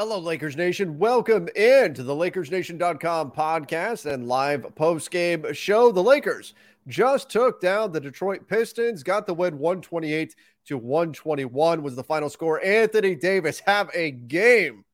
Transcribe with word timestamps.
Hello, 0.00 0.18
Lakers 0.18 0.56
Nation. 0.56 0.98
Welcome 0.98 1.50
in 1.54 1.92
to 1.92 2.02
the 2.02 2.14
LakersNation.com 2.14 3.32
podcast 3.32 4.10
and 4.10 4.26
live 4.26 4.74
post-game 4.74 5.52
show. 5.52 5.92
The 5.92 6.02
Lakers 6.02 6.54
just 6.88 7.28
took 7.28 7.60
down 7.60 7.92
the 7.92 8.00
Detroit 8.00 8.48
Pistons, 8.48 9.02
got 9.02 9.26
the 9.26 9.34
win 9.34 9.58
128 9.58 10.34
to 10.68 10.78
121 10.78 11.82
was 11.82 11.96
the 11.96 12.02
final 12.02 12.30
score. 12.30 12.64
Anthony 12.64 13.14
Davis 13.14 13.60
have 13.66 13.90
a 13.92 14.10
game 14.10 14.86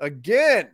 again. 0.00 0.70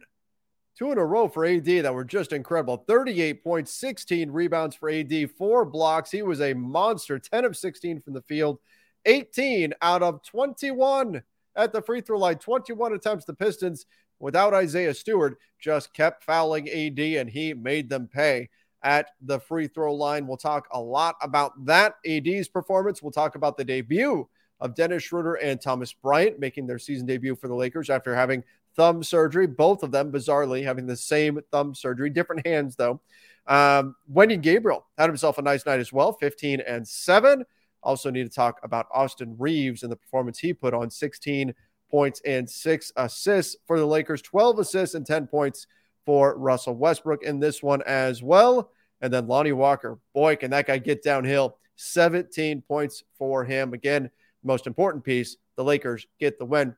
Two 0.78 0.92
in 0.92 0.98
a 0.98 1.04
row 1.04 1.27
for 1.27 1.44
AD 1.44 1.64
that 1.64 1.92
were 1.92 2.04
just 2.04 2.32
incredible. 2.32 2.84
38 2.86 3.42
points, 3.42 3.75
16 3.75 4.30
rebounds 4.30 4.77
for 4.77 4.88
AD, 4.88 5.32
four 5.36 5.64
blocks. 5.64 6.12
He 6.12 6.22
was 6.22 6.41
a 6.41 6.54
monster. 6.54 7.19
10 7.19 7.44
of 7.44 7.56
16 7.56 8.02
from 8.02 8.12
the 8.12 8.22
field, 8.22 8.60
18 9.04 9.75
out 9.82 10.04
of 10.04 10.22
21 10.22 11.25
at 11.56 11.72
the 11.72 11.82
free 11.82 12.00
throw 12.00 12.18
line. 12.18 12.36
21 12.36 12.92
attempts. 12.92 13.24
The 13.24 13.34
Pistons, 13.34 13.86
without 14.18 14.54
Isaiah 14.54 14.94
Stewart, 14.94 15.38
just 15.58 15.92
kept 15.92 16.24
fouling 16.24 16.68
AD 16.68 16.98
and 16.98 17.28
he 17.30 17.54
made 17.54 17.88
them 17.88 18.08
pay 18.08 18.48
at 18.82 19.10
the 19.20 19.38
free 19.38 19.66
throw 19.66 19.94
line. 19.94 20.26
We'll 20.26 20.36
talk 20.36 20.68
a 20.72 20.80
lot 20.80 21.16
about 21.22 21.64
that. 21.66 21.96
AD's 22.06 22.48
performance. 22.48 23.02
We'll 23.02 23.12
talk 23.12 23.34
about 23.34 23.56
the 23.56 23.64
debut 23.64 24.28
of 24.60 24.74
Dennis 24.74 25.02
Schroeder 25.02 25.34
and 25.34 25.60
Thomas 25.60 25.92
Bryant 25.92 26.38
making 26.38 26.66
their 26.66 26.78
season 26.78 27.06
debut 27.06 27.34
for 27.34 27.48
the 27.48 27.54
Lakers 27.54 27.91
after 27.91 28.14
having 28.14 28.44
thumb 28.76 29.02
surgery. 29.02 29.46
Both 29.46 29.82
of 29.82 29.91
them, 29.91 30.12
bizarrely, 30.12 30.62
having 30.62 30.86
the 30.86 30.96
same 30.96 31.41
thumb 31.50 31.75
surgery, 31.75 32.10
different 32.10 32.46
hands 32.46 32.76
though. 32.76 33.00
Um, 33.46 33.96
Wenyen 34.12 34.42
Gabriel 34.42 34.86
had 34.96 35.08
himself 35.08 35.38
a 35.38 35.42
nice 35.42 35.66
night 35.66 35.80
as 35.80 35.92
well, 35.92 36.12
15 36.12 36.60
and 36.60 36.86
7. 36.86 37.44
Also, 37.82 38.10
need 38.10 38.24
to 38.24 38.34
talk 38.34 38.60
about 38.62 38.86
Austin 38.92 39.36
Reaves 39.38 39.82
and 39.82 39.91
the 39.91 39.96
performance 39.96 40.38
he 40.38 40.52
put 40.52 40.74
on 40.74 40.91
16 40.91 41.54
points 41.91 42.20
and 42.24 42.48
six 42.48 42.92
assists 42.96 43.56
for 43.66 43.78
the 43.78 43.86
Lakers, 43.86 44.22
12 44.22 44.60
assists 44.60 44.94
and 44.94 45.06
10 45.06 45.26
points 45.26 45.66
for 46.06 46.36
Russell 46.38 46.74
Westbrook 46.74 47.22
in 47.22 47.40
this 47.40 47.62
one 47.62 47.82
as 47.82 48.22
well. 48.22 48.70
And 49.00 49.12
then 49.12 49.26
Lonnie 49.26 49.52
Walker, 49.52 49.98
boy, 50.14 50.36
can 50.36 50.50
that 50.50 50.66
guy 50.66 50.78
get 50.78 51.02
downhill. 51.02 51.56
17 51.76 52.62
points 52.62 53.04
for 53.16 53.44
him. 53.44 53.72
Again, 53.72 54.10
most 54.44 54.66
important 54.66 55.04
piece, 55.04 55.36
the 55.56 55.64
Lakers 55.64 56.06
get 56.19 56.38
the 56.38 56.44
win. 56.44 56.76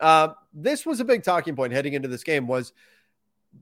Uh, 0.00 0.28
this 0.52 0.84
was 0.84 1.00
a 1.00 1.04
big 1.04 1.22
talking 1.22 1.54
point 1.54 1.72
heading 1.72 1.94
into 1.94 2.08
this 2.08 2.24
game 2.24 2.46
was 2.46 2.72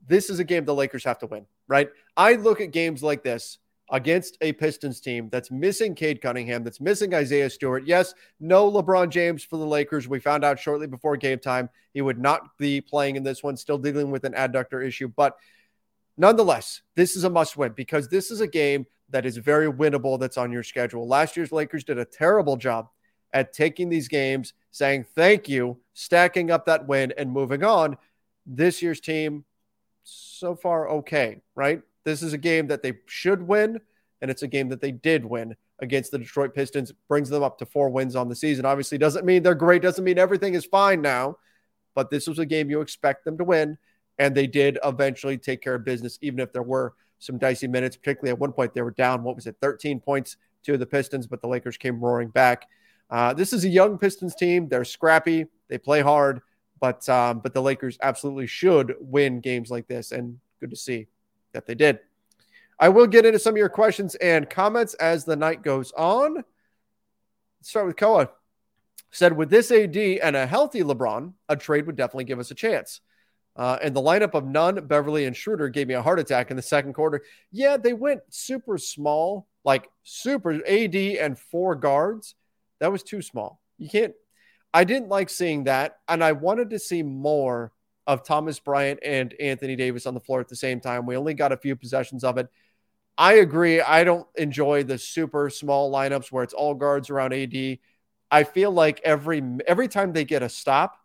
this 0.07 0.29
is 0.29 0.39
a 0.39 0.43
game 0.43 0.65
the 0.65 0.73
Lakers 0.73 1.03
have 1.03 1.19
to 1.19 1.27
win, 1.27 1.45
right? 1.67 1.89
I 2.17 2.33
look 2.33 2.59
at 2.59 2.71
games 2.71 3.03
like 3.03 3.23
this 3.23 3.59
against 3.91 4.37
a 4.41 4.53
Pistons 4.53 4.99
team 4.99 5.29
that's 5.31 5.51
missing 5.51 5.93
Cade 5.93 6.21
Cunningham, 6.21 6.63
that's 6.63 6.81
missing 6.81 7.13
Isaiah 7.13 7.49
Stewart. 7.49 7.85
Yes, 7.85 8.13
no 8.39 8.71
LeBron 8.71 9.09
James 9.09 9.43
for 9.43 9.57
the 9.57 9.65
Lakers. 9.65 10.07
We 10.07 10.19
found 10.19 10.43
out 10.43 10.59
shortly 10.59 10.87
before 10.87 11.17
game 11.17 11.39
time 11.39 11.69
he 11.93 12.01
would 12.01 12.19
not 12.19 12.57
be 12.57 12.81
playing 12.81 13.17
in 13.17 13.23
this 13.23 13.43
one, 13.43 13.57
still 13.57 13.77
dealing 13.77 14.09
with 14.09 14.23
an 14.23 14.33
adductor 14.33 14.85
issue. 14.85 15.09
But 15.09 15.37
nonetheless, 16.17 16.81
this 16.95 17.15
is 17.15 17.23
a 17.23 17.29
must 17.29 17.57
win 17.57 17.73
because 17.73 18.07
this 18.07 18.31
is 18.31 18.41
a 18.41 18.47
game 18.47 18.85
that 19.09 19.25
is 19.25 19.37
very 19.37 19.71
winnable 19.71 20.19
that's 20.19 20.37
on 20.37 20.51
your 20.51 20.63
schedule. 20.63 21.07
Last 21.07 21.37
year's 21.37 21.51
Lakers 21.51 21.83
did 21.83 21.99
a 21.99 22.05
terrible 22.05 22.57
job 22.57 22.87
at 23.33 23.53
taking 23.53 23.89
these 23.89 24.07
games, 24.07 24.53
saying 24.71 25.05
thank 25.15 25.49
you, 25.49 25.77
stacking 25.93 26.51
up 26.51 26.65
that 26.65 26.87
win, 26.87 27.13
and 27.17 27.31
moving 27.31 27.63
on. 27.63 27.97
This 28.45 28.81
year's 28.81 28.99
team, 28.99 29.45
so 30.03 30.55
far, 30.55 30.89
okay, 30.89 31.41
right? 31.55 31.81
This 32.03 32.21
is 32.21 32.33
a 32.33 32.37
game 32.37 32.67
that 32.67 32.81
they 32.81 32.93
should 33.05 33.47
win, 33.47 33.79
and 34.21 34.31
it's 34.31 34.43
a 34.43 34.47
game 34.47 34.69
that 34.69 34.81
they 34.81 34.91
did 34.91 35.25
win 35.25 35.55
against 35.79 36.11
the 36.11 36.17
Detroit 36.17 36.53
Pistons, 36.53 36.91
brings 37.07 37.29
them 37.29 37.43
up 37.43 37.57
to 37.59 37.65
four 37.65 37.89
wins 37.89 38.15
on 38.15 38.29
the 38.29 38.35
season. 38.35 38.65
Obviously, 38.65 38.97
doesn't 38.97 39.25
mean 39.25 39.43
they're 39.43 39.55
great, 39.55 39.81
doesn't 39.81 40.03
mean 40.03 40.17
everything 40.17 40.53
is 40.53 40.65
fine 40.65 41.01
now, 41.01 41.37
but 41.95 42.09
this 42.09 42.27
was 42.27 42.39
a 42.39 42.45
game 42.45 42.69
you 42.69 42.81
expect 42.81 43.25
them 43.25 43.37
to 43.37 43.43
win, 43.43 43.77
and 44.17 44.35
they 44.35 44.47
did 44.47 44.77
eventually 44.83 45.37
take 45.37 45.61
care 45.61 45.75
of 45.75 45.85
business, 45.85 46.17
even 46.21 46.39
if 46.39 46.53
there 46.53 46.63
were 46.63 46.93
some 47.19 47.37
dicey 47.37 47.67
minutes, 47.67 47.95
particularly 47.95 48.31
at 48.31 48.39
one 48.39 48.51
point 48.51 48.73
they 48.73 48.81
were 48.81 48.91
down, 48.91 49.23
what 49.23 49.35
was 49.35 49.47
it, 49.47 49.55
13 49.61 49.99
points 49.99 50.37
to 50.63 50.77
the 50.77 50.85
Pistons, 50.85 51.27
but 51.27 51.41
the 51.41 51.47
Lakers 51.47 51.77
came 51.77 51.99
roaring 51.99 52.29
back. 52.29 52.67
Uh, 53.09 53.33
this 53.33 53.53
is 53.53 53.65
a 53.65 53.69
young 53.69 53.97
Pistons 53.97 54.35
team. 54.35 54.67
They're 54.67 54.85
scrappy, 54.85 55.45
they 55.69 55.77
play 55.77 56.01
hard, 56.01 56.41
but 56.79 57.07
um, 57.09 57.39
but 57.39 57.53
the 57.53 57.61
Lakers 57.61 57.97
absolutely 58.01 58.47
should 58.47 58.95
win 58.99 59.39
games 59.39 59.69
like 59.69 59.87
this, 59.87 60.11
and 60.11 60.39
good 60.59 60.69
to 60.69 60.75
see 60.75 61.07
that 61.53 61.65
they 61.65 61.75
did. 61.75 61.99
I 62.79 62.89
will 62.89 63.07
get 63.07 63.25
into 63.25 63.39
some 63.39 63.53
of 63.53 63.57
your 63.57 63.69
questions 63.69 64.15
and 64.15 64.49
comments 64.49 64.93
as 64.95 65.25
the 65.25 65.35
night 65.35 65.63
goes 65.63 65.91
on. 65.93 66.35
Let's 66.35 67.69
start 67.69 67.87
with 67.87 67.97
Koa. 67.97 68.29
Said 69.11 69.37
with 69.37 69.49
this 69.49 69.71
AD 69.71 69.95
and 69.95 70.35
a 70.35 70.47
healthy 70.47 70.81
LeBron, 70.81 71.33
a 71.47 71.55
trade 71.55 71.85
would 71.85 71.95
definitely 71.95 72.23
give 72.23 72.39
us 72.39 72.51
a 72.51 72.55
chance. 72.55 72.99
Uh, 73.55 73.77
and 73.83 73.95
the 73.95 74.01
lineup 74.01 74.33
of 74.33 74.45
Nunn, 74.45 74.87
Beverley, 74.87 75.25
and 75.25 75.37
Schroeder 75.37 75.69
gave 75.69 75.87
me 75.87 75.93
a 75.93 76.01
heart 76.01 76.19
attack 76.19 76.49
in 76.49 76.57
the 76.57 76.63
second 76.63 76.93
quarter. 76.93 77.21
Yeah, 77.51 77.77
they 77.77 77.93
went 77.93 78.21
super 78.29 78.79
small, 78.79 79.47
like 79.63 79.89
super 80.01 80.53
AD 80.67 80.95
and 80.95 81.37
four 81.37 81.75
guards. 81.75 82.33
That 82.79 82.91
was 82.91 83.03
too 83.03 83.21
small. 83.21 83.61
You 83.77 83.89
can't. 83.89 84.13
I 84.73 84.85
didn't 84.85 85.09
like 85.09 85.29
seeing 85.29 85.65
that, 85.65 85.99
and 86.07 86.23
I 86.23 86.31
wanted 86.31 86.71
to 86.71 86.79
see 86.79 87.03
more 87.03 87.71
of 88.05 88.23
Thomas 88.25 88.59
Bryant 88.59 88.99
and 89.03 89.33
Anthony 89.39 89.75
Davis 89.75 90.05
on 90.05 90.13
the 90.13 90.19
floor 90.19 90.39
at 90.39 90.49
the 90.49 90.55
same 90.55 90.79
time. 90.79 91.05
We 91.05 91.15
only 91.15 91.33
got 91.33 91.51
a 91.51 91.57
few 91.57 91.75
possessions 91.75 92.23
of 92.23 92.37
it. 92.37 92.47
I 93.17 93.33
agree. 93.33 93.79
I 93.79 94.03
don't 94.03 94.27
enjoy 94.35 94.83
the 94.83 94.97
super 94.97 95.49
small 95.49 95.91
lineups 95.91 96.31
where 96.31 96.43
it's 96.43 96.53
all 96.53 96.73
guards 96.73 97.09
around 97.09 97.33
AD. 97.33 97.77
I 98.31 98.43
feel 98.43 98.71
like 98.71 98.99
every 99.03 99.43
every 99.67 99.87
time 99.87 100.13
they 100.13 100.25
get 100.25 100.41
a 100.41 100.49
stop, 100.49 100.97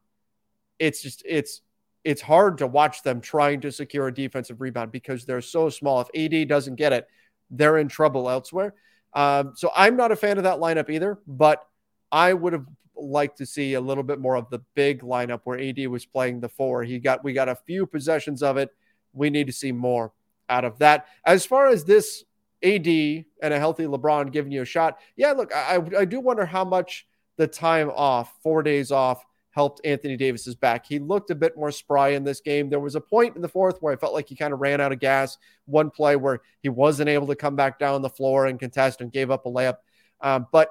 it's 0.78 1.02
just 1.02 1.22
it's 1.26 1.60
it's 2.04 2.22
hard 2.22 2.58
to 2.58 2.66
watch 2.66 3.02
them 3.02 3.20
trying 3.20 3.60
to 3.60 3.70
secure 3.70 4.08
a 4.08 4.14
defensive 4.14 4.60
rebound 4.60 4.90
because 4.92 5.26
they're 5.26 5.42
so 5.42 5.68
small. 5.68 6.00
If 6.00 6.32
AD 6.32 6.48
doesn't 6.48 6.76
get 6.76 6.92
it, 6.94 7.06
they're 7.50 7.78
in 7.78 7.88
trouble 7.88 8.30
elsewhere. 8.30 8.74
Um, 9.12 9.52
so 9.56 9.70
I'm 9.76 9.96
not 9.96 10.12
a 10.12 10.16
fan 10.16 10.38
of 10.38 10.44
that 10.44 10.58
lineup 10.58 10.88
either, 10.88 11.18
but 11.26 11.62
I 12.10 12.32
would 12.32 12.54
have 12.54 12.66
liked 12.98 13.38
to 13.38 13.46
see 13.46 13.74
a 13.74 13.80
little 13.80 14.02
bit 14.02 14.20
more 14.20 14.36
of 14.36 14.50
the 14.50 14.60
big 14.74 15.02
lineup 15.02 15.40
where 15.44 15.58
AD 15.58 15.86
was 15.88 16.06
playing 16.06 16.40
the 16.40 16.48
four. 16.48 16.82
He 16.82 16.98
got 16.98 17.24
we 17.24 17.32
got 17.32 17.48
a 17.48 17.54
few 17.54 17.86
possessions 17.86 18.42
of 18.42 18.56
it. 18.56 18.70
We 19.12 19.30
need 19.30 19.46
to 19.46 19.52
see 19.52 19.72
more 19.72 20.12
out 20.48 20.64
of 20.64 20.78
that. 20.78 21.06
As 21.24 21.44
far 21.44 21.68
as 21.68 21.84
this 21.84 22.24
AD 22.62 22.86
and 22.86 23.54
a 23.54 23.58
healthy 23.58 23.84
LeBron 23.84 24.32
giving 24.32 24.52
you 24.52 24.62
a 24.62 24.66
shot, 24.66 24.98
yeah, 25.16 25.32
look, 25.32 25.54
I, 25.54 25.80
I 25.98 26.04
do 26.04 26.20
wonder 26.20 26.44
how 26.44 26.64
much 26.64 27.06
the 27.36 27.46
time 27.46 27.90
off, 27.94 28.32
four 28.42 28.62
days 28.62 28.90
off, 28.90 29.24
helped 29.50 29.80
Anthony 29.84 30.16
Davis's 30.16 30.54
back. 30.54 30.86
He 30.86 30.98
looked 30.98 31.30
a 31.30 31.34
bit 31.34 31.56
more 31.56 31.72
spry 31.72 32.10
in 32.10 32.22
this 32.22 32.40
game. 32.40 32.68
There 32.68 32.80
was 32.80 32.94
a 32.94 33.00
point 33.00 33.34
in 33.34 33.42
the 33.42 33.48
fourth 33.48 33.78
where 33.80 33.92
I 33.92 33.96
felt 33.96 34.12
like 34.12 34.28
he 34.28 34.36
kind 34.36 34.52
of 34.52 34.60
ran 34.60 34.80
out 34.80 34.92
of 34.92 35.00
gas. 35.00 35.38
One 35.64 35.90
play 35.90 36.16
where 36.16 36.40
he 36.62 36.68
wasn't 36.68 37.08
able 37.08 37.26
to 37.28 37.34
come 37.34 37.56
back 37.56 37.78
down 37.78 38.02
the 38.02 38.08
floor 38.08 38.46
and 38.46 38.60
contest 38.60 39.00
and 39.00 39.12
gave 39.12 39.30
up 39.30 39.46
a 39.46 39.48
layup. 39.48 39.78
Um, 40.20 40.46
but 40.52 40.70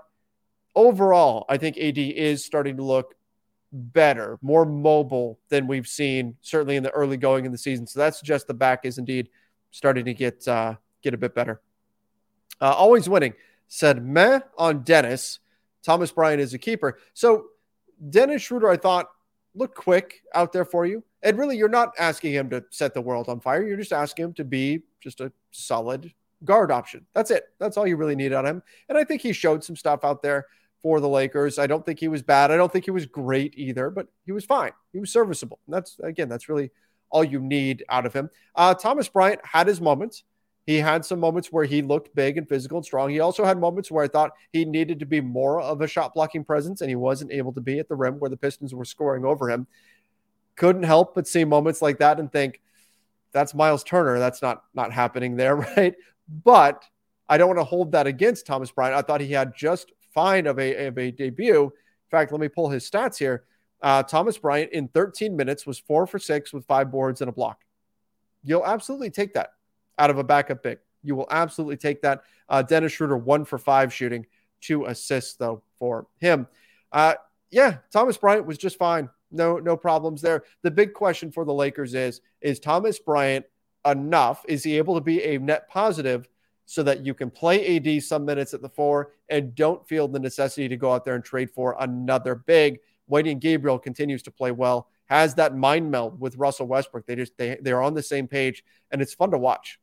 overall, 0.78 1.46
I 1.50 1.58
think 1.58 1.78
AD 1.78 1.98
is 1.98 2.46
starting 2.46 2.78
to 2.78 2.84
look 2.84 3.16
better, 3.74 4.38
more 4.42 4.64
mobile 4.64 5.40
than 5.50 5.68
we've 5.68 5.88
seen 5.88 6.38
certainly 6.42 6.78
in 6.78 6.84
the 6.84 6.92
early 6.92 7.18
going 7.18 7.46
in 7.46 7.52
the 7.52 7.58
season. 7.58 7.88
So 7.88 8.00
that 8.00 8.16
suggests 8.16 8.48
the 8.48 8.54
back 8.54 8.86
is 8.86 8.98
indeed 8.98 9.30
starting 9.72 10.06
to 10.06 10.14
get 10.14 10.48
uh, 10.48 10.76
get 11.02 11.14
a 11.14 11.18
bit 11.18 11.36
better. 11.36 11.60
Uh, 12.62 12.72
always 12.72 13.10
winning 13.10 13.34
said 13.68 14.06
meh 14.06 14.40
on 14.58 14.84
Dennis. 14.84 15.40
Thomas 15.84 16.12
Bryant 16.12 16.42
is 16.42 16.54
a 16.54 16.58
keeper. 16.58 17.00
So 17.14 17.48
Dennis 18.10 18.42
Schroeder, 18.42 18.70
I 18.70 18.78
thought 18.78 19.08
looked 19.56 19.76
quick 19.76 20.22
out 20.34 20.54
there 20.54 20.66
for 20.66 20.86
you. 20.86 21.04
And 21.24 21.38
really, 21.38 21.58
you're 21.58 21.68
not 21.68 21.94
asking 21.98 22.34
him 22.34 22.50
to 22.52 22.64
set 22.70 22.94
the 22.94 23.02
world 23.02 23.28
on 23.28 23.40
fire. 23.40 23.66
You're 23.66 23.78
just 23.78 23.94
asking 23.94 24.26
him 24.26 24.34
to 24.36 24.46
be 24.46 24.84
just 25.02 25.20
a 25.20 25.32
solid 25.52 26.14
guard 26.44 26.72
option. 26.72 27.06
That's 27.14 27.32
it. 27.32 27.46
That's 27.60 27.76
all 27.76 27.88
you 27.88 27.98
really 27.98 28.16
need 28.16 28.34
on 28.34 28.46
him. 28.46 28.62
And 28.88 28.98
I 28.98 29.04
think 29.04 29.22
he 29.22 29.34
showed 29.34 29.64
some 29.64 29.76
stuff 29.76 30.02
out 30.04 30.22
there 30.22 30.46
for 30.82 31.00
the 31.00 31.10
Lakers. 31.10 31.60
I 31.60 31.68
don't 31.68 31.86
think 31.86 32.00
he 32.00 32.08
was 32.08 32.22
bad. 32.22 32.52
I 32.52 32.58
don't 32.58 32.72
think 32.72 32.86
he 32.86 32.92
was 32.92 33.06
great 33.06 33.54
either, 33.58 33.90
but 33.90 34.08
he 34.26 34.32
was 34.32 34.46
fine. 34.46 34.72
He 34.94 35.00
was 35.00 35.12
serviceable. 35.12 35.60
And 35.68 35.76
that's 35.76 35.98
again, 36.04 36.30
that's 36.30 36.50
really 36.50 36.72
all 37.10 37.24
you 37.24 37.40
need 37.40 37.84
out 37.90 38.06
of 38.06 38.14
him. 38.14 38.30
Uh, 38.56 38.74
Thomas 38.74 39.08
Bryant 39.08 39.40
had 39.44 39.68
his 39.68 39.82
moments. 39.82 40.24
He 40.66 40.78
had 40.78 41.06
some 41.06 41.22
moments 41.22 41.48
where 41.50 41.64
he 41.64 41.82
looked 41.82 42.14
big 42.14 42.38
and 42.38 42.48
physical 42.48 42.80
and 42.80 42.86
strong. 42.86 43.10
He 43.10 43.22
also 43.22 43.46
had 43.46 43.58
moments 43.58 43.90
where 43.90 44.04
I 44.04 44.10
thought 44.10 44.34
he 44.52 44.66
needed 44.66 45.00
to 45.00 45.06
be 45.06 45.22
more 45.22 45.62
of 45.62 45.80
a 45.80 45.88
shot 45.88 46.14
blocking 46.14 46.44
presence, 46.44 46.82
and 46.82 46.90
he 46.90 46.96
wasn't 46.96 47.32
able 47.32 47.54
to 47.54 47.62
be 47.62 47.80
at 47.80 47.88
the 47.88 47.96
rim 47.96 48.16
where 48.20 48.30
the 48.30 48.36
Pistons 48.36 48.76
were 48.76 48.84
scoring 48.84 49.24
over 49.24 49.50
him. 49.50 49.66
Couldn't 50.58 50.84
help 50.84 51.16
but 51.16 51.26
see 51.26 51.46
moments 51.46 51.82
like 51.82 52.00
that 52.00 52.20
and 52.20 52.30
think, 52.30 52.60
that's 53.32 53.54
Myles 53.54 53.84
Turner. 53.84 54.20
That's 54.20 54.42
not 54.42 54.64
not 54.74 54.92
happening 54.92 55.38
there, 55.38 55.56
right? 55.78 55.96
But 56.44 56.84
I 57.30 57.38
don't 57.38 57.48
want 57.48 57.60
to 57.60 57.64
hold 57.64 57.94
that 57.94 58.08
against 58.08 58.46
Thomas 58.46 58.72
Bryant. 58.72 58.96
I 58.96 59.02
thought 59.02 59.22
he 59.22 59.32
had 59.32 59.56
just 59.56 59.92
fine 60.18 60.48
of 60.48 60.58
a, 60.58 60.88
of 60.88 60.98
a 60.98 61.12
debut. 61.12 61.66
In 61.66 61.72
fact, 62.10 62.32
let 62.32 62.42
me 62.42 62.48
pull 62.48 62.70
his 62.70 62.90
stats 62.90 63.20
here. 63.20 63.44
Uh, 63.84 64.02
Thomas 64.02 64.36
Bryant 64.40 64.72
in 64.72 64.88
13 64.88 65.38
minutes 65.38 65.68
was 65.68 65.78
four 65.78 66.08
for 66.08 66.18
six 66.18 66.52
with 66.52 66.66
five 66.66 66.90
boards 66.90 67.22
and 67.22 67.30
a 67.30 67.32
block. 67.32 67.62
You'll 68.44 68.66
absolutely 68.66 69.12
take 69.12 69.36
that 69.36 69.52
out 70.00 70.10
of 70.10 70.18
a 70.18 70.24
backup 70.24 70.64
big. 70.64 70.80
You 71.04 71.16
will 71.16 71.28
absolutely 71.30 71.78
take 71.78 72.02
that. 72.02 72.24
Uh, 72.50 72.64
Dennis 72.64 72.94
Schroeder, 72.94 73.16
one 73.16 73.46
for 73.46 73.60
five 73.60 73.94
shooting, 73.94 74.26
two 74.60 74.86
assists, 74.86 75.36
though, 75.36 75.62
for 75.78 76.08
him. 76.18 76.48
Uh, 76.92 77.14
yeah, 77.52 77.78
Thomas 77.92 78.18
Bryant 78.18 78.48
was 78.48 78.58
just 78.58 78.80
fine. 78.80 79.12
No, 79.30 79.58
no 79.60 79.78
problems 79.78 80.24
there. 80.24 80.46
The 80.64 80.72
big 80.72 80.96
question 80.96 81.32
for 81.32 81.46
the 81.46 81.54
Lakers 81.54 81.94
is: 81.94 82.22
Is 82.42 82.60
Thomas 82.60 82.98
Bryant 82.98 83.46
enough? 83.86 84.44
Is 84.48 84.64
he 84.64 84.80
able 84.80 84.96
to 84.96 85.02
be 85.02 85.22
a 85.24 85.38
net 85.38 85.70
positive 85.70 86.28
so 86.70 86.84
that 86.84 87.06
you 87.06 87.14
can 87.14 87.32
play 87.32 87.78
AD 87.78 88.04
some 88.04 88.26
minutes 88.26 88.54
at 88.54 88.62
the 88.62 88.68
four 88.68 89.14
and 89.30 89.56
don't 89.56 89.88
feel 89.88 90.06
the 90.06 90.20
necessity 90.20 90.68
to 90.68 90.76
go 90.76 90.92
out 90.92 91.06
there 91.06 91.16
and 91.16 91.24
trade 91.24 91.50
for 91.50 91.78
another 91.80 92.36
big. 92.36 92.80
Wenyen 93.10 93.40
Gabriel 93.40 93.80
continues 93.80 94.22
to 94.24 94.32
play 94.32 94.52
well, 94.52 94.90
has 95.06 95.34
that 95.36 95.56
mind 95.56 95.90
meld 95.90 96.20
with 96.20 96.36
Russell 96.36 96.68
Westbrook. 96.68 97.06
They 97.06 97.16
just 97.16 97.38
they 97.38 97.58
they're 97.62 97.82
on 97.82 97.94
the 97.94 98.04
same 98.04 98.28
page, 98.28 98.66
and 98.92 99.02
it's 99.02 99.14
fun 99.14 99.32
to 99.32 99.38
watch. 99.38 99.80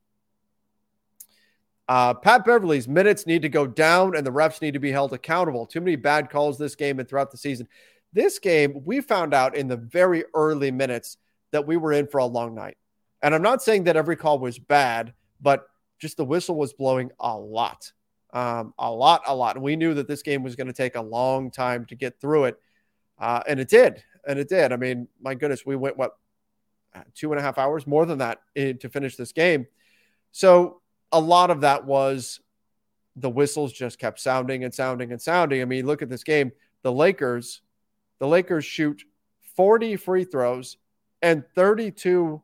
Uh, 1.88 2.12
Pat 2.12 2.44
Beverley's 2.44 2.86
minutes 2.86 3.26
need 3.26 3.40
to 3.42 3.48
go 3.48 3.66
down, 3.66 4.14
and 4.14 4.26
the 4.26 4.30
refs 4.30 4.60
need 4.60 4.74
to 4.74 4.78
be 4.78 4.92
held 4.92 5.14
accountable. 5.14 5.64
Too 5.64 5.80
many 5.80 5.96
bad 5.96 6.28
calls 6.28 6.58
this 6.58 6.74
game 6.74 6.98
and 6.98 7.08
throughout 7.08 7.30
the 7.30 7.38
season. 7.38 7.66
This 8.12 8.38
game, 8.38 8.82
we 8.84 9.00
found 9.00 9.32
out 9.32 9.56
in 9.56 9.68
the 9.68 9.76
very 9.78 10.24
early 10.34 10.70
minutes 10.70 11.16
that 11.50 11.66
we 11.66 11.78
were 11.78 11.92
in 11.92 12.06
for 12.06 12.18
a 12.18 12.26
long 12.26 12.54
night. 12.54 12.76
And 13.22 13.34
I'm 13.34 13.42
not 13.42 13.62
saying 13.62 13.84
that 13.84 13.96
every 13.96 14.16
call 14.16 14.38
was 14.38 14.58
bad, 14.58 15.14
but 15.40 15.66
just 15.98 16.16
the 16.16 16.24
whistle 16.24 16.56
was 16.56 16.72
blowing 16.72 17.10
a 17.20 17.36
lot, 17.36 17.92
um, 18.32 18.74
a 18.78 18.90
lot, 18.90 19.22
a 19.26 19.34
lot. 19.34 19.60
We 19.60 19.76
knew 19.76 19.94
that 19.94 20.08
this 20.08 20.22
game 20.22 20.42
was 20.42 20.56
going 20.56 20.66
to 20.66 20.72
take 20.72 20.96
a 20.96 21.02
long 21.02 21.50
time 21.50 21.84
to 21.86 21.94
get 21.94 22.20
through 22.20 22.44
it. 22.44 22.60
Uh, 23.18 23.42
and 23.48 23.60
it 23.60 23.68
did. 23.68 24.02
And 24.26 24.38
it 24.38 24.48
did. 24.48 24.72
I 24.72 24.76
mean, 24.76 25.08
my 25.20 25.34
goodness, 25.34 25.64
we 25.64 25.76
went, 25.76 25.96
what, 25.96 26.16
two 27.14 27.32
and 27.32 27.38
a 27.38 27.42
half 27.42 27.58
hours, 27.58 27.86
more 27.86 28.06
than 28.06 28.18
that 28.18 28.40
in, 28.54 28.78
to 28.78 28.88
finish 28.88 29.16
this 29.16 29.32
game. 29.32 29.66
So 30.32 30.80
a 31.12 31.20
lot 31.20 31.50
of 31.50 31.60
that 31.60 31.84
was 31.84 32.40
the 33.16 33.30
whistles 33.30 33.72
just 33.72 33.98
kept 33.98 34.20
sounding 34.20 34.64
and 34.64 34.74
sounding 34.74 35.12
and 35.12 35.20
sounding. 35.20 35.62
I 35.62 35.64
mean, 35.64 35.86
look 35.86 36.02
at 36.02 36.08
this 36.08 36.24
game. 36.24 36.52
The 36.82 36.92
Lakers, 36.92 37.62
the 38.18 38.26
Lakers 38.26 38.64
shoot 38.64 39.04
40 39.56 39.96
free 39.96 40.24
throws 40.24 40.76
and 41.22 41.44
32 41.54 42.42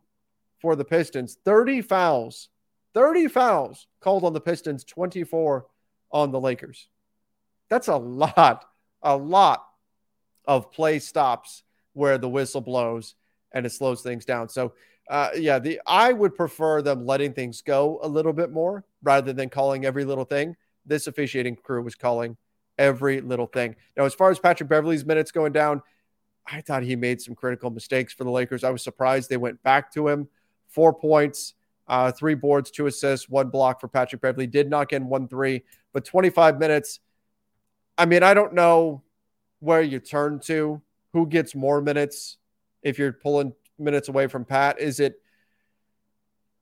for 0.61 0.77
the 0.77 0.85
Pistons, 0.85 1.39
30 1.45 1.83
fouls 1.83 2.49
30 2.95 3.29
fouls 3.29 3.87
called 4.01 4.25
on 4.25 4.33
the 4.33 4.41
Pistons, 4.41 4.85
24 4.85 5.67
on 6.13 6.31
the 6.31 6.41
Lakers. 6.41 6.89
That's 7.69 7.89
a 7.89 7.97
lot, 7.97 8.65
a 9.03 9.17
lot 9.17 9.65
of 10.45 10.73
play 10.73 10.99
stops 10.99 11.63
where 11.93 12.19
the 12.19 12.29
whistle 12.29 12.61
blows 12.61 13.15
and 13.53 13.67
it 13.67 13.71
slows 13.71 14.03
things 14.03 14.25
down. 14.25 14.49
So, 14.49 14.73
uh, 15.09 15.31
yeah, 15.37 15.59
the 15.59 15.81
I 15.87 16.13
would 16.13 16.37
prefer 16.37 16.83
them 16.83 17.05
letting 17.05 17.33
things 17.33 17.63
go 17.63 17.99
a 18.03 18.09
little 18.09 18.33
bit 18.33 18.51
more 18.51 18.85
rather 19.03 19.33
than 19.33 19.49
calling 19.49 19.85
every 19.85 20.05
little 20.05 20.25
thing. 20.25 20.57
This 20.87 21.07
officiating 21.07 21.57
crew 21.57 21.83
was 21.83 21.95
calling 21.95 22.37
every 22.79 23.21
little 23.21 23.47
thing. 23.47 23.77
Now, 23.97 24.05
as 24.05 24.15
far 24.15 24.31
as 24.31 24.39
Patrick 24.39 24.69
Beverley's 24.69 25.05
minutes 25.05 25.33
going 25.33 25.53
down, 25.53 25.83
I 26.47 26.61
thought 26.61 26.83
he 26.83 26.97
made 26.97 27.21
some 27.21 27.35
critical 27.35 27.71
mistakes 27.71 28.13
for 28.13 28.25
the 28.25 28.31
Lakers. 28.31 28.65
I 28.65 28.71
was 28.71 28.83
surprised 28.83 29.29
they 29.29 29.37
went 29.37 29.63
back 29.63 29.93
to 29.95 30.09
him. 30.09 30.29
Four 30.69 30.95
points, 30.95 31.55
uh, 31.91 32.13
three 32.13 32.37
boards, 32.37 32.71
two 32.71 32.87
assists, 32.87 33.29
one 33.29 33.49
block 33.51 33.81
for 33.81 33.89
Patrick 33.89 34.23
Beverley. 34.23 34.47
Did 34.47 34.71
knock 34.71 34.93
in 34.93 35.09
one 35.09 35.27
three, 35.27 35.65
but 35.93 36.05
25 36.05 36.59
minutes. 36.59 37.01
I 37.99 38.07
mean, 38.07 38.23
I 38.23 38.33
don't 38.33 38.55
know 38.55 39.03
where 39.59 39.83
you 39.83 39.99
turn 39.99 40.39
to. 40.45 40.81
Who 41.13 41.27
gets 41.27 41.57
more 41.57 41.83
minutes 41.83 42.37
if 42.85 42.97
you're 42.97 43.13
pulling 43.13 43.53
minutes 43.77 44.09
away 44.09 44.29
from 44.29 44.45
Pat? 44.45 44.79
Is 44.79 45.01
it 45.01 45.21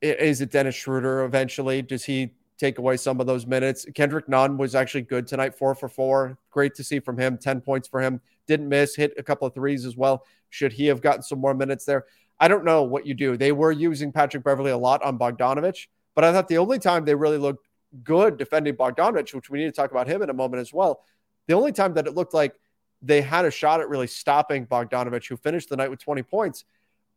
is 0.00 0.40
it 0.40 0.50
Dennis 0.50 0.74
Schroeder 0.74 1.24
eventually? 1.24 1.82
Does 1.82 2.04
he 2.04 2.32
take 2.56 2.78
away 2.78 2.96
some 2.96 3.20
of 3.20 3.26
those 3.26 3.46
minutes? 3.46 3.84
Kendrick 3.94 4.30
Nunn 4.30 4.56
was 4.56 4.74
actually 4.74 5.02
good 5.02 5.26
tonight, 5.26 5.58
four 5.58 5.74
for 5.74 5.90
four. 5.90 6.38
Great 6.50 6.74
to 6.76 6.84
see 6.84 7.00
from 7.00 7.18
him. 7.18 7.36
10 7.36 7.60
points 7.60 7.86
for 7.86 8.00
him. 8.00 8.20
Didn't 8.46 8.68
miss, 8.68 8.96
hit 8.96 9.12
a 9.18 9.22
couple 9.22 9.46
of 9.46 9.54
threes 9.54 9.84
as 9.84 9.96
well. 9.96 10.24
Should 10.48 10.72
he 10.72 10.86
have 10.86 11.02
gotten 11.02 11.22
some 11.22 11.40
more 11.40 11.52
minutes 11.52 11.84
there? 11.84 12.06
I 12.40 12.48
don't 12.48 12.64
know 12.64 12.82
what 12.82 13.06
you 13.06 13.14
do. 13.14 13.36
They 13.36 13.52
were 13.52 13.72
using 13.72 14.12
Patrick 14.12 14.44
Beverley 14.44 14.70
a 14.70 14.78
lot 14.78 15.02
on 15.02 15.18
Bogdanovich, 15.18 15.88
but 16.14 16.24
I 16.24 16.32
thought 16.32 16.48
the 16.48 16.58
only 16.58 16.78
time 16.78 17.04
they 17.04 17.14
really 17.14 17.38
looked 17.38 17.66
good 18.04 18.36
defending 18.36 18.74
Bogdanovich, 18.74 19.34
which 19.34 19.50
we 19.50 19.58
need 19.58 19.66
to 19.66 19.72
talk 19.72 19.90
about 19.90 20.06
him 20.06 20.22
in 20.22 20.30
a 20.30 20.34
moment 20.34 20.60
as 20.60 20.72
well, 20.72 21.02
the 21.46 21.54
only 21.54 21.72
time 21.72 21.94
that 21.94 22.06
it 22.06 22.14
looked 22.14 22.34
like 22.34 22.54
they 23.02 23.20
had 23.20 23.44
a 23.44 23.50
shot 23.50 23.80
at 23.80 23.88
really 23.88 24.06
stopping 24.06 24.66
Bogdanovich, 24.66 25.28
who 25.28 25.36
finished 25.36 25.68
the 25.68 25.76
night 25.76 25.90
with 25.90 26.00
20 26.00 26.22
points, 26.22 26.64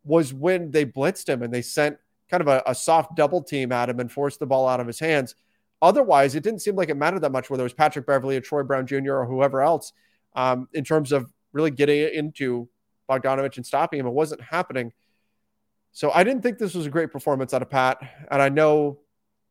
was 0.04 0.32
when 0.32 0.70
they 0.70 0.84
blitzed 0.84 1.28
him 1.28 1.42
and 1.42 1.52
they 1.52 1.62
sent 1.62 1.98
kind 2.30 2.40
of 2.40 2.48
a, 2.48 2.62
a 2.66 2.74
soft 2.74 3.14
double 3.14 3.42
team 3.42 3.72
at 3.72 3.88
him 3.88 4.00
and 4.00 4.10
forced 4.10 4.40
the 4.40 4.46
ball 4.46 4.66
out 4.66 4.80
of 4.80 4.86
his 4.86 4.98
hands. 4.98 5.34
Otherwise, 5.80 6.34
it 6.34 6.42
didn't 6.42 6.62
seem 6.62 6.76
like 6.76 6.88
it 6.88 6.96
mattered 6.96 7.20
that 7.20 7.32
much 7.32 7.50
whether 7.50 7.62
it 7.62 7.64
was 7.64 7.74
Patrick 7.74 8.06
Beverley 8.06 8.36
or 8.36 8.40
Troy 8.40 8.62
Brown 8.62 8.86
Jr. 8.86 9.14
or 9.14 9.26
whoever 9.26 9.60
else 9.60 9.92
um, 10.34 10.68
in 10.72 10.84
terms 10.84 11.12
of 11.12 11.32
really 11.52 11.70
getting 11.70 12.14
into 12.14 12.68
Bogdanovich 13.10 13.56
and 13.56 13.66
stopping 13.66 14.00
him. 14.00 14.06
It 14.06 14.12
wasn't 14.12 14.40
happening. 14.40 14.92
So 15.92 16.10
I 16.10 16.24
didn't 16.24 16.42
think 16.42 16.58
this 16.58 16.74
was 16.74 16.86
a 16.86 16.90
great 16.90 17.12
performance 17.12 17.52
out 17.52 17.62
of 17.62 17.70
Pat. 17.70 17.98
And 18.30 18.40
I 18.40 18.48
know 18.48 18.98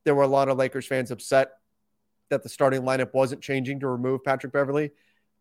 there 0.04 0.16
were 0.16 0.24
a 0.24 0.28
lot 0.28 0.50
of 0.50 0.58
Lakers 0.58 0.88
fans 0.88 1.12
upset 1.12 1.52
that 2.30 2.44
the 2.44 2.50
starting 2.50 2.82
lineup 2.82 3.14
wasn't 3.14 3.42
changing 3.42 3.80
to 3.82 3.88
remove 3.88 4.24
Patrick 4.24 4.52
Beverley. 4.52 4.92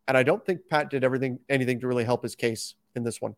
And 0.07 0.15
I 0.15 0.23
don't 0.23 0.45
think 0.45 0.67
Pat 0.69 0.89
did 0.89 1.03
everything 1.03 1.39
anything 1.49 1.79
to 1.79 1.87
really 1.87 2.03
help 2.03 2.21
his 2.23 2.35
case 2.35 2.75
in 2.95 3.03
this 3.03 3.19
one. 3.19 3.35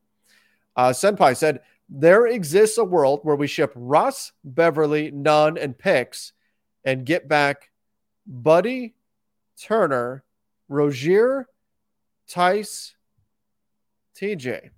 Uh, 0.75 0.89
Senpai 0.89 1.37
said, 1.37 1.61
There 1.87 2.27
exists 2.27 2.77
a 2.77 2.83
world 2.83 3.21
where 3.23 3.35
we 3.35 3.47
ship 3.47 3.71
Russ, 3.75 4.31
Beverley, 4.43 5.11
Nunn, 5.11 5.57
and 5.57 5.77
Picks 5.77 6.33
and 6.83 7.05
get 7.05 7.27
back 7.27 7.71
Buddy, 8.25 8.95
Turner, 9.61 10.23
Rozier, 10.67 11.47
Theis, 12.27 12.95
TJ. 14.19 14.69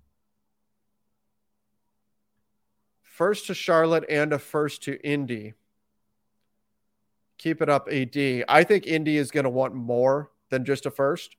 First 3.16 3.46
to 3.46 3.54
Charlotte 3.54 4.04
and 4.10 4.34
a 4.34 4.38
first 4.38 4.82
to 4.82 5.02
Indy. 5.02 5.54
Keep 7.38 7.62
it 7.62 7.70
up, 7.70 7.88
AD. 7.90 8.44
I 8.46 8.62
think 8.62 8.86
Indy 8.86 9.16
is 9.16 9.30
going 9.30 9.44
to 9.44 9.50
want 9.50 9.74
more 9.74 10.30
than 10.50 10.66
just 10.66 10.84
a 10.84 10.90
first, 10.90 11.34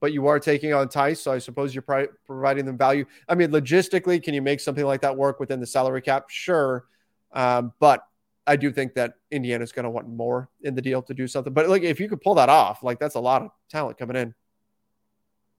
but 0.00 0.12
you 0.12 0.26
are 0.26 0.40
taking 0.40 0.74
on 0.74 0.88
Theis, 0.88 1.22
so 1.22 1.30
I 1.30 1.38
suppose 1.38 1.72
you're 1.72 1.82
pri- 1.82 2.08
providing 2.26 2.64
them 2.64 2.76
value. 2.76 3.04
I 3.28 3.36
mean, 3.36 3.52
logistically, 3.52 4.20
can 4.20 4.34
you 4.34 4.42
make 4.42 4.58
something 4.58 4.84
like 4.84 5.02
that 5.02 5.16
work 5.16 5.38
within 5.38 5.60
the 5.60 5.68
salary 5.68 6.02
cap? 6.02 6.24
Sure, 6.30 6.84
um, 7.32 7.72
but 7.78 8.04
I 8.48 8.56
do 8.56 8.72
think 8.72 8.94
that 8.94 9.14
Indiana 9.30 9.62
is 9.62 9.70
going 9.70 9.84
to 9.84 9.90
want 9.90 10.08
more 10.08 10.50
in 10.62 10.74
the 10.74 10.82
deal 10.82 11.00
to 11.02 11.14
do 11.14 11.28
something. 11.28 11.52
But 11.52 11.68
like, 11.68 11.82
if 11.84 12.00
you 12.00 12.08
could 12.08 12.20
pull 12.20 12.34
that 12.34 12.48
off, 12.48 12.82
like 12.82 12.98
that's 12.98 13.14
a 13.14 13.20
lot 13.20 13.42
of 13.42 13.52
talent 13.70 13.98
coming 13.98 14.16
in. 14.16 14.34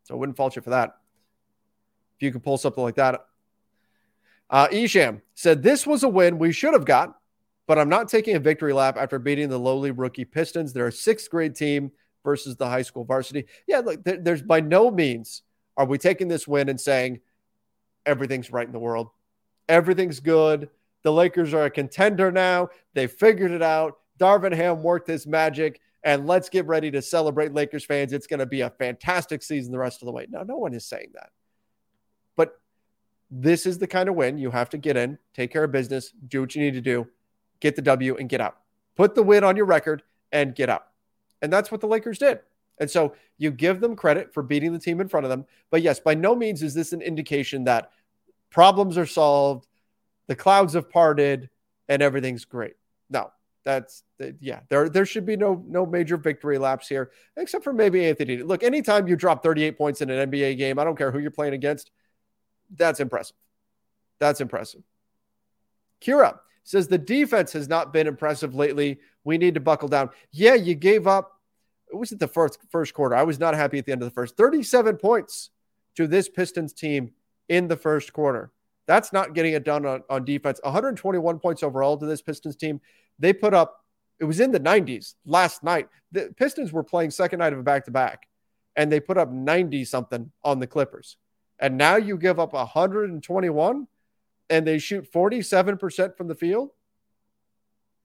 So 0.04 0.16
I 0.16 0.18
wouldn't 0.18 0.36
fault 0.36 0.58
you 0.58 0.62
for 0.62 0.72
that. 0.72 0.98
If 2.18 2.24
you 2.24 2.34
could 2.34 2.44
pull 2.44 2.58
something 2.58 2.84
like 2.84 2.96
that. 2.96 3.22
Uh, 4.54 4.68
Isham 4.72 5.24
said, 5.34 5.64
This 5.64 5.88
was 5.88 6.04
a 6.04 6.08
win 6.08 6.38
we 6.38 6.52
should 6.52 6.74
have 6.74 6.86
got, 6.86 7.16
but 7.68 7.80
I'm 7.80 7.90
not 7.90 8.08
taking 8.08 8.36
a 8.36 8.40
victory 8.40 8.72
lap 8.72 8.98
after 8.98 9.18
beating 9.18 9.50
the 9.50 9.60
lowly 9.60 9.90
rookie 9.90 10.26
Pistons. 10.26 10.72
They're 10.72 10.88
a 10.88 10.92
sixth 10.92 11.30
grade 11.32 11.56
team 11.56 11.92
versus 12.24 12.56
the 12.56 12.68
high 12.68 12.84
school 12.84 13.04
varsity. 13.04 13.48
Yeah, 13.68 13.80
look, 13.80 14.04
there, 14.04 14.22
there's 14.22 14.44
by 14.44 14.62
no 14.62 14.92
means 14.92 15.42
are 15.76 15.88
we 15.88 15.98
taking 15.98 16.28
this 16.28 16.48
win 16.48 16.70
and 16.70 16.80
saying 16.80 17.22
everything's 18.06 18.52
right 18.52 18.68
in 18.68 18.72
the 18.72 18.80
world. 18.80 19.10
Everything's 19.68 20.20
good. 20.20 20.70
The 21.02 21.12
Lakers 21.12 21.52
are 21.56 21.66
a 21.66 21.72
contender 21.72 22.32
now. 22.32 22.70
They 22.94 23.08
figured 23.08 23.52
it 23.52 23.64
out. 23.64 23.98
Darvin 24.20 24.54
Ham 24.54 24.84
worked 24.84 25.08
his 25.08 25.26
magic, 25.26 25.82
and 26.04 26.28
let's 26.28 26.48
get 26.48 26.68
ready 26.68 26.92
to 26.92 27.02
celebrate 27.02 27.56
Lakers 27.56 27.86
fans. 27.86 28.14
It's 28.14 28.28
going 28.28 28.40
to 28.40 28.46
be 28.46 28.62
a 28.62 28.70
fantastic 28.70 29.42
season 29.42 29.72
the 29.72 29.80
rest 29.80 30.04
of 30.04 30.06
the 30.06 30.12
way. 30.12 30.28
Now, 30.30 30.44
no 30.44 30.58
one 30.58 30.76
is 30.76 30.86
saying 30.86 31.10
that. 31.16 31.32
This 33.36 33.66
is 33.66 33.80
the 33.80 33.88
kind 33.88 34.10
of 34.10 34.16
win 34.16 34.38
you 34.38 34.52
have 34.52 34.70
to 34.70 34.78
get 34.78 34.96
in, 34.96 35.18
take 35.34 35.52
care 35.52 35.64
of 35.64 35.72
business, 35.72 36.14
do 36.28 36.42
what 36.42 36.54
you 36.54 36.62
need 36.62 36.76
to 36.76 36.82
do, 36.82 37.08
get 37.60 37.76
the 37.76 37.82
W, 37.82 38.16
and 38.16 38.30
get 38.30 38.42
out. 38.42 38.58
Put 38.96 39.16
the 39.16 39.24
win 39.24 39.44
on 39.44 39.56
your 39.56 39.66
record 39.66 40.04
and 40.32 40.54
get 40.54 40.70
out. 40.70 40.86
And 41.42 41.52
that's 41.52 41.72
what 41.72 41.82
the 41.82 41.88
Lakers 41.88 42.20
did. 42.20 42.42
And 42.78 42.92
so 42.92 43.16
you 43.40 43.50
give 43.50 43.80
them 43.80 43.96
credit 43.96 44.32
for 44.36 44.44
beating 44.44 44.72
the 44.72 44.78
team 44.78 45.02
in 45.02 45.08
front 45.08 45.26
of 45.26 45.32
them. 45.32 45.46
But 45.72 45.82
yes, 45.82 46.00
by 46.00 46.14
no 46.14 46.36
means 46.36 46.62
is 46.62 46.76
this 46.76 46.94
an 46.94 47.02
indication 47.02 47.64
that 47.64 47.90
problems 48.52 49.00
are 49.00 49.08
solved, 49.08 49.68
the 50.28 50.36
clouds 50.36 50.76
have 50.76 50.90
parted, 50.90 51.50
and 51.90 52.04
everything's 52.04 52.46
great. 52.46 52.76
No, 53.10 53.32
that's 53.66 54.04
yeah. 54.40 54.60
There 54.70 54.90
there 54.90 55.08
should 55.08 55.26
be 55.26 55.38
no 55.38 55.64
no 55.68 55.88
major 55.88 56.18
victory 56.18 56.60
laps 56.60 56.88
here, 56.88 57.12
except 57.36 57.64
for 57.64 57.74
maybe 57.74 58.06
Anthony. 58.06 58.38
Look, 58.38 58.62
anytime 58.62 59.08
you 59.08 59.16
drop 59.16 59.42
38 59.42 59.76
points 59.76 60.02
in 60.02 60.12
an 60.12 60.30
NBA 60.30 60.58
game, 60.58 60.78
I 60.78 60.84
don't 60.84 60.98
care 60.98 61.12
who 61.12 61.18
you're 61.20 61.32
playing 61.32 61.54
against. 61.54 61.90
That's 62.76 63.00
impressive. 63.00 63.36
That's 64.20 64.42
impressive. 64.42 64.82
Kira 66.02 66.40
says 66.64 66.88
the 66.88 66.98
defense 66.98 67.54
has 67.54 67.68
not 67.68 67.94
been 67.94 68.08
impressive 68.08 68.56
lately. 68.56 69.00
We 69.24 69.38
need 69.38 69.54
to 69.56 69.60
buckle 69.60 69.88
down. 69.88 70.10
Yeah, 70.32 70.56
you 70.56 70.76
gave 70.76 71.08
up. 71.08 71.32
It 71.92 71.96
was 71.96 72.12
at 72.12 72.20
the 72.20 72.28
first 72.28 72.60
first 72.70 72.94
quarter. 72.94 73.16
I 73.16 73.24
was 73.24 73.40
not 73.40 73.54
happy 73.54 73.78
at 73.78 73.86
the 73.86 73.92
end 73.92 74.02
of 74.02 74.08
the 74.08 74.14
first. 74.14 74.36
37 74.38 74.98
points 74.98 75.50
to 75.96 76.08
this 76.08 76.30
Pistons 76.30 76.74
team 76.74 77.12
in 77.50 77.68
the 77.68 77.78
first 77.78 78.14
quarter. 78.14 78.52
That's 78.88 79.14
not 79.14 79.34
getting 79.34 79.54
it 79.54 79.64
done 79.64 79.86
on, 79.86 80.04
on 80.10 80.26
defense. 80.26 80.60
121 80.64 81.40
points 81.40 81.64
overall 81.64 81.98
to 81.98 82.06
this 82.06 82.22
Pistons 82.22 82.56
team. 82.56 82.82
They 83.20 83.32
put 83.32 83.54
up, 83.54 83.84
it 84.20 84.26
was 84.26 84.40
in 84.40 84.52
the 84.52 84.60
90s 84.60 85.14
last 85.26 85.64
night. 85.64 85.88
The 86.12 86.34
Pistons 86.36 86.74
were 86.74 86.84
playing 86.84 87.12
second 87.12 87.40
night 87.40 87.54
of 87.54 87.60
a 87.60 87.64
back 87.64 87.86
to 87.86 87.92
back, 87.92 88.28
and 88.76 88.92
they 88.92 89.00
put 89.00 89.18
up 89.18 89.32
90 89.32 89.86
something 89.86 90.32
on 90.44 90.60
the 90.60 90.68
Clippers. 90.68 91.18
And 91.64 91.78
now 91.78 91.96
you 91.96 92.18
give 92.18 92.42
up 92.42 92.52
121 92.52 93.88
and 94.50 94.68
they 94.68 94.80
shoot 94.80 95.10
47% 95.10 96.18
from 96.18 96.28
the 96.28 96.36
field. 96.36 96.72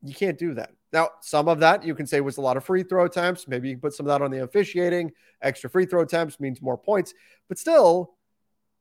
You 0.01 0.15
can't 0.15 0.39
do 0.39 0.55
that. 0.55 0.71
Now, 0.93 1.09
some 1.21 1.49
of 1.49 1.59
that 1.59 1.83
you 1.83 1.97
can 1.97 2.07
say 2.07 2.21
was 2.21 2.37
a 2.37 2.41
lot 2.41 2.57
of 2.57 2.65
free 2.65 2.85
throw 2.85 3.05
attempts. 3.05 3.49
Maybe 3.49 3.69
you 3.69 3.75
can 3.75 3.81
put 3.81 3.95
some 3.95 4.07
of 4.07 4.11
that 4.11 4.25
on 4.25 4.31
the 4.31 4.45
officiating. 4.45 5.11
Extra 5.43 5.69
free 5.69 5.87
throw 5.87 6.03
attempts 6.03 6.39
means 6.39 6.63
more 6.63 6.79
points. 6.79 7.15
But 7.49 7.59
still, 7.59 8.15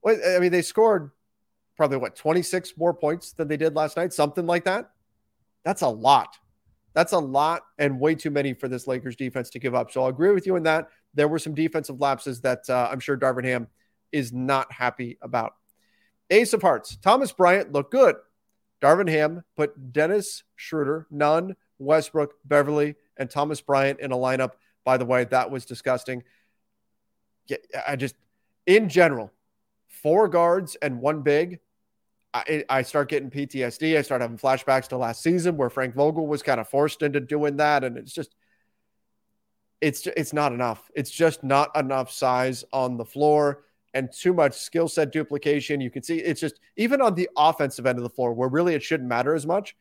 I 0.06 0.38
mean, 0.40 0.52
they 0.52 0.62
scored 0.62 1.10
probably 1.76 1.98
what 1.98 2.16
26 2.16 2.78
more 2.78 2.94
points 2.94 3.32
than 3.34 3.48
they 3.48 3.58
did 3.58 3.74
last 3.76 3.98
night, 3.98 4.14
something 4.14 4.46
like 4.46 4.66
that. 4.66 4.92
That's 5.66 5.82
a 5.82 5.90
lot. 5.90 6.38
That's 6.94 7.14
a 7.14 7.20
lot 7.20 7.64
and 7.80 8.00
way 8.00 8.14
too 8.14 8.30
many 8.30 8.54
for 8.54 8.68
this 8.68 8.86
Lakers 8.86 9.16
defense 9.16 9.50
to 9.50 9.60
give 9.60 9.74
up. 9.74 9.90
So 9.90 10.04
I'll 10.04 10.10
agree 10.10 10.34
with 10.34 10.46
you 10.46 10.56
in 10.56 10.62
that. 10.64 10.90
There 11.16 11.28
were 11.28 11.40
some 11.40 11.56
defensive 11.56 12.00
lapses 12.00 12.42
that 12.42 12.70
uh, 12.70 12.90
I'm 12.92 13.00
sure 13.00 13.18
Darvin 13.18 13.44
Ham 13.46 13.68
is 14.12 14.34
not 14.34 14.72
happy 14.72 15.18
about. 15.22 15.54
Ace 16.30 16.54
of 16.54 16.62
Hearts, 16.62 16.98
Thomas 16.98 17.32
Bryant 17.32 17.72
looked 17.72 17.92
good. 17.92 18.16
Darvin 18.82 19.10
Ham 19.10 19.44
put 19.56 19.94
Dennis 19.94 20.44
Schroeder, 20.56 21.08
Nunn, 21.10 21.56
Westbrook, 21.80 22.34
Beverley, 22.46 22.96
and 23.18 23.30
Thomas 23.30 23.62
Bryant 23.62 24.00
in 24.00 24.12
a 24.12 24.18
lineup. 24.18 24.52
By 24.84 24.98
the 24.98 25.06
way, 25.06 25.26
that 25.26 25.52
was 25.52 25.66
disgusting. 25.66 26.24
I 27.88 27.96
just, 27.96 28.16
in 28.66 28.90
general, 28.90 29.32
four 29.88 30.28
guards 30.28 30.76
and 30.82 31.02
one 31.02 31.22
big. 31.22 31.60
I, 32.34 32.66
I 32.70 32.82
start 32.84 33.10
getting 33.10 33.32
PTSD. 33.32 33.98
I 33.98 34.02
start 34.02 34.22
having 34.22 34.38
flashbacks 34.38 34.90
to 34.90 34.98
last 34.98 35.24
season 35.24 35.58
where 35.58 35.70
Frank 35.70 35.96
Vogel 35.96 36.28
was 36.28 36.44
kind 36.44 36.60
of 36.60 36.68
forced 36.68 37.02
into 37.02 37.20
doing 37.20 37.58
that, 37.58 37.84
and 37.84 37.98
it's 37.98 38.14
just, 38.14 38.36
it's 39.82 40.06
it's 40.08 40.34
not 40.34 40.52
enough. 40.52 40.92
It's 40.94 41.10
just 41.10 41.44
not 41.44 41.76
enough 41.76 42.12
size 42.12 42.64
on 42.74 42.98
the 42.98 43.06
floor 43.06 43.64
and 43.98 44.12
too 44.12 44.32
much 44.32 44.54
skill 44.54 44.88
set 44.88 45.12
duplication. 45.12 45.82
You 45.82 45.90
can 45.90 46.04
see 46.04 46.20
it's 46.20 46.40
just 46.40 46.60
even 46.78 47.02
on 47.02 47.16
the 47.16 47.28
offensive 47.36 47.88
end 47.88 47.98
of 47.98 48.04
the 48.04 48.10
floor 48.10 48.32
where 48.32 48.48
really 48.48 48.76
it 48.76 48.84
shouldn't 48.84 49.10
matter 49.10 49.34
as 49.34 49.48
much. 49.48 49.76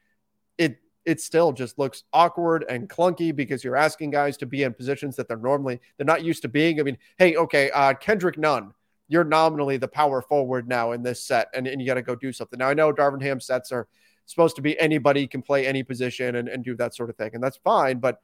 It 0.57 0.79
it 1.05 1.21
still 1.21 1.53
just 1.53 1.79
looks 1.79 2.05
awkward 2.15 2.65
and 2.69 2.89
clunky 2.89 3.37
because 3.37 3.63
you're 3.63 3.77
asking 3.77 4.11
guys 4.11 4.39
to 4.39 4.47
be 4.47 4.63
in 4.63 4.73
positions 4.73 5.17
that 5.17 5.29
they're 5.29 5.37
normally 5.37 5.81
they're 5.97 6.07
not 6.07 6.25
used 6.25 6.43
to 6.43 6.49
being. 6.49 6.81
I 6.81 6.83
mean, 6.83 6.97
hey, 7.19 7.37
okay, 7.37 7.71
uh, 7.71 7.93
Kendrick 7.93 8.39
Nunn, 8.39 8.73
you're 9.07 9.23
nominally 9.23 9.77
the 9.77 9.87
power 9.87 10.23
forward 10.23 10.67
now 10.67 10.93
in 10.93 11.03
this 11.03 11.23
set, 11.23 11.49
and, 11.55 11.67
and 11.67 11.79
you 11.81 11.87
got 11.87 11.95
to 11.95 12.03
go 12.03 12.17
do 12.17 12.33
something. 12.33 12.59
Now 12.59 12.71
I 12.71 12.75
know 12.75 12.93
Darvin 12.93 13.23
Ham 13.23 13.39
sets 13.39 13.71
are 13.71 13.87
supposed 14.25 14.57
to 14.57 14.63
be 14.63 14.79
anybody 14.81 15.27
can 15.27 15.43
play 15.43 15.67
any 15.67 15.83
position 15.83 16.37
and, 16.37 16.49
and 16.49 16.65
do 16.65 16.75
that 16.77 16.95
sort 16.95 17.11
of 17.11 17.17
thing, 17.17 17.33
and 17.35 17.43
that's 17.45 17.59
fine, 17.59 17.99
but 17.99 18.19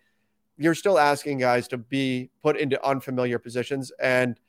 you're 0.57 0.75
still 0.75 0.99
asking 0.99 1.39
guys 1.39 1.69
to 1.69 1.77
be 1.77 2.31
put 2.43 2.57
into 2.57 2.83
unfamiliar 2.85 3.39
positions 3.39 3.93
and 4.01 4.41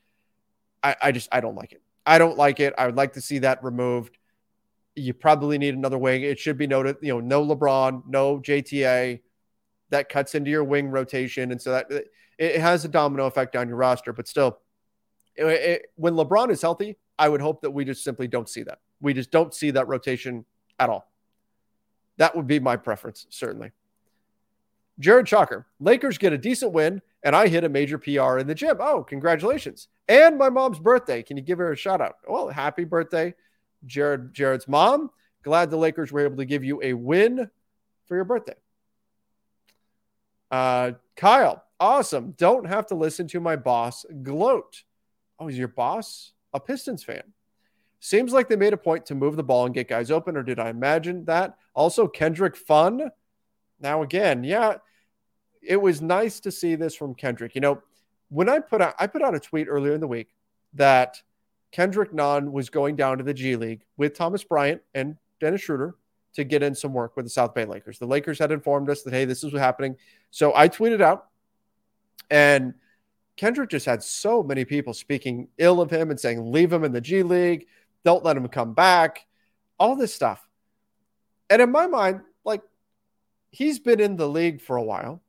I, 0.84 0.96
I 1.02 1.12
just 1.12 1.30
I 1.32 1.40
don't 1.40 1.56
like 1.56 1.72
it. 1.72 1.82
I 2.06 2.18
don't 2.18 2.38
like 2.38 2.60
it. 2.60 2.74
I 2.78 2.86
would 2.86 2.98
like 2.98 3.14
to 3.14 3.22
see 3.22 3.40
that 3.40 3.64
removed. 3.64 4.18
You 4.96 5.14
probably 5.14 5.58
need 5.58 5.74
another 5.74 5.98
wing. 5.98 6.22
It 6.24 6.38
should 6.38 6.58
be 6.58 6.68
noted, 6.68 6.98
you 7.02 7.14
know, 7.14 7.20
no 7.20 7.56
LeBron, 7.56 8.04
no 8.08 8.40
JTA. 8.40 9.22
That 9.90 10.10
cuts 10.10 10.36
into 10.36 10.50
your 10.50 10.64
wing 10.64 10.90
rotation, 10.90 11.52
and 11.52 11.62
so 11.62 11.72
that 11.72 11.88
it 12.38 12.60
has 12.60 12.84
a 12.84 12.88
domino 12.88 13.26
effect 13.26 13.56
on 13.56 13.68
your 13.68 13.78
roster. 13.78 14.12
But 14.12 14.28
still, 14.28 14.60
it, 15.36 15.46
it, 15.46 15.86
when 15.96 16.16
LeBron 16.16 16.50
is 16.50 16.62
healthy, 16.62 16.98
I 17.18 17.30
would 17.30 17.42
hope 17.42 17.62
that 17.62 17.72
we 17.72 17.86
just 17.86 18.04
simply 18.04 18.28
don't 18.28 18.50
see 18.50 18.64
that. 18.64 18.80
We 19.02 19.14
just 19.14 19.32
don't 19.32 19.54
see 19.54 19.72
that 19.72 19.88
rotation 19.88 20.46
at 20.80 20.90
all. 20.90 21.12
That 22.18 22.36
would 22.36 22.48
be 22.48 22.60
my 22.60 22.76
preference, 22.76 23.28
certainly. 23.30 23.72
Jared 25.00 25.26
Chalker, 25.26 25.66
Lakers 25.80 26.18
get 26.18 26.34
a 26.34 26.38
decent 26.38 26.72
win, 26.72 27.02
and 27.24 27.36
I 27.36 27.48
hit 27.48 27.64
a 27.64 27.70
major 27.70 27.98
PR 27.98 28.38
in 28.38 28.48
the 28.48 28.56
gym. 28.56 28.78
Oh, 28.80 29.04
congratulations. 29.04 29.88
And 30.08 30.38
my 30.38 30.50
mom's 30.50 30.80
birthday. 30.80 31.24
Can 31.24 31.38
you 31.38 31.44
give 31.44 31.58
her 31.60 31.72
a 31.72 31.78
shout 31.78 32.02
out? 32.02 32.16
Well, 32.28 32.50
happy 32.50 32.84
birthday, 32.84 33.34
Jared, 33.86 34.34
Jared's 34.34 34.68
mom. 34.68 35.10
Glad 35.44 35.70
the 35.70 35.78
Lakers 35.78 36.12
were 36.12 36.22
able 36.22 36.38
to 36.38 36.46
give 36.46 36.64
you 36.64 36.82
a 36.84 36.94
win 36.94 37.50
for 38.06 38.16
your 38.16 38.26
birthday. 38.26 38.56
Uh, 40.52 40.92
Kyle, 41.16 41.64
awesome. 41.80 42.36
Don't 42.38 42.66
have 42.66 42.88
to 42.88 42.96
listen 42.96 43.28
to 43.30 43.40
my 43.40 43.56
boss 43.56 44.06
gloat. 44.22 44.84
Oh, 45.40 45.48
is 45.48 45.58
your 45.58 45.68
boss 45.68 46.34
a 46.54 46.60
Pistons 46.60 47.04
fan? 47.04 47.24
Seems 48.00 48.34
like 48.34 48.50
they 48.50 48.58
made 48.58 48.74
a 48.74 48.78
point 48.78 49.06
to 49.08 49.16
move 49.16 49.38
the 49.38 49.44
ball 49.44 49.66
and 49.66 49.74
get 49.74 49.88
guys 49.88 50.12
open, 50.12 50.36
or 50.36 50.44
did 50.44 50.60
I 50.60 50.70
imagine 50.70 51.26
that? 51.26 51.58
Also, 51.74 52.08
Kendrick 52.08 52.56
Fun 52.56 53.10
now, 53.84 54.02
again, 54.02 54.44
yeah, 54.44 54.78
it 55.66 55.82
was 55.82 56.02
nice 56.02 56.40
to 56.42 56.52
see 56.52 56.76
this 56.76 56.96
from 56.96 57.16
Kendrick. 57.16 57.56
You 57.56 57.62
know, 57.62 57.82
when 58.30 58.50
I 58.50 58.60
put 58.60 58.82
out, 58.82 58.96
I 59.00 59.08
put 59.08 59.22
out 59.22 59.36
a 59.36 59.40
tweet 59.40 59.68
earlier 59.70 59.94
in 59.94 60.02
the 60.02 60.08
week 60.08 60.30
that 60.74 61.22
Kendrick 61.72 62.14
Nunn 62.14 62.52
was 62.52 62.70
going 62.70 62.96
down 62.96 63.18
to 63.18 63.24
the 63.24 63.34
G 63.34 63.56
League 63.56 63.86
with 63.98 64.16
Thomas 64.16 64.44
Bryant 64.44 64.82
and 64.94 65.18
Dennis 65.40 65.62
Schroeder 65.62 65.96
to 66.34 66.44
get 66.44 66.64
in 66.64 66.76
some 66.76 66.94
work 66.94 67.16
with 67.16 67.26
the 67.26 67.30
South 67.30 67.54
Bay 67.54 67.66
Lakers. 67.66 68.00
The 68.00 68.06
Lakers 68.06 68.40
had 68.40 68.52
informed 68.52 68.90
us 68.90 69.04
that, 69.04 69.14
hey, 69.14 69.26
this 69.26 69.44
is 69.44 69.52
what's 69.52 69.64
happening. 69.64 69.98
So 70.32 70.54
I 70.56 70.70
tweeted 70.70 71.02
out, 71.02 71.28
and 72.30 72.76
Kendrick 73.38 73.70
just 73.70 73.86
had 73.86 74.04
so 74.04 74.44
many 74.44 74.66
people 74.66 74.94
speaking 74.94 75.48
ill 75.58 75.82
of 75.82 75.90
him 75.90 76.12
and 76.12 76.20
saying, 76.20 76.52
leave 76.52 76.72
him 76.72 76.84
in 76.84 76.92
the 76.92 77.02
G 77.02 77.24
League, 77.24 77.66
don't 78.06 78.24
let 78.24 78.38
him 78.38 78.48
come 78.48 78.74
back, 78.74 79.26
all 79.80 79.96
this 79.96 80.14
stuff. 80.14 80.48
And 81.50 81.60
in 81.62 81.72
my 81.72 81.88
mind, 81.88 82.22
like, 82.46 82.62
he's 83.50 83.80
been 83.80 84.00
in 84.00 84.16
the 84.16 84.30
league 84.30 84.62
for 84.62 84.76
a 84.76 84.84
while. 84.84 85.23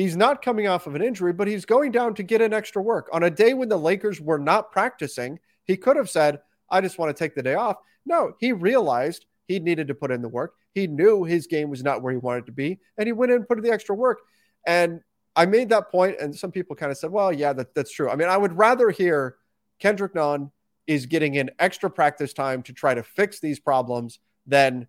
He's 0.00 0.16
not 0.16 0.40
coming 0.40 0.66
off 0.66 0.86
of 0.86 0.94
an 0.94 1.02
injury, 1.02 1.32
but 1.32 1.46
he's 1.46 1.64
going 1.64 1.92
down 1.92 2.14
to 2.14 2.22
get 2.22 2.40
an 2.40 2.54
extra 2.54 2.80
work. 2.80 3.08
On 3.12 3.22
a 3.22 3.30
day 3.30 3.52
when 3.52 3.68
the 3.68 3.76
Lakers 3.76 4.20
were 4.20 4.38
not 4.38 4.72
practicing, 4.72 5.38
he 5.64 5.76
could 5.76 5.96
have 5.96 6.08
said, 6.08 6.40
I 6.70 6.80
just 6.80 6.98
want 6.98 7.14
to 7.14 7.18
take 7.18 7.34
the 7.34 7.42
day 7.42 7.54
off. 7.54 7.76
No, 8.06 8.32
he 8.40 8.52
realized 8.52 9.26
he 9.46 9.58
needed 9.58 9.88
to 9.88 9.94
put 9.94 10.10
in 10.10 10.22
the 10.22 10.28
work. 10.28 10.54
He 10.72 10.86
knew 10.86 11.24
his 11.24 11.46
game 11.46 11.68
was 11.68 11.82
not 11.82 12.02
where 12.02 12.12
he 12.12 12.18
wanted 12.18 12.46
to 12.46 12.52
be, 12.52 12.80
and 12.96 13.06
he 13.06 13.12
went 13.12 13.32
in 13.32 13.38
and 13.38 13.48
put 13.48 13.58
in 13.58 13.64
the 13.64 13.72
extra 13.72 13.94
work. 13.94 14.20
And 14.66 15.00
I 15.36 15.46
made 15.46 15.68
that 15.68 15.90
point, 15.90 16.16
and 16.18 16.34
some 16.34 16.50
people 16.50 16.76
kind 16.76 16.90
of 16.90 16.96
said, 16.96 17.10
well, 17.10 17.32
yeah, 17.32 17.52
that, 17.52 17.74
that's 17.74 17.92
true. 17.92 18.08
I 18.08 18.16
mean, 18.16 18.28
I 18.28 18.36
would 18.36 18.56
rather 18.56 18.90
hear 18.90 19.36
Kendrick 19.80 20.14
Nunn 20.14 20.50
is 20.86 21.06
getting 21.06 21.34
in 21.34 21.50
extra 21.58 21.90
practice 21.90 22.32
time 22.32 22.62
to 22.64 22.72
try 22.72 22.94
to 22.94 23.02
fix 23.02 23.40
these 23.40 23.60
problems 23.60 24.18
than 24.46 24.86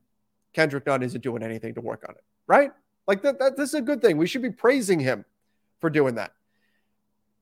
Kendrick 0.54 0.86
Nunn 0.86 1.04
isn't 1.04 1.22
doing 1.22 1.44
anything 1.44 1.74
to 1.76 1.82
work 1.82 2.06
on 2.08 2.16
it 2.16 2.24
right? 2.52 2.72
Like 3.12 3.24
that, 3.24 3.40
that 3.40 3.58
this 3.58 3.72
is 3.72 3.76
a 3.76 3.82
good 3.82 4.02
thing. 4.02 4.16
We 4.16 4.26
should 4.26 4.42
be 4.42 4.52
praising 4.52 4.98
him 4.98 5.26
for 5.82 5.90
doing 5.90 6.16
that. 6.16 6.32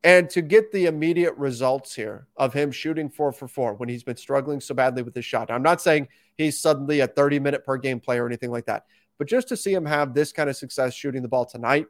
And 0.04 0.28
to 0.32 0.42
get 0.42 0.72
the 0.72 0.88
immediate 0.88 1.36
results 1.36 1.94
here 1.94 2.26
of 2.38 2.54
him 2.54 2.72
shooting 2.72 3.08
four 3.08 3.32
for 3.32 3.48
four 3.48 3.76
when 3.76 3.88
he's 3.88 4.02
been 4.02 4.18
struggling 4.18 4.62
so 4.62 4.74
badly 4.74 5.04
with 5.04 5.14
his 5.14 5.26
shot. 5.26 5.52
I'm 5.52 5.62
not 5.62 5.80
saying 5.80 6.08
he's 6.38 6.58
suddenly 6.58 7.02
a 7.02 7.08
30 7.08 7.38
minute 7.38 7.68
per 7.68 7.78
game 7.78 8.00
player 8.00 8.24
or 8.24 8.26
anything 8.26 8.50
like 8.50 8.66
that, 8.66 8.86
but 9.20 9.28
just 9.28 9.48
to 9.50 9.56
see 9.56 9.72
him 9.72 9.86
have 9.86 10.16
this 10.16 10.32
kind 10.32 10.50
of 10.50 10.58
success 10.58 10.96
shooting 10.96 11.22
the 11.22 11.28
ball 11.28 11.46
tonight, 11.46 11.86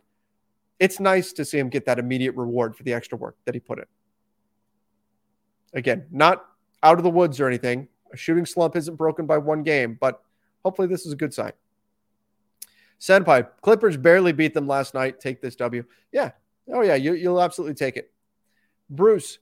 it's 0.79 0.99
nice 0.99 1.31
to 1.31 1.45
see 1.45 1.57
him 1.57 1.69
get 1.69 1.85
that 1.85 1.99
immediate 1.99 2.35
reward 2.35 2.75
for 2.75 2.83
the 2.83 2.91
extra 2.91 3.17
work 3.17 3.37
that 3.45 3.55
he 3.55 3.61
put 3.61 3.79
in. 3.79 3.85
Again, 5.73 6.05
not 6.11 6.45
out 6.83 6.97
of 6.97 7.05
the 7.05 7.09
woods 7.09 7.39
or 7.39 7.47
anything. 7.47 7.87
A 8.11 8.17
shooting 8.17 8.45
slump 8.45 8.75
isn't 8.75 8.97
broken 8.97 9.25
by 9.25 9.37
one 9.37 9.63
game, 9.63 9.97
but 10.01 10.21
hopefully 10.65 10.89
this 10.89 11.05
is 11.05 11.13
a 11.13 11.15
good 11.15 11.33
sign. 11.33 11.53
Senpai, 12.99 13.47
Clippers 13.61 13.97
barely 13.97 14.33
beat 14.33 14.53
them 14.53 14.67
last 14.67 14.93
night. 14.93 15.19
Take 15.19 15.41
this 15.41 15.55
W. 15.55 15.83
Yeah. 16.11 16.31
Oh, 16.71 16.81
yeah. 16.81 16.95
You, 16.95 17.13
you'll 17.13 17.41
absolutely 17.41 17.75
take 17.75 17.97
it. 17.97 18.11
Bruce 18.89 19.39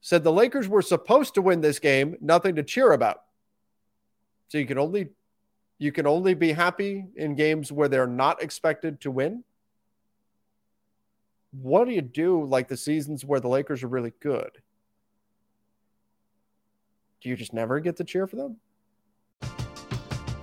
said 0.00 0.24
the 0.24 0.32
Lakers 0.32 0.68
were 0.68 0.82
supposed 0.82 1.34
to 1.34 1.42
win 1.42 1.60
this 1.60 1.78
game, 1.78 2.16
nothing 2.20 2.56
to 2.56 2.62
cheer 2.62 2.92
about. 2.92 3.22
So 4.48 4.58
you 4.58 4.66
can 4.66 4.78
only 4.78 5.08
you 5.78 5.90
can 5.90 6.06
only 6.06 6.34
be 6.34 6.52
happy 6.52 7.06
in 7.16 7.34
games 7.34 7.72
where 7.72 7.88
they're 7.88 8.06
not 8.06 8.42
expected 8.42 9.00
to 9.00 9.10
win. 9.10 9.42
What 11.50 11.86
do 11.86 11.92
you 11.92 12.02
do 12.02 12.44
like 12.44 12.68
the 12.68 12.76
seasons 12.76 13.24
where 13.24 13.40
the 13.40 13.48
Lakers 13.48 13.82
are 13.82 13.88
really 13.88 14.12
good? 14.20 14.50
Do 17.20 17.28
you 17.28 17.36
just 17.36 17.52
never 17.52 17.80
get 17.80 17.96
to 17.96 18.04
cheer 18.04 18.26
for 18.26 18.36
them? 18.36 18.58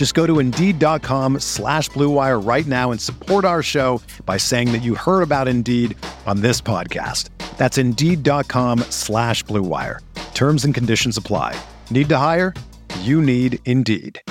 Just 0.00 0.14
go 0.14 0.26
to 0.26 0.38
Indeed.com 0.38 1.40
slash 1.40 1.90
BlueWire 1.90 2.42
right 2.42 2.64
now 2.64 2.90
and 2.90 2.98
support 2.98 3.44
our 3.44 3.62
show 3.62 4.00
by 4.24 4.38
saying 4.38 4.72
that 4.72 4.78
you 4.78 4.94
heard 4.94 5.20
about 5.20 5.46
Indeed 5.46 5.94
on 6.26 6.40
this 6.40 6.58
podcast. 6.58 7.28
That's 7.58 7.76
Indeed.com 7.76 8.78
slash 8.88 9.44
BlueWire. 9.44 9.98
Terms 10.32 10.64
and 10.64 10.74
conditions 10.74 11.18
apply. 11.18 11.54
Need 11.90 12.08
to 12.08 12.16
hire? 12.16 12.54
You 13.00 13.20
need 13.20 13.58
Indeed. 13.66 14.22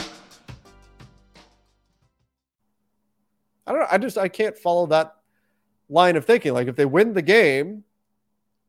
I 3.68 3.72
don't 3.72 3.82
know. 3.82 3.88
I 3.92 4.00
just 4.00 4.18
I 4.18 4.28
can't 4.28 4.58
follow 4.58 4.88
that 4.88 5.18
line 5.88 6.16
of 6.16 6.26
thinking. 6.26 6.54
Like 6.54 6.68
if 6.68 6.78
they 6.78 6.86
win 6.86 7.14
the 7.14 7.22
game, 7.22 7.84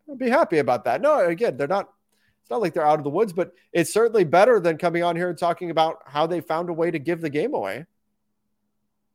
I'd 0.07 0.19
be 0.19 0.29
happy 0.29 0.59
about 0.59 0.85
that. 0.85 1.01
No, 1.01 1.25
again, 1.25 1.57
they're 1.57 1.67
not 1.67 1.89
not 2.51 2.61
like 2.61 2.75
they're 2.75 2.87
out 2.87 2.99
of 2.99 3.05
the 3.05 3.11
woods, 3.11 3.33
but 3.33 3.53
it's 3.73 3.93
certainly 3.93 4.25
better 4.25 4.61
than 4.61 4.77
coming 4.77 5.03
on 5.03 5.17
here 5.17 5.29
and 5.29 5.39
talking 5.39 5.71
about 5.71 6.03
how 6.07 6.27
they 6.27 6.41
found 6.41 6.69
a 6.69 6.73
way 6.73 6.91
to 6.91 6.99
give 6.99 7.21
the 7.21 7.31
game 7.31 7.55
away. 7.55 7.87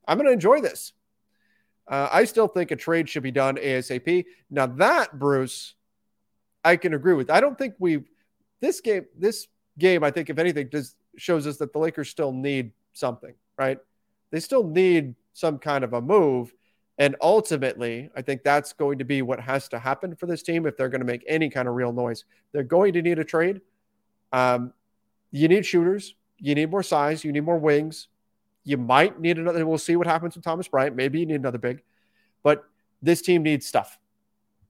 I'm 0.08 0.18
going 0.18 0.28
to 0.28 0.34
enjoy 0.34 0.62
this. 0.62 0.94
Uh, 1.88 2.10
I 2.12 2.26
still 2.26 2.48
think 2.48 2.72
a 2.72 2.76
trade 2.76 3.10
should 3.10 3.24
be 3.24 3.32
done 3.32 3.58
ASAP. 3.58 4.26
Now 4.50 4.66
that 4.66 5.20
Bruce, 5.20 5.76
I 6.64 6.78
can 6.78 6.94
agree 6.94 7.14
with. 7.14 7.30
I 7.30 7.40
don't 7.40 7.58
think 7.58 7.76
we 7.78 8.04
this 8.60 8.82
game 8.82 9.06
this 9.16 9.48
game. 9.78 10.04
I 10.04 10.10
think 10.10 10.30
if 10.30 10.40
anything, 10.40 10.70
does 10.70 10.96
shows 11.18 11.46
us 11.46 11.58
that 11.58 11.74
the 11.74 11.80
Lakers 11.80 12.10
still 12.10 12.32
need 12.32 12.72
something, 12.94 13.34
right? 13.58 13.78
They 14.32 14.40
still 14.40 14.68
need 14.68 15.16
some 15.34 15.60
kind 15.60 15.84
of 15.84 15.94
a 15.94 16.02
move. 16.02 16.54
And 16.98 17.16
ultimately, 17.22 18.10
I 18.16 18.22
think 18.22 18.44
that's 18.44 18.72
going 18.72 19.00
to 19.00 19.06
be 19.06 19.22
what 19.22 19.40
has 19.40 19.68
to 19.70 19.80
happen 19.80 20.16
for 20.16 20.28
this 20.28 20.42
team 20.42 20.66
if 20.66 20.78
they're 20.78 20.90
going 20.90 21.02
to 21.02 21.06
make 21.06 21.24
any 21.28 21.50
kind 21.50 21.68
of 21.68 21.76
real 21.76 21.92
noise. 21.92 22.24
They're 22.54 22.64
going 22.64 22.94
to 22.94 23.02
need 23.02 23.20
a 23.20 23.24
trade. 23.24 23.62
Um, 24.32 24.74
you 25.32 25.48
need 25.48 25.66
shooters. 25.66 26.16
You 26.38 26.56
need 26.56 26.72
more 26.72 26.84
size. 26.84 27.26
You 27.26 27.34
need 27.34 27.44
more 27.44 27.58
wings. 27.58 28.08
You 28.64 28.78
might 28.78 29.20
need 29.20 29.38
another. 29.38 29.66
We'll 29.66 29.78
see 29.78 29.96
what 29.96 30.08
happens 30.08 30.36
with 30.36 30.44
Thomas 30.46 30.68
Bryant. 30.68 30.96
Maybe 30.96 31.20
you 31.20 31.26
need 31.26 31.36
another 31.36 31.58
big, 31.58 31.84
but 32.44 32.64
this 33.02 33.22
team 33.22 33.44
needs 33.44 33.66
stuff. 33.66 34.00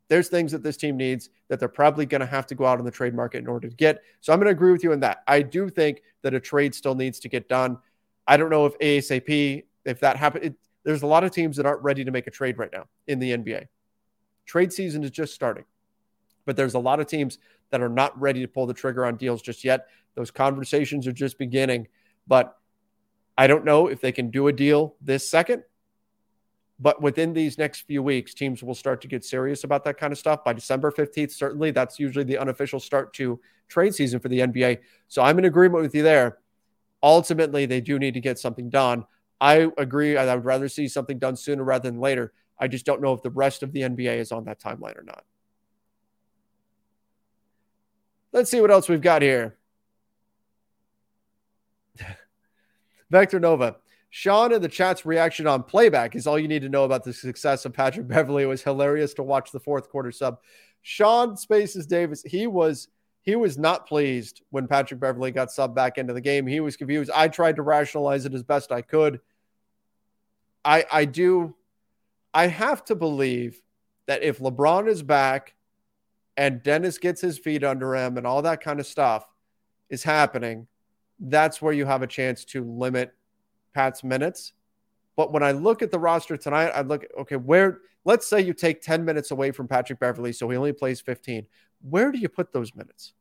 There's 0.07 0.27
things 0.27 0.51
that 0.51 0.63
this 0.63 0.77
team 0.77 0.97
needs 0.97 1.29
that 1.47 1.59
they're 1.59 1.69
probably 1.69 2.05
going 2.05 2.21
to 2.21 2.27
have 2.27 2.45
to 2.47 2.55
go 2.55 2.65
out 2.65 2.79
on 2.79 2.85
the 2.85 2.91
trade 2.91 3.15
market 3.15 3.39
in 3.39 3.47
order 3.47 3.69
to 3.69 3.75
get. 3.75 4.01
So 4.21 4.33
I'm 4.33 4.39
going 4.39 4.47
to 4.47 4.51
agree 4.51 4.71
with 4.71 4.83
you 4.83 4.91
on 4.91 4.99
that. 4.99 5.23
I 5.27 5.41
do 5.41 5.69
think 5.69 6.01
that 6.21 6.33
a 6.33 6.39
trade 6.39 6.75
still 6.75 6.93
needs 6.93 7.19
to 7.21 7.29
get 7.29 7.47
done. 7.47 7.77
I 8.27 8.37
don't 8.37 8.49
know 8.49 8.65
if 8.65 8.77
ASAP 8.79 9.63
if 9.85 9.99
that 9.99 10.17
happens, 10.17 10.55
there's 10.85 11.01
a 11.01 11.07
lot 11.07 11.23
of 11.23 11.31
teams 11.31 11.57
that 11.57 11.65
aren't 11.65 11.83
ready 11.83 12.05
to 12.05 12.11
make 12.11 12.27
a 12.27 12.31
trade 12.31 12.57
right 12.57 12.71
now 12.71 12.85
in 13.07 13.19
the 13.19 13.31
NBA. 13.31 13.65
Trade 14.45 14.71
season 14.71 15.03
is 15.03 15.11
just 15.11 15.33
starting, 15.33 15.65
but 16.45 16.55
there's 16.55 16.75
a 16.75 16.79
lot 16.79 16.99
of 16.99 17.07
teams 17.07 17.39
that 17.71 17.81
are 17.81 17.89
not 17.89 18.19
ready 18.19 18.41
to 18.41 18.47
pull 18.47 18.67
the 18.67 18.73
trigger 18.73 19.05
on 19.05 19.17
deals 19.17 19.41
just 19.41 19.63
yet. 19.63 19.87
Those 20.13 20.31
conversations 20.31 21.07
are 21.07 21.11
just 21.11 21.37
beginning, 21.37 21.87
but 22.27 22.55
I 23.37 23.47
don't 23.47 23.65
know 23.65 23.87
if 23.87 23.99
they 23.99 24.11
can 24.11 24.29
do 24.29 24.47
a 24.47 24.53
deal 24.53 24.95
this 25.01 25.27
second. 25.27 25.63
But 26.77 27.01
within 27.01 27.33
these 27.33 27.57
next 27.57 27.81
few 27.81 28.03
weeks, 28.03 28.33
teams 28.33 28.61
will 28.61 28.75
start 28.75 29.01
to 29.01 29.07
get 29.07 29.23
serious 29.23 29.63
about 29.63 29.85
that 29.85 29.97
kind 29.97 30.11
of 30.11 30.19
stuff. 30.19 30.43
By 30.43 30.53
December 30.53 30.91
15th, 30.91 31.31
certainly 31.31 31.71
that's 31.71 31.99
usually 31.99 32.25
the 32.25 32.37
unofficial 32.37 32.81
start 32.81 33.13
to 33.13 33.39
trade 33.69 33.95
season 33.95 34.19
for 34.19 34.27
the 34.27 34.39
NBA. 34.39 34.79
So 35.07 35.21
I'm 35.21 35.39
in 35.39 35.45
agreement 35.45 35.83
with 35.83 35.95
you 35.95 36.03
there. 36.03 36.39
Ultimately, 37.01 37.65
they 37.65 37.79
do 37.79 37.97
need 37.97 38.13
to 38.15 38.19
get 38.19 38.39
something 38.39 38.69
done. 38.69 39.05
I 39.39 39.69
agree. 39.77 40.17
I 40.17 40.33
would 40.33 40.45
rather 40.45 40.69
see 40.69 40.87
something 40.87 41.19
done 41.19 41.35
sooner 41.35 41.63
rather 41.63 41.89
than 41.89 41.99
later. 41.99 42.33
I 42.57 42.67
just 42.67 42.85
don't 42.85 43.01
know 43.01 43.13
if 43.13 43.21
the 43.21 43.29
rest 43.29 43.63
of 43.63 43.73
the 43.73 43.81
NBA 43.81 44.17
is 44.17 44.31
on 44.31 44.45
that 44.45 44.61
timeline 44.61 44.97
or 44.97 45.03
not. 45.03 45.23
Let's 48.31 48.49
see 48.51 48.61
what 48.61 48.71
else 48.71 48.89
we've 48.89 49.01
got 49.01 49.21
here. 49.21 49.57
Vector 53.09 53.39
Nova. 53.39 53.77
Sean 54.09 54.53
in 54.53 54.61
the 54.61 54.69
chat's 54.69 55.05
reaction 55.05 55.45
on 55.45 55.63
playback 55.63 56.15
is 56.15 56.25
all 56.25 56.39
you 56.39 56.47
need 56.47 56.61
to 56.61 56.69
know 56.69 56.85
about 56.85 57.03
the 57.03 57.11
success 57.11 57.65
of 57.65 57.73
Patrick 57.73 58.07
Beverley. 58.07 58.43
It 58.43 58.47
was 58.47 58.63
hilarious 58.63 59.13
to 59.15 59.23
watch 59.23 59.51
the 59.51 59.59
fourth 59.59 59.89
quarter 59.89 60.11
sub. 60.11 60.39
Sean 60.81 61.35
Spaces 61.35 61.85
Davis, 61.85 62.23
he 62.23 62.47
was 62.47 62.87
he 63.25 63.35
was 63.35 63.57
not 63.57 63.87
pleased 63.87 64.43
when 64.51 64.67
Patrick 64.67 64.99
Beverley 64.99 65.31
got 65.31 65.49
subbed 65.49 65.73
back 65.73 65.97
into 65.97 66.13
the 66.13 66.21
game. 66.21 66.45
He 66.45 66.59
was 66.59 66.77
confused. 66.77 67.09
I 67.13 67.27
tried 67.27 67.55
to 67.55 67.63
rationalize 67.63 68.25
it 68.25 68.35
as 68.35 68.43
best 68.43 68.71
I 68.71 68.81
could. 68.81 69.19
I 70.63 70.85
I 70.91 71.05
do 71.05 71.55
I 72.33 72.47
have 72.47 72.85
to 72.85 72.95
believe 72.95 73.61
that 74.07 74.21
if 74.21 74.39
LeBron 74.39 74.87
is 74.87 75.01
back 75.01 75.55
and 76.37 76.61
Dennis 76.61 76.99
gets 76.99 77.19
his 77.19 77.39
feet 77.39 77.63
under 77.63 77.95
him 77.95 78.17
and 78.17 78.27
all 78.27 78.43
that 78.43 78.61
kind 78.61 78.79
of 78.79 78.85
stuff 78.85 79.25
is 79.89 80.03
happening, 80.03 80.67
that's 81.19 81.61
where 81.61 81.73
you 81.73 81.85
have 81.85 82.03
a 82.03 82.07
chance 82.07 82.45
to 82.45 82.63
limit 82.63 83.13
Pat's 83.73 84.03
minutes. 84.03 84.53
But 85.15 85.31
when 85.31 85.43
I 85.43 85.51
look 85.51 85.81
at 85.81 85.91
the 85.91 85.99
roster 85.99 86.37
tonight, 86.37 86.69
I 86.69 86.81
look 86.81 87.05
okay, 87.21 87.37
where 87.37 87.79
let's 88.03 88.27
say 88.27 88.41
you 88.41 88.53
take 88.53 88.81
10 88.81 89.03
minutes 89.03 89.31
away 89.31 89.49
from 89.49 89.67
Patrick 89.67 89.99
Beverley, 89.99 90.33
so 90.33 90.47
he 90.47 90.57
only 90.57 90.73
plays 90.73 91.01
15 91.01 91.47
where 91.81 92.11
do 92.11 92.19
you 92.19 92.29
put 92.29 92.51
those 92.51 92.75
minutes? 92.75 93.13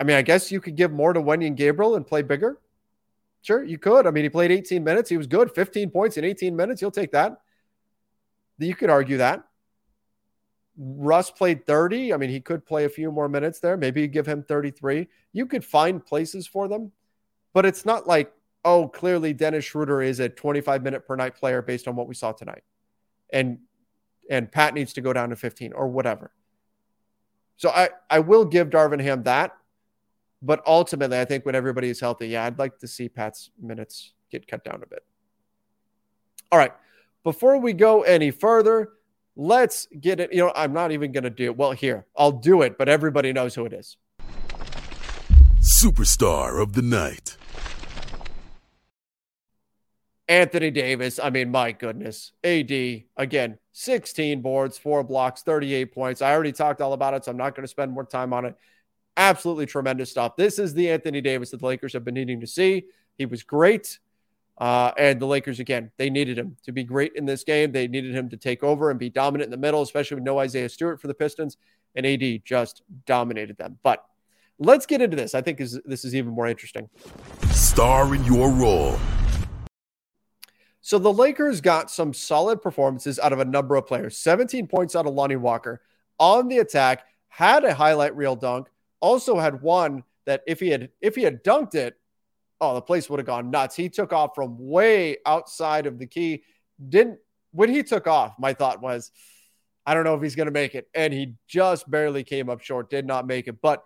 I 0.00 0.04
mean, 0.04 0.16
I 0.16 0.22
guess 0.22 0.50
you 0.50 0.60
could 0.60 0.76
give 0.76 0.90
more 0.90 1.12
to 1.12 1.20
Wenyen 1.20 1.54
Gabriel 1.54 1.94
and 1.94 2.06
play 2.06 2.22
bigger. 2.22 2.58
Sure, 3.42 3.62
you 3.62 3.78
could. 3.78 4.06
I 4.06 4.10
mean, 4.10 4.24
he 4.24 4.30
played 4.30 4.50
18 4.50 4.82
minutes. 4.82 5.10
He 5.10 5.16
was 5.16 5.26
good, 5.26 5.52
15 5.54 5.90
points 5.90 6.16
in 6.16 6.24
18 6.24 6.54
minutes. 6.54 6.80
You'll 6.80 6.90
take 6.90 7.12
that. 7.12 7.40
You 8.58 8.74
could 8.74 8.90
argue 8.90 9.16
that. 9.18 9.44
Russ 10.76 11.30
played 11.30 11.66
30. 11.66 12.14
I 12.14 12.16
mean, 12.16 12.30
he 12.30 12.40
could 12.40 12.64
play 12.64 12.84
a 12.84 12.88
few 12.88 13.10
more 13.10 13.28
minutes 13.28 13.60
there. 13.60 13.76
Maybe 13.76 14.00
you 14.00 14.06
give 14.06 14.26
him 14.26 14.42
33. 14.42 15.08
You 15.32 15.46
could 15.46 15.64
find 15.64 16.04
places 16.04 16.46
for 16.46 16.68
them, 16.68 16.92
but 17.52 17.66
it's 17.66 17.84
not 17.84 18.06
like, 18.06 18.32
oh, 18.64 18.88
clearly 18.88 19.32
Dennis 19.32 19.64
Schroeder 19.64 20.02
is 20.02 20.20
a 20.20 20.28
25 20.28 20.82
minute 20.82 21.06
per 21.06 21.16
night 21.16 21.34
player 21.34 21.62
based 21.62 21.88
on 21.88 21.96
what 21.96 22.08
we 22.08 22.14
saw 22.14 22.32
tonight. 22.32 22.62
And 23.32 23.58
and 24.30 24.50
Pat 24.50 24.72
needs 24.72 24.92
to 24.94 25.00
go 25.00 25.12
down 25.12 25.30
to 25.30 25.36
15 25.36 25.72
or 25.72 25.88
whatever. 25.88 26.30
So 27.62 27.70
I, 27.70 27.90
I 28.10 28.18
will 28.18 28.44
give 28.44 28.70
Darvin 28.70 29.00
Ham 29.00 29.22
that. 29.22 29.56
But 30.44 30.64
ultimately, 30.66 31.20
I 31.20 31.24
think 31.24 31.46
when 31.46 31.54
everybody 31.54 31.88
is 31.88 32.00
healthy, 32.00 32.26
yeah, 32.26 32.44
I'd 32.44 32.58
like 32.58 32.80
to 32.80 32.88
see 32.88 33.08
Pat's 33.08 33.52
minutes 33.62 34.14
get 34.32 34.48
cut 34.48 34.64
down 34.64 34.82
a 34.82 34.86
bit. 34.86 35.04
All 36.50 36.58
right. 36.58 36.72
Before 37.22 37.58
we 37.58 37.72
go 37.72 38.02
any 38.02 38.32
further, 38.32 38.94
let's 39.36 39.86
get 40.00 40.18
it. 40.18 40.32
You 40.32 40.38
know, 40.38 40.52
I'm 40.56 40.72
not 40.72 40.90
even 40.90 41.12
going 41.12 41.22
to 41.22 41.30
do 41.30 41.44
it. 41.44 41.56
Well, 41.56 41.70
here, 41.70 42.04
I'll 42.16 42.32
do 42.32 42.62
it, 42.62 42.76
but 42.76 42.88
everybody 42.88 43.32
knows 43.32 43.54
who 43.54 43.64
it 43.64 43.72
is. 43.72 43.96
Superstar 45.60 46.60
of 46.60 46.72
the 46.72 46.82
night. 46.82 47.36
Anthony 50.28 50.70
Davis. 50.70 51.18
I 51.22 51.30
mean, 51.30 51.50
my 51.50 51.72
goodness. 51.72 52.32
AD, 52.44 52.70
again, 53.16 53.58
16 53.72 54.40
boards, 54.40 54.78
four 54.78 55.02
blocks, 55.02 55.42
38 55.42 55.92
points. 55.92 56.22
I 56.22 56.32
already 56.32 56.52
talked 56.52 56.80
all 56.80 56.92
about 56.92 57.14
it, 57.14 57.24
so 57.24 57.30
I'm 57.30 57.36
not 57.36 57.54
going 57.54 57.64
to 57.64 57.68
spend 57.68 57.92
more 57.92 58.04
time 58.04 58.32
on 58.32 58.44
it. 58.44 58.56
Absolutely 59.16 59.66
tremendous 59.66 60.10
stuff. 60.10 60.36
This 60.36 60.58
is 60.58 60.74
the 60.74 60.90
Anthony 60.90 61.20
Davis 61.20 61.50
that 61.50 61.60
the 61.60 61.66
Lakers 61.66 61.92
have 61.92 62.04
been 62.04 62.14
needing 62.14 62.40
to 62.40 62.46
see. 62.46 62.84
He 63.18 63.26
was 63.26 63.42
great. 63.42 63.98
Uh, 64.58 64.92
and 64.96 65.20
the 65.20 65.26
Lakers, 65.26 65.60
again, 65.60 65.90
they 65.96 66.08
needed 66.08 66.38
him 66.38 66.56
to 66.62 66.72
be 66.72 66.84
great 66.84 67.12
in 67.16 67.26
this 67.26 67.42
game. 67.42 67.72
They 67.72 67.88
needed 67.88 68.14
him 68.14 68.28
to 68.30 68.36
take 68.36 68.62
over 68.62 68.90
and 68.90 68.98
be 68.98 69.10
dominant 69.10 69.46
in 69.46 69.50
the 69.50 69.56
middle, 69.56 69.82
especially 69.82 70.16
with 70.16 70.24
no 70.24 70.38
Isaiah 70.38 70.68
Stewart 70.68 71.00
for 71.00 71.08
the 71.08 71.14
Pistons. 71.14 71.56
And 71.94 72.06
AD 72.06 72.44
just 72.44 72.82
dominated 73.04 73.58
them. 73.58 73.78
But 73.82 74.04
let's 74.58 74.86
get 74.86 75.02
into 75.02 75.16
this. 75.16 75.34
I 75.34 75.42
think 75.42 75.60
is, 75.60 75.80
this 75.84 76.04
is 76.04 76.14
even 76.14 76.32
more 76.32 76.46
interesting. 76.46 76.88
Star 77.50 78.14
in 78.14 78.24
your 78.24 78.50
role. 78.50 78.98
So 80.82 80.98
the 80.98 81.12
Lakers 81.12 81.60
got 81.60 81.90
some 81.90 82.12
solid 82.12 82.60
performances 82.60 83.18
out 83.18 83.32
of 83.32 83.38
a 83.38 83.44
number 83.44 83.76
of 83.76 83.86
players. 83.86 84.18
17 84.18 84.66
points 84.66 84.94
out 84.94 85.06
of 85.06 85.14
Lonnie 85.14 85.36
Walker 85.36 85.80
on 86.18 86.48
the 86.48 86.58
attack, 86.58 87.04
had 87.28 87.64
a 87.64 87.72
highlight 87.72 88.14
reel 88.14 88.36
dunk, 88.36 88.68
also 89.00 89.38
had 89.38 89.62
one 89.62 90.04
that 90.26 90.42
if 90.46 90.60
he 90.60 90.68
had 90.68 90.90
if 91.00 91.14
he 91.14 91.22
had 91.22 91.42
dunked 91.42 91.74
it, 91.74 91.96
oh, 92.60 92.74
the 92.74 92.82
place 92.82 93.08
would 93.08 93.18
have 93.18 93.26
gone 93.26 93.50
nuts. 93.50 93.74
He 93.74 93.88
took 93.88 94.12
off 94.12 94.34
from 94.34 94.56
way 94.58 95.16
outside 95.24 95.86
of 95.86 95.98
the 95.98 96.06
key. 96.06 96.42
Didn't 96.88 97.18
when 97.52 97.68
he 97.68 97.82
took 97.82 98.06
off, 98.06 98.34
my 98.38 98.52
thought 98.52 98.80
was, 98.80 99.10
I 99.86 99.94
don't 99.94 100.04
know 100.04 100.14
if 100.14 100.22
he's 100.22 100.36
going 100.36 100.46
to 100.46 100.52
make 100.52 100.74
it. 100.74 100.88
And 100.94 101.12
he 101.12 101.34
just 101.46 101.90
barely 101.90 102.24
came 102.24 102.48
up 102.50 102.60
short, 102.60 102.90
did 102.90 103.06
not 103.06 103.26
make 103.26 103.46
it. 103.46 103.60
But 103.60 103.84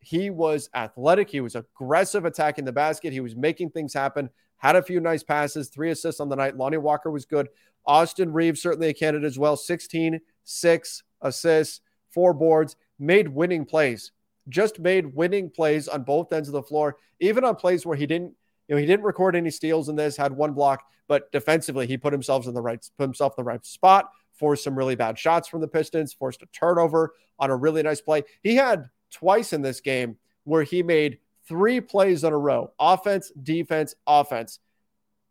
he 0.00 0.30
was 0.30 0.70
athletic. 0.74 1.28
He 1.28 1.40
was 1.40 1.56
aggressive 1.56 2.24
attacking 2.24 2.64
the 2.64 2.72
basket. 2.72 3.12
He 3.12 3.20
was 3.20 3.34
making 3.34 3.70
things 3.70 3.92
happen. 3.92 4.30
Had 4.58 4.76
a 4.76 4.82
few 4.82 5.00
nice 5.00 5.22
passes, 5.22 5.68
three 5.68 5.90
assists 5.90 6.20
on 6.20 6.28
the 6.28 6.36
night. 6.36 6.56
Lonnie 6.56 6.76
Walker 6.76 7.10
was 7.10 7.24
good. 7.24 7.48
Austin 7.86 8.32
Reaves, 8.32 8.60
certainly 8.60 8.88
a 8.88 8.94
candidate 8.94 9.26
as 9.26 9.38
well. 9.38 9.56
16, 9.56 10.20
six 10.44 11.02
assists, 11.20 11.80
four 12.10 12.34
boards, 12.34 12.76
made 12.98 13.28
winning 13.28 13.64
plays 13.64 14.12
just 14.48 14.78
made 14.78 15.14
winning 15.14 15.50
plays 15.50 15.88
on 15.88 16.02
both 16.02 16.32
ends 16.32 16.48
of 16.48 16.52
the 16.52 16.62
floor, 16.62 16.96
even 17.20 17.44
on 17.44 17.54
plays 17.54 17.84
where 17.84 17.96
he 17.96 18.06
didn't, 18.06 18.32
you 18.66 18.74
know, 18.74 18.80
he 18.80 18.86
didn't 18.86 19.04
record 19.04 19.36
any 19.36 19.50
steals 19.50 19.88
in 19.88 19.96
this, 19.96 20.16
had 20.16 20.32
one 20.32 20.52
block, 20.52 20.84
but 21.06 21.30
defensively 21.32 21.86
he 21.86 21.96
put 21.96 22.12
himself 22.12 22.46
in 22.46 22.54
the 22.54 22.60
right, 22.60 22.86
put 22.96 23.04
himself 23.04 23.34
in 23.36 23.44
the 23.44 23.48
right 23.48 23.64
spot, 23.64 24.10
forced 24.32 24.64
some 24.64 24.76
really 24.76 24.94
bad 24.94 25.18
shots 25.18 25.48
from 25.48 25.60
the 25.60 25.68
Pistons, 25.68 26.12
forced 26.12 26.42
a 26.42 26.46
turnover 26.46 27.14
on 27.38 27.50
a 27.50 27.56
really 27.56 27.82
nice 27.82 28.00
play. 28.00 28.22
He 28.42 28.56
had 28.56 28.88
twice 29.10 29.52
in 29.52 29.62
this 29.62 29.80
game 29.80 30.16
where 30.44 30.62
he 30.62 30.82
made 30.82 31.18
three 31.48 31.80
plays 31.80 32.24
in 32.24 32.32
a 32.32 32.38
row, 32.38 32.72
offense, 32.78 33.32
defense, 33.42 33.94
offense, 34.06 34.60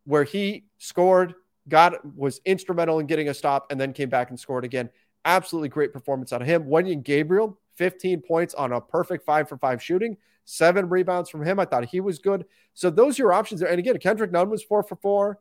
where 0.05 0.23
he 0.23 0.65
scored, 0.77 1.35
got 1.67 2.03
was 2.15 2.41
instrumental 2.45 2.99
in 2.99 3.05
getting 3.05 3.29
a 3.29 3.33
stop, 3.33 3.67
and 3.71 3.79
then 3.79 3.93
came 3.93 4.09
back 4.09 4.29
and 4.29 4.39
scored 4.39 4.65
again. 4.65 4.89
Absolutely 5.25 5.69
great 5.69 5.93
performance 5.93 6.33
out 6.33 6.41
of 6.41 6.47
him. 6.47 6.65
Wenyen 6.65 7.03
Gabriel 7.03 7.59
15 7.75 8.21
points 8.21 8.53
on 8.53 8.71
a 8.73 8.81
perfect 8.81 9.25
five 9.25 9.47
for 9.47 9.57
five 9.57 9.81
shooting, 9.81 10.17
seven 10.45 10.89
rebounds 10.89 11.29
from 11.29 11.43
him. 11.43 11.59
I 11.59 11.65
thought 11.65 11.85
he 11.85 11.99
was 11.99 12.19
good. 12.19 12.45
So 12.73 12.89
those 12.89 13.19
are 13.19 13.23
your 13.23 13.33
options 13.33 13.61
there. 13.61 13.69
And 13.69 13.79
again, 13.79 13.97
Kendrick 13.99 14.31
Nunn 14.31 14.49
was 14.49 14.63
four 14.63 14.83
for 14.83 14.95
four. 14.95 15.39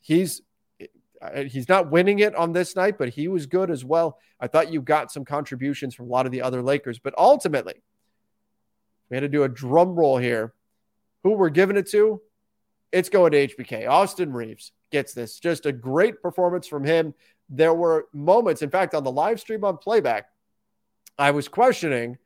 He's 0.00 0.42
uh, 1.22 1.42
he's 1.42 1.68
not 1.68 1.90
winning 1.90 2.20
it 2.20 2.34
on 2.34 2.52
this 2.52 2.74
night, 2.74 2.96
but 2.96 3.10
he 3.10 3.28
was 3.28 3.44
good 3.46 3.70
as 3.70 3.84
well. 3.84 4.18
I 4.40 4.46
thought 4.46 4.72
you 4.72 4.80
got 4.80 5.12
some 5.12 5.24
contributions 5.24 5.94
from 5.94 6.06
a 6.06 6.08
lot 6.08 6.24
of 6.24 6.32
the 6.32 6.40
other 6.40 6.62
Lakers, 6.62 6.98
but 6.98 7.14
ultimately, 7.18 7.82
we 9.10 9.16
had 9.16 9.22
to 9.22 9.28
do 9.28 9.42
a 9.42 9.48
drum 9.48 9.94
roll 9.94 10.18
here. 10.18 10.54
Who 11.24 11.32
we're 11.32 11.50
giving 11.50 11.76
it 11.76 11.90
to? 11.90 12.22
It's 12.92 13.08
going 13.08 13.32
to 13.32 13.48
HBK. 13.48 13.88
Austin 13.88 14.32
Reaves 14.32 14.72
gets 14.90 15.12
this. 15.12 15.38
Just 15.38 15.66
a 15.66 15.72
great 15.72 16.22
performance 16.22 16.66
from 16.66 16.84
him. 16.84 17.14
There 17.48 17.74
were 17.74 18.06
moments, 18.12 18.62
in 18.62 18.70
fact, 18.70 18.94
on 18.94 19.04
the 19.04 19.12
live 19.12 19.40
stream 19.40 19.64
on 19.64 19.76
playback, 19.76 20.26
I 21.18 21.32
was 21.32 21.48
questioning. 21.48 22.16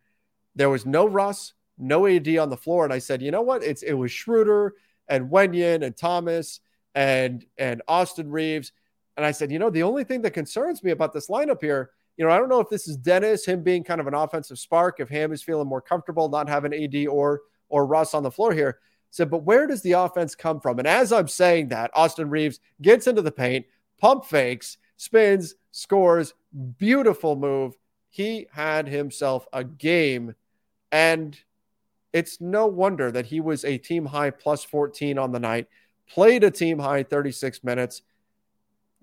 There 0.54 0.70
was 0.70 0.86
no 0.86 1.06
Russ, 1.06 1.54
no 1.78 2.06
AD 2.06 2.28
on 2.36 2.50
the 2.50 2.56
floor, 2.56 2.84
and 2.84 2.92
I 2.92 2.98
said, 2.98 3.22
you 3.22 3.30
know 3.30 3.42
what? 3.42 3.64
It's 3.64 3.82
it 3.82 3.94
was 3.94 4.12
Schroeder 4.12 4.74
and 5.08 5.30
Wenyen 5.30 5.84
and 5.84 5.96
Thomas 5.96 6.60
and 6.94 7.44
and 7.58 7.82
Austin 7.88 8.30
Reaves, 8.30 8.72
and 9.16 9.26
I 9.26 9.32
said, 9.32 9.50
you 9.50 9.58
know, 9.58 9.70
the 9.70 9.82
only 9.82 10.04
thing 10.04 10.22
that 10.22 10.30
concerns 10.30 10.82
me 10.84 10.92
about 10.92 11.12
this 11.12 11.28
lineup 11.28 11.60
here, 11.60 11.90
you 12.16 12.24
know, 12.24 12.30
I 12.30 12.38
don't 12.38 12.48
know 12.48 12.60
if 12.60 12.68
this 12.68 12.88
is 12.88 12.96
Dennis, 12.96 13.44
him 13.44 13.62
being 13.62 13.84
kind 13.84 14.00
of 14.00 14.06
an 14.06 14.14
offensive 14.14 14.58
spark, 14.58 15.00
if 15.00 15.08
Ham 15.08 15.32
is 15.32 15.42
feeling 15.42 15.68
more 15.68 15.80
comfortable 15.80 16.28
not 16.28 16.48
having 16.48 16.72
AD 16.72 17.06
or 17.08 17.42
or 17.68 17.86
Russ 17.86 18.14
on 18.14 18.22
the 18.22 18.30
floor 18.30 18.52
here. 18.52 18.78
said, 19.10 19.30
but 19.30 19.44
where 19.44 19.66
does 19.66 19.82
the 19.82 19.92
offense 19.92 20.34
come 20.34 20.60
from? 20.60 20.78
And 20.78 20.86
as 20.86 21.12
I'm 21.12 21.28
saying 21.28 21.68
that, 21.68 21.90
Austin 21.94 22.30
Reaves 22.30 22.60
gets 22.82 23.06
into 23.06 23.22
the 23.22 23.32
paint, 23.32 23.66
pump 23.98 24.24
fakes, 24.24 24.76
spins, 24.96 25.54
scores, 25.72 26.34
beautiful 26.78 27.34
move 27.34 27.74
he 28.14 28.46
had 28.52 28.86
himself 28.86 29.44
a 29.52 29.64
game. 29.64 30.36
And 30.92 31.36
it's 32.12 32.40
no 32.40 32.68
wonder 32.68 33.10
that 33.10 33.26
he 33.26 33.40
was 33.40 33.64
a 33.64 33.76
team 33.76 34.06
high 34.06 34.30
plus 34.30 34.62
14 34.62 35.18
on 35.18 35.32
the 35.32 35.40
night, 35.40 35.66
played 36.08 36.44
a 36.44 36.50
team 36.52 36.78
high 36.78 37.02
36 37.02 37.64
minutes. 37.64 38.02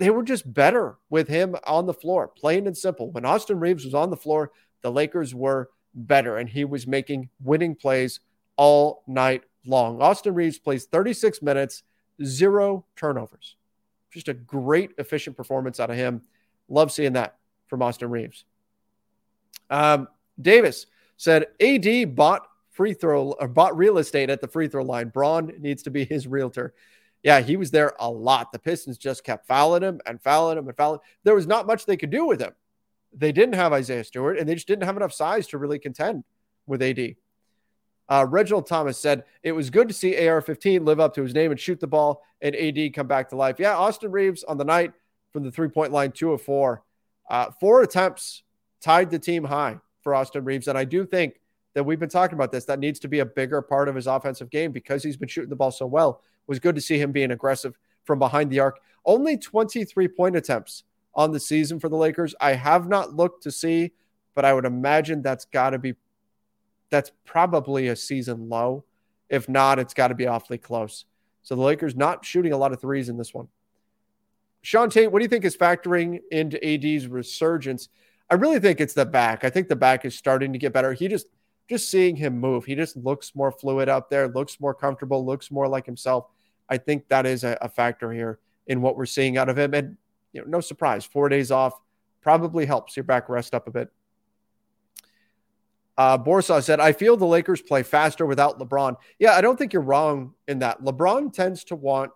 They 0.02 0.10
were 0.10 0.24
just 0.24 0.52
better 0.52 0.98
with 1.12 1.28
him 1.28 1.56
on 1.64 1.86
the 1.86 1.94
floor, 1.94 2.28
plain 2.28 2.66
and 2.66 2.76
simple. 2.76 3.12
When 3.12 3.24
Austin 3.24 3.60
Reaves 3.60 3.86
was 3.86 3.94
on 3.94 4.10
the 4.10 4.18
floor, 4.18 4.52
the 4.82 4.92
Lakers 4.92 5.36
were 5.36 5.70
better, 5.94 6.38
and 6.38 6.50
he 6.50 6.66
was 6.66 6.88
making 6.88 7.30
winning 7.44 7.76
plays 7.76 8.20
all 8.56 9.04
night 9.06 9.44
long. 9.64 10.02
Austin 10.02 10.34
Reaves 10.34 10.58
plays 10.58 10.86
36 10.86 11.44
minutes, 11.44 11.84
zero 12.26 12.84
turnovers. 12.96 13.58
Just 14.10 14.28
a 14.28 14.34
great, 14.34 14.90
efficient 14.98 15.38
performance 15.38 15.80
out 15.80 15.92
of 15.92 15.98
him. 15.98 16.24
Love 16.68 16.92
seeing 16.92 17.14
that 17.14 17.38
from 17.68 17.84
Austin 17.84 18.10
Reaves. 18.10 18.46
Um, 19.70 20.08
Davis 20.42 20.88
said 21.16 21.46
AD 21.62 22.16
bought 22.16 22.48
free 22.72 22.96
throw 22.96 23.34
or 23.34 23.48
bought 23.48 23.78
real 23.78 24.00
estate 24.00 24.32
at 24.32 24.42
the 24.42 24.48
free 24.48 24.68
throw 24.68 24.84
line. 24.84 25.10
Bron 25.10 25.54
needs 25.60 25.84
to 25.84 25.92
be 25.92 26.06
his 26.06 26.26
realtor. 26.26 26.74
Yeah, 27.24 27.42
he 27.42 27.56
was 27.56 27.72
there 27.72 27.94
a 28.00 28.10
lot. 28.10 28.52
The 28.52 28.60
Pistons 28.60 28.98
just 28.98 29.24
kept 29.24 29.48
fouling 29.48 29.84
him 29.84 30.02
and 30.06 30.22
fouling 30.22 30.58
him 30.58 30.68
and 30.68 30.76
fouling. 30.76 31.00
There 31.24 31.36
was 31.36 31.48
not 31.48 31.68
much 31.68 31.86
they 31.86 31.98
could 31.98 32.10
do 32.10 32.26
with 32.26 32.42
him. 32.42 32.54
They 33.14 33.32
didn't 33.32 33.56
have 33.56 33.74
Isaiah 33.74 34.04
Stewart, 34.04 34.40
and 34.40 34.48
they 34.48 34.56
just 34.56 34.68
didn't 34.68 34.86
have 34.86 34.98
enough 34.98 35.14
size 35.14 35.48
to 35.48 35.58
really 35.58 35.80
contend 35.80 36.24
with 36.66 36.82
AD. 36.82 37.16
Uh, 38.10 38.26
Reginald 38.30 38.68
Thomas 38.68 38.98
said 38.98 39.24
it 39.44 39.52
was 39.52 39.70
good 39.70 39.88
to 39.88 39.94
see 39.94 40.28
AR 40.28 40.42
15 40.42 40.84
live 40.84 41.00
up 41.00 41.14
to 41.16 41.24
his 41.24 41.34
name 41.34 41.52
and 41.52 41.60
shoot 41.60 41.80
the 41.80 41.88
ball 41.88 42.24
and 42.42 42.56
AD 42.56 42.94
come 42.94 43.08
back 43.08 43.30
to 43.30 43.36
life. 43.36 43.58
Yeah, 43.60 43.78
Austin 43.78 44.12
Reaves 44.12 44.44
on 44.44 44.58
the 44.58 44.66
night 44.66 44.92
from 45.32 45.44
the 45.44 45.52
three 45.52 45.70
point 45.70 45.92
line, 45.92 46.12
two 46.12 46.34
of 46.34 46.42
four. 46.42 46.84
Uh, 47.30 47.52
four 47.60 47.84
attempts 47.84 48.44
tied 48.82 49.10
the 49.12 49.20
team 49.20 49.46
high 49.46 49.78
for 50.02 50.14
Austin 50.14 50.44
Reaves. 50.44 50.68
And 50.68 50.78
I 50.78 50.84
do 50.84 51.06
think 51.06 51.40
that 51.74 51.84
we've 51.84 52.00
been 52.00 52.10
talking 52.10 52.36
about 52.36 52.52
this. 52.52 52.66
That 52.66 52.80
needs 52.80 53.00
to 53.00 53.08
be 53.08 53.20
a 53.20 53.26
bigger 53.26 53.62
part 53.62 53.88
of 53.88 53.96
his 53.96 54.08
offensive 54.08 54.50
game 54.50 54.72
because 54.72 55.04
he's 55.04 55.18
been 55.18 55.30
shooting 55.30 55.50
the 55.50 55.56
ball 55.56 55.72
so 55.72 55.86
well. 55.86 56.22
Was 56.48 56.60
good 56.60 56.76
to 56.76 56.82
see 56.82 56.98
him 56.98 57.12
being 57.12 57.32
aggressive 57.32 57.78
from 58.04 58.20
behind 58.20 58.50
the 58.50 58.60
arc. 58.60 58.80
Only 59.06 59.38
23 59.38 60.08
point 60.10 60.36
attempts 60.36 60.84
on 61.14 61.32
the 61.32 61.40
season 61.40 61.80
for 61.80 61.90
the 61.90 61.96
Lakers. 61.96 62.36
I 62.40 62.54
have 62.54 62.88
not 62.88 63.16
looked 63.16 63.44
to 63.44 63.52
see, 63.52 63.92
but 64.36 64.46
I 64.46 64.54
would 64.54 64.66
imagine 64.66 65.22
that's 65.22 65.46
got 65.46 65.72
to 65.72 65.80
be 65.80 65.96
that's 66.90 67.12
probably 67.26 67.88
a 67.88 67.96
season 67.96 68.50
low. 68.50 68.84
If 69.30 69.48
not, 69.48 69.80
it's 69.80 69.94
got 69.94 70.10
to 70.10 70.16
be 70.16 70.28
awfully 70.28 70.58
close. 70.58 71.06
So 71.42 71.56
the 71.56 71.62
Lakers 71.62 71.96
not 71.96 72.26
shooting 72.26 72.54
a 72.54 72.58
lot 72.58 72.74
of 72.74 72.82
threes 72.82 73.10
in 73.10 73.18
this 73.18 73.34
one. 73.34 73.48
Sean 74.62 74.90
Tate, 74.90 75.12
what 75.12 75.20
do 75.20 75.24
you 75.24 75.30
think 75.30 75.46
is 75.46 75.58
factoring 75.58 76.20
into 76.30 76.64
AD's 76.64 77.08
resurgence? 77.08 77.90
I 78.30 78.36
really 78.36 78.60
think 78.60 78.80
it's 78.80 78.94
the 78.94 79.06
back. 79.06 79.44
I 79.44 79.50
think 79.50 79.68
the 79.68 79.76
back 79.76 80.06
is 80.06 80.16
starting 80.16 80.54
to 80.54 80.60
get 80.60 80.74
better. 80.74 80.94
He 80.94 81.08
just 81.08 81.28
just 81.72 81.90
seeing 81.90 82.16
him 82.16 82.38
move, 82.38 82.66
he 82.66 82.76
just 82.76 82.98
looks 82.98 83.34
more 83.34 83.52
fluid 83.52 83.90
out 83.90 84.10
there, 84.10 84.28
looks 84.28 84.60
more 84.60 84.74
comfortable, 84.74 85.26
looks 85.26 85.50
more 85.50 85.68
like 85.68 85.86
himself. 85.86 86.28
I 86.70 86.78
think 86.78 87.08
that 87.08 87.26
is 87.26 87.44
a, 87.44 87.58
a 87.62 87.70
factor 87.70 88.12
here 88.12 88.40
in 88.68 88.82
what 88.82 88.98
we're 88.98 89.06
seeing 89.06 89.38
out 89.38 89.50
of 89.50 89.58
him. 89.58 89.74
And 89.74 89.98
you 90.34 90.42
know, 90.42 90.48
no 90.48 90.60
surprise, 90.60 91.06
four 91.06 91.30
days 91.30 91.50
off 91.50 91.80
probably 92.22 92.66
helps 92.66 92.96
your 92.96 93.06
back 93.06 93.30
rest 93.30 93.56
up 93.56 93.68
a 93.68 93.72
bit. 93.72 93.90
Uh, 95.98 96.18
Borsaw 96.18 96.62
said, 96.62 96.80
I 96.80 96.92
feel 96.92 97.16
the 97.16 97.26
Lakers 97.26 97.62
play 97.62 97.84
faster 97.84 98.26
without 98.26 98.60
LeBron. 98.60 98.98
Yeah, 99.18 99.34
I 99.34 99.42
don't 99.42 99.58
think 99.58 99.72
you're 99.74 99.82
wrong 99.82 100.34
in 100.48 100.60
that. 100.60 100.82
LeBron 100.82 101.34
tends 101.34 101.64
to 101.66 101.76
want 101.76 102.12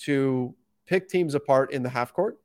to 0.00 0.54
pick 0.86 1.08
teams 1.08 1.34
apart 1.34 1.72
in 1.72 1.82
the 1.82 1.88
half 1.88 2.12
court. 2.12 2.38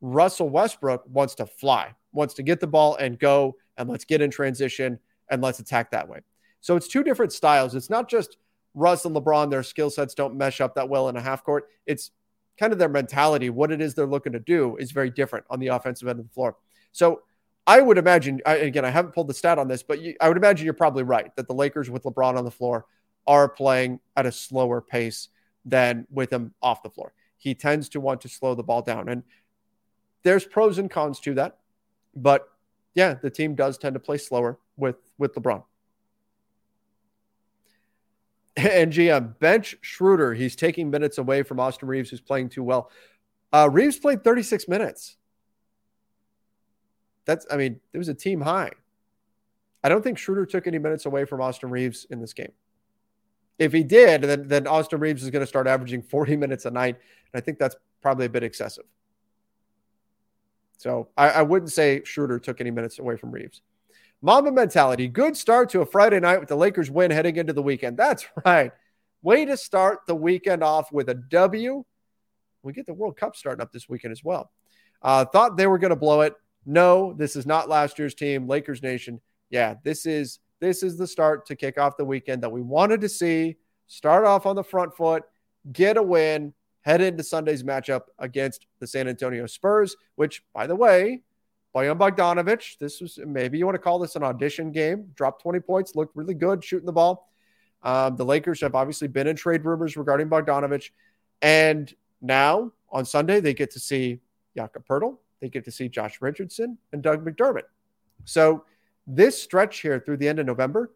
Russell 0.00 0.48
Westbrook 0.48 1.04
wants 1.06 1.36
to 1.36 1.46
fly 1.46 1.94
wants 2.12 2.34
to 2.34 2.42
get 2.42 2.58
the 2.58 2.66
ball 2.66 2.96
and 2.96 3.18
go, 3.18 3.56
and 3.76 3.88
let's 3.88 4.04
get 4.04 4.20
in 4.20 4.30
transition 4.30 4.98
and 5.30 5.42
let's 5.42 5.58
attack 5.58 5.90
that 5.90 6.08
way. 6.08 6.20
So 6.60 6.76
it's 6.76 6.88
two 6.88 7.02
different 7.02 7.32
styles. 7.32 7.74
It's 7.74 7.90
not 7.90 8.08
just 8.08 8.38
Russ 8.74 9.04
and 9.04 9.16
LeBron, 9.16 9.50
their 9.50 9.62
skill 9.62 9.90
sets 9.90 10.14
don't 10.14 10.36
mesh 10.36 10.60
up 10.60 10.74
that 10.74 10.88
well 10.88 11.08
in 11.08 11.16
a 11.16 11.20
half 11.20 11.44
court. 11.44 11.68
It's 11.86 12.10
kind 12.58 12.72
of 12.72 12.78
their 12.78 12.88
mentality. 12.88 13.50
What 13.50 13.72
it 13.72 13.80
is 13.80 13.94
they're 13.94 14.06
looking 14.06 14.32
to 14.32 14.40
do 14.40 14.76
is 14.76 14.90
very 14.92 15.10
different 15.10 15.46
on 15.50 15.60
the 15.60 15.68
offensive 15.68 16.08
end 16.08 16.20
of 16.20 16.26
the 16.26 16.32
floor. 16.32 16.56
So 16.92 17.22
I 17.66 17.80
would 17.80 17.98
imagine, 17.98 18.40
again, 18.44 18.84
I 18.84 18.90
haven't 18.90 19.12
pulled 19.12 19.28
the 19.28 19.34
stat 19.34 19.58
on 19.58 19.68
this, 19.68 19.82
but 19.82 20.00
you, 20.00 20.14
I 20.20 20.28
would 20.28 20.36
imagine 20.36 20.64
you're 20.64 20.74
probably 20.74 21.02
right 21.02 21.34
that 21.36 21.48
the 21.48 21.54
Lakers 21.54 21.90
with 21.90 22.04
LeBron 22.04 22.36
on 22.36 22.44
the 22.44 22.50
floor 22.50 22.86
are 23.26 23.48
playing 23.48 24.00
at 24.16 24.26
a 24.26 24.32
slower 24.32 24.80
pace 24.80 25.28
than 25.64 26.06
with 26.10 26.32
him 26.32 26.54
off 26.62 26.82
the 26.82 26.90
floor. 26.90 27.12
He 27.38 27.54
tends 27.54 27.88
to 27.90 28.00
want 28.00 28.20
to 28.20 28.28
slow 28.28 28.54
the 28.54 28.62
ball 28.62 28.82
down. 28.82 29.08
And 29.08 29.24
there's 30.22 30.44
pros 30.44 30.78
and 30.78 30.90
cons 30.90 31.18
to 31.20 31.34
that. 31.34 31.58
But 32.14 32.48
yeah, 32.94 33.14
the 33.14 33.30
team 33.30 33.54
does 33.54 33.78
tend 33.78 33.94
to 33.94 34.00
play 34.00 34.18
slower 34.18 34.58
with, 34.76 34.96
with 35.18 35.34
LeBron. 35.34 35.62
And 38.58 38.90
GM 38.90 39.38
bench 39.38 39.76
Schroeder. 39.82 40.32
He's 40.32 40.56
taking 40.56 40.88
minutes 40.88 41.18
away 41.18 41.42
from 41.42 41.60
Austin 41.60 41.88
Reaves, 41.88 42.08
who's 42.08 42.22
playing 42.22 42.48
too 42.48 42.62
well. 42.62 42.90
Uh, 43.52 43.68
Reaves 43.70 43.98
played 43.98 44.24
36 44.24 44.66
minutes. 44.66 45.18
That's, 47.26 47.44
I 47.50 47.56
mean, 47.56 47.80
it 47.92 47.98
was 47.98 48.08
a 48.08 48.14
team 48.14 48.40
high. 48.40 48.70
I 49.84 49.88
don't 49.88 50.02
think 50.02 50.16
Schroeder 50.16 50.46
took 50.46 50.66
any 50.66 50.78
minutes 50.78 51.06
away 51.06 51.24
from 51.26 51.40
Austin 51.40 51.70
Reaves 51.70 52.06
in 52.10 52.20
this 52.20 52.32
game. 52.32 52.52
If 53.58 53.72
he 53.72 53.82
did, 53.82 54.22
then, 54.22 54.48
then 54.48 54.66
Austin 54.66 55.00
Reaves 55.00 55.22
is 55.22 55.30
going 55.30 55.42
to 55.42 55.46
start 55.46 55.66
averaging 55.66 56.02
40 56.02 56.36
minutes 56.38 56.64
a 56.64 56.70
night. 56.70 56.96
And 57.32 57.40
I 57.40 57.44
think 57.44 57.58
that's 57.58 57.76
probably 58.00 58.26
a 58.26 58.30
bit 58.30 58.42
excessive. 58.42 58.84
So 60.78 61.08
I, 61.16 61.30
I 61.30 61.42
wouldn't 61.42 61.72
say 61.72 62.02
Schroeder 62.04 62.38
took 62.38 62.60
any 62.60 62.70
minutes 62.70 62.98
away 62.98 63.16
from 63.16 63.30
Reaves. 63.30 63.62
Mamba 64.22 64.50
mentality. 64.50 65.08
Good 65.08 65.36
start 65.36 65.70
to 65.70 65.82
a 65.82 65.86
Friday 65.86 66.20
night 66.20 66.40
with 66.40 66.48
the 66.48 66.56
Lakers 66.56 66.90
win 66.90 67.10
heading 67.10 67.36
into 67.36 67.52
the 67.52 67.62
weekend. 67.62 67.96
That's 67.96 68.26
right. 68.44 68.72
Way 69.22 69.44
to 69.44 69.56
start 69.56 70.00
the 70.06 70.14
weekend 70.14 70.62
off 70.62 70.92
with 70.92 71.08
a 71.08 71.14
W. 71.14 71.84
We 72.62 72.72
get 72.72 72.86
the 72.86 72.94
World 72.94 73.16
Cup 73.16 73.36
starting 73.36 73.62
up 73.62 73.72
this 73.72 73.88
weekend 73.88 74.12
as 74.12 74.24
well. 74.24 74.50
Uh, 75.02 75.24
thought 75.24 75.56
they 75.56 75.66
were 75.66 75.78
going 75.78 75.90
to 75.90 75.96
blow 75.96 76.22
it. 76.22 76.34
No, 76.64 77.12
this 77.12 77.36
is 77.36 77.46
not 77.46 77.68
last 77.68 77.98
year's 77.98 78.14
team, 78.14 78.48
Lakers 78.48 78.82
Nation. 78.82 79.20
Yeah, 79.50 79.74
this 79.84 80.06
is 80.06 80.40
this 80.60 80.82
is 80.82 80.96
the 80.96 81.06
start 81.06 81.46
to 81.46 81.56
kick 81.56 81.78
off 81.78 81.96
the 81.96 82.04
weekend 82.04 82.42
that 82.42 82.50
we 82.50 82.62
wanted 82.62 83.02
to 83.02 83.08
see. 83.08 83.56
Start 83.86 84.24
off 84.24 84.46
on 84.46 84.56
the 84.56 84.64
front 84.64 84.96
foot, 84.96 85.22
get 85.72 85.96
a 85.96 86.02
win, 86.02 86.54
head 86.80 87.00
into 87.00 87.22
Sunday's 87.22 87.62
matchup 87.62 88.02
against 88.18 88.66
the 88.80 88.86
San 88.86 89.06
Antonio 89.06 89.46
Spurs, 89.46 89.96
which, 90.16 90.42
by 90.54 90.66
the 90.66 90.74
way, 90.74 91.22
Bojan 91.76 91.98
Bogdanovic, 91.98 92.78
this 92.78 93.02
was 93.02 93.18
maybe 93.26 93.58
you 93.58 93.66
want 93.66 93.74
to 93.74 93.78
call 93.78 93.98
this 93.98 94.16
an 94.16 94.22
audition 94.22 94.72
game, 94.72 95.10
dropped 95.14 95.42
20 95.42 95.60
points, 95.60 95.94
looked 95.94 96.16
really 96.16 96.32
good 96.32 96.64
shooting 96.64 96.86
the 96.86 96.92
ball. 96.92 97.30
Um, 97.82 98.16
the 98.16 98.24
Lakers 98.24 98.62
have 98.62 98.74
obviously 98.74 99.08
been 99.08 99.26
in 99.26 99.36
trade 99.36 99.62
rumors 99.62 99.94
regarding 99.94 100.30
Bogdanovich. 100.30 100.88
And 101.42 101.94
now 102.22 102.72
on 102.90 103.04
Sunday, 103.04 103.40
they 103.40 103.52
get 103.52 103.72
to 103.72 103.80
see 103.80 104.20
Jakob 104.56 104.86
Poeltl, 104.86 105.18
they 105.42 105.50
get 105.50 105.66
to 105.66 105.70
see 105.70 105.90
Josh 105.90 106.22
Richardson 106.22 106.78
and 106.94 107.02
Doug 107.02 107.26
McDermott. 107.26 107.64
So 108.24 108.64
this 109.06 109.40
stretch 109.40 109.80
here 109.80 110.00
through 110.00 110.16
the 110.16 110.28
end 110.28 110.38
of 110.38 110.46
November, 110.46 110.94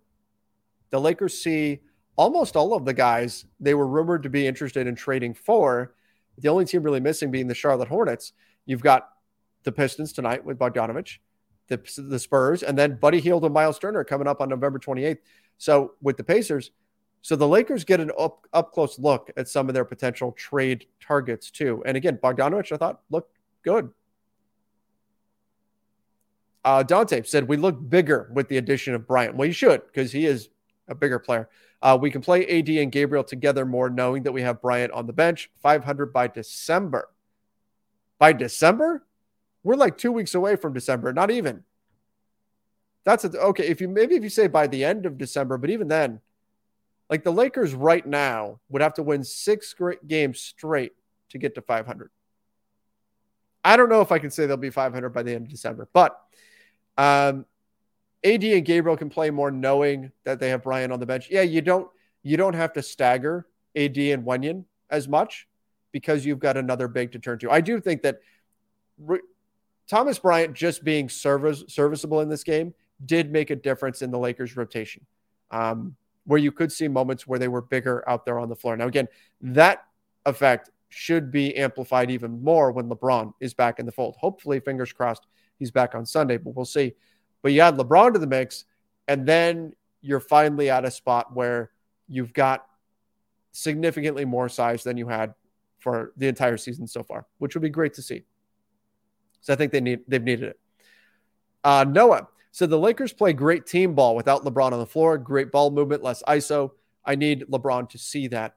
the 0.88 0.98
Lakers 0.98 1.42
see 1.42 1.80
almost 2.16 2.56
all 2.56 2.72
of 2.72 2.86
the 2.86 2.94
guys 2.94 3.44
they 3.60 3.74
were 3.74 3.86
rumored 3.86 4.22
to 4.22 4.30
be 4.30 4.46
interested 4.46 4.86
in 4.86 4.94
trading 4.94 5.34
for. 5.34 5.92
The 6.38 6.48
only 6.48 6.64
team 6.64 6.82
really 6.82 7.00
missing 7.00 7.30
being 7.30 7.48
the 7.48 7.54
Charlotte 7.54 7.88
Hornets. 7.88 8.32
You've 8.64 8.82
got 8.82 9.10
the 9.64 9.72
Pistons 9.72 10.12
tonight 10.12 10.44
with 10.44 10.58
Bogdanovic, 10.58 11.18
the, 11.68 11.80
the 11.96 12.18
Spurs, 12.18 12.62
and 12.62 12.76
then 12.76 12.96
Buddy 12.96 13.20
Hield 13.20 13.44
and 13.44 13.54
Myles 13.54 13.78
Turner 13.78 14.04
coming 14.04 14.26
up 14.26 14.40
on 14.40 14.48
November 14.48 14.78
28th. 14.78 15.18
So 15.58 15.92
with 16.00 16.16
the 16.16 16.24
Pacers, 16.24 16.70
so 17.22 17.36
the 17.36 17.48
Lakers 17.48 17.84
get 17.84 18.00
an 18.00 18.10
up, 18.18 18.46
up 18.52 18.72
close 18.72 18.98
look 18.98 19.30
at 19.36 19.48
some 19.48 19.68
of 19.68 19.74
their 19.74 19.84
potential 19.84 20.32
trade 20.32 20.86
targets 21.00 21.50
too. 21.50 21.82
And 21.84 21.96
again, 21.96 22.18
Bogdanovic, 22.22 22.72
I 22.72 22.76
thought 22.76 23.00
looked 23.10 23.36
good. 23.62 23.90
Uh, 26.64 26.82
Dante 26.82 27.22
said, 27.22 27.48
We 27.48 27.56
look 27.56 27.88
bigger 27.88 28.30
with 28.34 28.48
the 28.48 28.56
addition 28.56 28.94
of 28.94 29.06
Bryant. 29.06 29.36
Well, 29.36 29.46
you 29.46 29.52
should, 29.52 29.82
because 29.86 30.12
he 30.12 30.26
is 30.26 30.48
a 30.88 30.94
bigger 30.94 31.18
player. 31.18 31.48
Uh, 31.82 31.96
we 32.00 32.10
can 32.10 32.20
play 32.20 32.44
AD 32.46 32.68
and 32.68 32.92
Gabriel 32.92 33.24
together 33.24 33.64
more, 33.64 33.88
knowing 33.88 34.24
that 34.24 34.32
we 34.32 34.42
have 34.42 34.60
Bryant 34.60 34.92
on 34.92 35.06
the 35.06 35.12
bench. 35.12 35.50
500 35.62 36.12
by 36.12 36.28
December. 36.28 37.08
By 38.18 38.34
December? 38.34 39.06
We're 39.62 39.76
like 39.76 39.98
two 39.98 40.12
weeks 40.12 40.34
away 40.34 40.56
from 40.56 40.72
December, 40.72 41.12
not 41.12 41.30
even. 41.30 41.64
That's 43.04 43.24
a, 43.24 43.28
okay. 43.38 43.66
If 43.66 43.80
you 43.80 43.88
maybe 43.88 44.14
if 44.14 44.22
you 44.22 44.28
say 44.28 44.46
by 44.46 44.66
the 44.66 44.84
end 44.84 45.06
of 45.06 45.18
December, 45.18 45.58
but 45.58 45.70
even 45.70 45.88
then, 45.88 46.20
like 47.08 47.24
the 47.24 47.32
Lakers 47.32 47.74
right 47.74 48.06
now 48.06 48.60
would 48.68 48.82
have 48.82 48.94
to 48.94 49.02
win 49.02 49.24
six 49.24 49.74
great 49.74 50.06
games 50.06 50.40
straight 50.40 50.92
to 51.30 51.38
get 51.38 51.54
to 51.54 51.62
500. 51.62 52.10
I 53.64 53.76
don't 53.76 53.88
know 53.88 54.00
if 54.00 54.12
I 54.12 54.18
can 54.18 54.30
say 54.30 54.46
they'll 54.46 54.56
be 54.56 54.70
500 54.70 55.10
by 55.10 55.22
the 55.22 55.34
end 55.34 55.46
of 55.46 55.50
December, 55.50 55.88
but 55.92 56.18
um, 56.96 57.44
AD 58.24 58.44
and 58.44 58.64
Gabriel 58.64 58.96
can 58.96 59.10
play 59.10 59.30
more 59.30 59.50
knowing 59.50 60.12
that 60.24 60.40
they 60.40 60.50
have 60.50 60.62
Brian 60.62 60.92
on 60.92 61.00
the 61.00 61.06
bench. 61.06 61.28
Yeah, 61.30 61.42
you 61.42 61.60
don't 61.60 61.88
you 62.22 62.36
don't 62.36 62.54
have 62.54 62.72
to 62.74 62.82
stagger 62.82 63.46
AD 63.74 63.96
and 63.96 64.24
Wenyen 64.24 64.64
as 64.90 65.08
much 65.08 65.46
because 65.92 66.24
you've 66.24 66.38
got 66.38 66.56
another 66.56 66.88
big 66.88 67.12
to 67.12 67.18
turn 67.18 67.38
to. 67.38 67.50
I 67.50 67.60
do 67.60 67.80
think 67.80 68.02
that 68.02 68.20
Thomas 69.90 70.20
Bryant 70.20 70.54
just 70.54 70.84
being 70.84 71.08
service 71.08 71.64
serviceable 71.66 72.20
in 72.20 72.28
this 72.28 72.44
game 72.44 72.72
did 73.04 73.32
make 73.32 73.50
a 73.50 73.56
difference 73.56 74.02
in 74.02 74.12
the 74.12 74.18
Lakers' 74.18 74.56
rotation, 74.56 75.04
um, 75.50 75.96
where 76.26 76.38
you 76.38 76.52
could 76.52 76.70
see 76.70 76.86
moments 76.86 77.26
where 77.26 77.40
they 77.40 77.48
were 77.48 77.60
bigger 77.60 78.08
out 78.08 78.24
there 78.24 78.38
on 78.38 78.48
the 78.48 78.54
floor. 78.54 78.76
Now, 78.76 78.86
again, 78.86 79.08
that 79.40 79.82
effect 80.26 80.70
should 80.90 81.32
be 81.32 81.56
amplified 81.56 82.08
even 82.08 82.40
more 82.40 82.70
when 82.70 82.88
LeBron 82.88 83.32
is 83.40 83.52
back 83.52 83.80
in 83.80 83.86
the 83.86 83.90
fold. 83.90 84.14
Hopefully, 84.20 84.60
fingers 84.60 84.92
crossed, 84.92 85.26
he's 85.58 85.72
back 85.72 85.96
on 85.96 86.06
Sunday, 86.06 86.36
but 86.36 86.54
we'll 86.54 86.64
see. 86.64 86.92
But 87.42 87.52
you 87.52 87.60
add 87.60 87.76
LeBron 87.76 88.12
to 88.12 88.20
the 88.20 88.28
mix, 88.28 88.66
and 89.08 89.26
then 89.26 89.72
you're 90.02 90.20
finally 90.20 90.70
at 90.70 90.84
a 90.84 90.90
spot 90.92 91.34
where 91.34 91.72
you've 92.06 92.32
got 92.32 92.64
significantly 93.50 94.24
more 94.24 94.48
size 94.48 94.84
than 94.84 94.96
you 94.96 95.08
had 95.08 95.34
for 95.80 96.12
the 96.16 96.28
entire 96.28 96.58
season 96.58 96.86
so 96.86 97.02
far, 97.02 97.26
which 97.38 97.56
would 97.56 97.62
be 97.62 97.70
great 97.70 97.94
to 97.94 98.02
see. 98.02 98.22
So 99.40 99.52
I 99.52 99.56
think 99.56 99.72
they 99.72 99.80
need 99.80 100.00
they've 100.08 100.22
needed 100.22 100.50
it. 100.50 100.60
Uh, 101.62 101.84
Noah 101.88 102.28
so 102.52 102.66
the 102.66 102.78
Lakers 102.78 103.12
play 103.12 103.32
great 103.32 103.66
team 103.66 103.94
ball 103.94 104.16
without 104.16 104.44
LeBron 104.44 104.72
on 104.72 104.78
the 104.78 104.86
floor, 104.86 105.18
great 105.18 105.52
ball 105.52 105.70
movement, 105.70 106.02
less 106.02 106.22
ISO. 106.24 106.72
I 107.04 107.14
need 107.14 107.44
LeBron 107.50 107.88
to 107.90 107.98
see 107.98 108.28
that. 108.28 108.56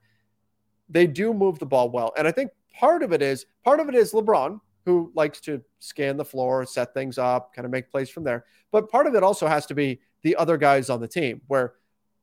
They 0.89 1.07
do 1.07 1.33
move 1.33 1.59
the 1.59 1.65
ball 1.65 1.89
well, 1.89 2.11
and 2.17 2.27
I 2.27 2.31
think 2.31 2.51
part 2.73 3.03
of 3.03 3.13
it 3.13 3.21
is 3.21 3.45
part 3.63 3.79
of 3.79 3.89
it 3.89 3.95
is 3.95 4.13
LeBron 4.13 4.59
who 4.85 5.11
likes 5.15 5.39
to 5.39 5.61
scan 5.79 6.17
the 6.17 6.25
floor, 6.25 6.65
set 6.65 6.93
things 6.93 7.17
up, 7.17 7.53
kind 7.55 7.65
of 7.65 7.71
make 7.71 7.89
plays 7.89 8.09
from 8.09 8.23
there. 8.25 8.45
But 8.71 8.89
part 8.89 9.07
of 9.07 9.15
it 9.15 9.23
also 9.23 9.47
has 9.47 9.65
to 9.67 9.73
be 9.73 10.01
the 10.23 10.35
other 10.35 10.57
guys 10.57 10.89
on 10.89 10.99
the 10.99 11.07
team 11.07 11.41
where 11.47 11.75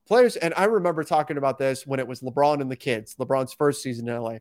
players, 0.06 0.36
and 0.36 0.52
I 0.56 0.64
remember 0.64 1.02
talking 1.02 1.38
about 1.38 1.56
this 1.56 1.86
when 1.86 2.00
it 2.00 2.06
was 2.06 2.20
LeBron 2.20 2.60
and 2.60 2.70
the 2.70 2.76
kids, 2.76 3.14
LeBron's 3.14 3.54
first 3.54 3.82
season 3.82 4.08
in 4.08 4.20
LA. 4.20 4.38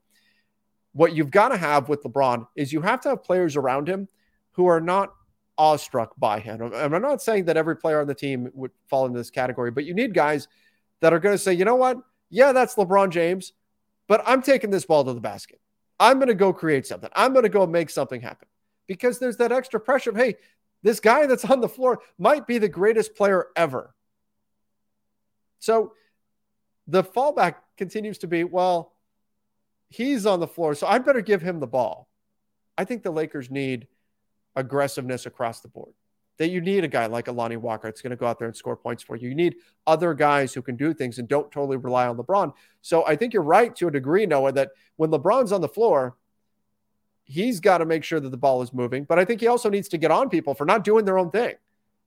What 0.94 1.16
you've 1.16 1.32
got 1.32 1.50
to 1.50 1.58
have 1.58 1.88
with 1.90 2.04
LeBron 2.04 2.48
is 2.56 2.74
you 2.74 2.82
have 2.82 3.02
to 3.02 3.10
have 3.10 3.24
players 3.24 3.56
around 3.56 3.88
him 3.88 4.08
who 4.52 4.66
are 4.66 4.82
not 4.82 5.14
awestruck 5.58 6.14
by 6.18 6.40
him. 6.40 6.62
And 6.62 6.96
I'm 6.96 7.02
not 7.02 7.22
saying 7.22 7.46
that 7.46 7.58
every 7.58 7.76
player 7.76 8.02
on 8.02 8.08
the 8.08 8.16
team 8.16 8.50
would 8.54 8.72
fall 8.88 9.06
into 9.06 9.18
this 9.18 9.30
category, 9.30 9.72
but 9.72 9.86
you 9.86 9.94
need 9.94 10.14
guys 10.14 10.48
that 11.02 11.14
are 11.14 11.20
going 11.20 11.34
to 11.34 11.38
say, 11.38 11.54
you 11.54 11.66
know 11.66 11.76
what? 11.76 11.98
Yeah, 12.30 12.52
that's 12.52 12.76
LeBron 12.76 13.10
James, 13.10 13.54
but 14.08 14.24
I'm 14.26 14.42
taking 14.42 14.70
this 14.70 14.86
ball 14.86 15.04
to 15.04 15.14
the 15.14 15.20
basket. 15.20 15.60
I'm 16.00 16.18
going 16.18 16.30
to 16.30 16.36
go 16.36 16.54
create 16.54 16.88
something. 16.88 17.10
I'm 17.14 17.34
going 17.34 17.44
to 17.44 17.50
go 17.50 17.68
make 17.68 17.90
something 17.90 18.22
happen 18.22 18.48
because 18.88 19.20
there's 19.20 19.38
that 19.38 19.52
extra 19.52 19.80
pressure 19.80 20.12
of, 20.12 20.16
hey, 20.16 20.36
this 20.82 21.00
guy 21.00 21.26
that's 21.26 21.46
on 21.46 21.60
the 21.60 21.70
floor 21.70 22.00
might 22.18 22.48
be 22.48 22.58
the 22.58 22.70
greatest 22.70 23.16
player 23.16 23.48
ever. 23.56 23.94
So 25.60 25.94
the 26.88 27.04
fallback 27.04 27.56
continues 27.78 28.20
to 28.20 28.28
be, 28.28 28.46
well, 28.46 28.94
he's 29.90 30.26
on 30.26 30.40
the 30.40 30.48
floor, 30.48 30.76
so 30.76 30.88
I'd 30.88 31.06
better 31.06 31.22
give 31.22 31.42
him 31.42 31.60
the 31.60 31.68
ball. 31.68 32.08
I 32.78 32.86
think 32.86 33.04
the 33.04 33.12
Lakers 33.12 33.52
need 33.52 33.88
aggressiveness 34.56 35.26
across 35.26 35.60
the 35.60 35.68
board 35.68 35.94
that 36.40 36.50
you 36.50 36.62
need 36.62 36.86
a 36.86 36.88
guy 36.88 37.06
like 37.06 37.28
Lonnie 37.28 37.58
Walker 37.58 37.88
that's 37.88 38.02
going 38.02 38.12
to 38.12 38.16
go 38.16 38.26
out 38.26 38.40
there 38.40 38.48
and 38.48 38.56
score 38.56 38.78
points 38.78 39.04
for 39.04 39.18
you. 39.18 39.28
You 39.28 39.36
need 39.36 39.58
other 39.86 40.14
guys 40.14 40.54
who 40.54 40.62
can 40.62 40.78
do 40.78 40.94
things 40.94 41.20
and 41.20 41.28
don't 41.28 41.52
totally 41.52 41.76
rely 41.76 42.08
on 42.08 42.18
LeBron. 42.18 42.54
So 42.82 43.06
I 43.06 43.18
think 43.18 43.34
you're 43.34 43.44
right 43.44 43.76
to 43.76 43.90
a 43.90 43.92
degree, 43.92 44.26
Noah, 44.26 44.54
that 44.54 44.72
when 44.96 45.12
LeBron's 45.12 45.52
on 45.52 45.60
the 45.60 45.68
floor, 45.68 46.16
he's 47.26 47.60
got 47.60 47.80
to 47.80 47.86
make 47.86 48.06
sure 48.06 48.22
that 48.22 48.30
the 48.30 48.38
ball 48.38 48.62
is 48.62 48.74
moving. 48.74 49.04
But 49.04 49.20
I 49.20 49.26
think 49.26 49.42
he 49.42 49.48
also 49.48 49.70
needs 49.70 49.90
to 49.90 49.98
get 49.98 50.12
on 50.12 50.30
people 50.30 50.56
for 50.56 50.66
not 50.66 50.86
doing 50.86 51.04
their 51.04 51.18
own 51.18 51.30
thing. 51.30 51.56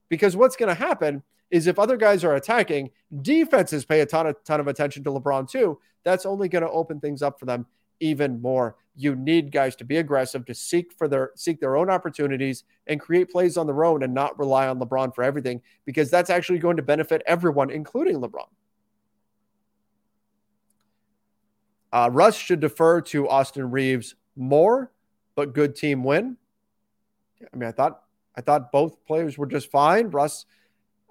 Because 0.08 0.36
what's 0.36 0.56
going 0.56 0.68
to 0.68 0.74
happen 0.74 1.22
is 1.50 1.66
if 1.66 1.78
other 1.78 1.96
guys 1.96 2.24
are 2.24 2.34
attacking, 2.34 2.90
defenses 3.20 3.84
pay 3.84 4.00
a 4.00 4.06
ton 4.06 4.26
of 4.26 4.42
ton 4.44 4.60
of 4.60 4.68
attention 4.68 5.04
to 5.04 5.10
LeBron 5.10 5.48
too. 5.48 5.78
That's 6.04 6.26
only 6.26 6.48
going 6.48 6.62
to 6.64 6.70
open 6.70 6.98
things 7.00 7.22
up 7.22 7.38
for 7.38 7.46
them 7.46 7.66
even 8.00 8.42
more. 8.42 8.76
You 8.96 9.14
need 9.14 9.52
guys 9.52 9.76
to 9.76 9.84
be 9.84 9.98
aggressive, 9.98 10.44
to 10.46 10.54
seek 10.54 10.92
for 10.92 11.08
their 11.08 11.30
seek 11.36 11.60
their 11.60 11.76
own 11.76 11.88
opportunities 11.88 12.64
and 12.86 13.00
create 13.00 13.30
plays 13.30 13.56
on 13.56 13.66
their 13.66 13.84
own 13.84 14.02
and 14.02 14.12
not 14.12 14.38
rely 14.38 14.66
on 14.66 14.78
LeBron 14.80 15.14
for 15.14 15.24
everything 15.24 15.62
because 15.86 16.10
that's 16.10 16.30
actually 16.30 16.58
going 16.58 16.76
to 16.76 16.82
benefit 16.82 17.22
everyone, 17.26 17.70
including 17.70 18.16
LeBron. 18.16 18.48
Uh, 21.92 22.08
Russ 22.10 22.36
should 22.36 22.60
defer 22.60 23.00
to 23.02 23.28
Austin 23.28 23.70
Reaves 23.70 24.14
more, 24.34 24.90
but 25.34 25.54
good 25.54 25.76
team 25.76 26.02
win. 26.02 26.36
I 27.52 27.56
mean, 27.56 27.68
I 27.68 27.72
thought 27.72 28.01
I 28.36 28.40
thought 28.40 28.72
both 28.72 29.04
players 29.04 29.36
were 29.36 29.46
just 29.46 29.70
fine. 29.70 30.08
Russ, 30.10 30.46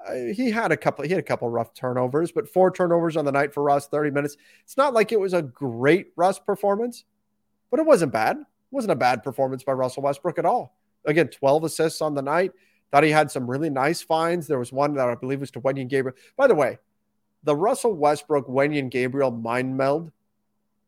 uh, 0.07 0.13
he 0.33 0.51
had 0.51 0.71
a 0.71 0.77
couple. 0.77 1.05
He 1.05 1.11
had 1.11 1.19
a 1.19 1.23
couple 1.23 1.49
rough 1.49 1.73
turnovers, 1.73 2.31
but 2.31 2.47
four 2.47 2.71
turnovers 2.71 3.17
on 3.17 3.25
the 3.25 3.31
night 3.31 3.53
for 3.53 3.63
Russ, 3.63 3.87
thirty 3.87 4.11
minutes. 4.11 4.37
It's 4.63 4.77
not 4.77 4.93
like 4.93 5.11
it 5.11 5.19
was 5.19 5.33
a 5.33 5.41
great 5.41 6.11
Russ 6.15 6.39
performance, 6.39 7.05
but 7.69 7.79
it 7.79 7.85
wasn't 7.85 8.11
bad. 8.11 8.37
It 8.37 8.45
wasn't 8.71 8.93
a 8.93 8.95
bad 8.95 9.23
performance 9.23 9.63
by 9.63 9.73
Russell 9.73 10.03
Westbrook 10.03 10.39
at 10.39 10.45
all. 10.45 10.75
Again, 11.05 11.27
twelve 11.27 11.63
assists 11.63 12.01
on 12.01 12.15
the 12.15 12.21
night. 12.21 12.51
Thought 12.91 13.03
he 13.03 13.11
had 13.11 13.31
some 13.31 13.49
really 13.49 13.69
nice 13.69 14.01
finds. 14.01 14.47
There 14.47 14.59
was 14.59 14.73
one 14.73 14.95
that 14.95 15.07
I 15.07 15.15
believe 15.15 15.39
was 15.39 15.51
to 15.51 15.61
Wenyen 15.61 15.87
Gabriel. 15.87 16.17
By 16.35 16.47
the 16.47 16.55
way, 16.55 16.77
the 17.43 17.55
Russell 17.55 17.93
Westbrook 17.93 18.47
Wenyen 18.47 18.89
Gabriel 18.89 19.31
mind 19.31 19.77
meld, 19.77 20.11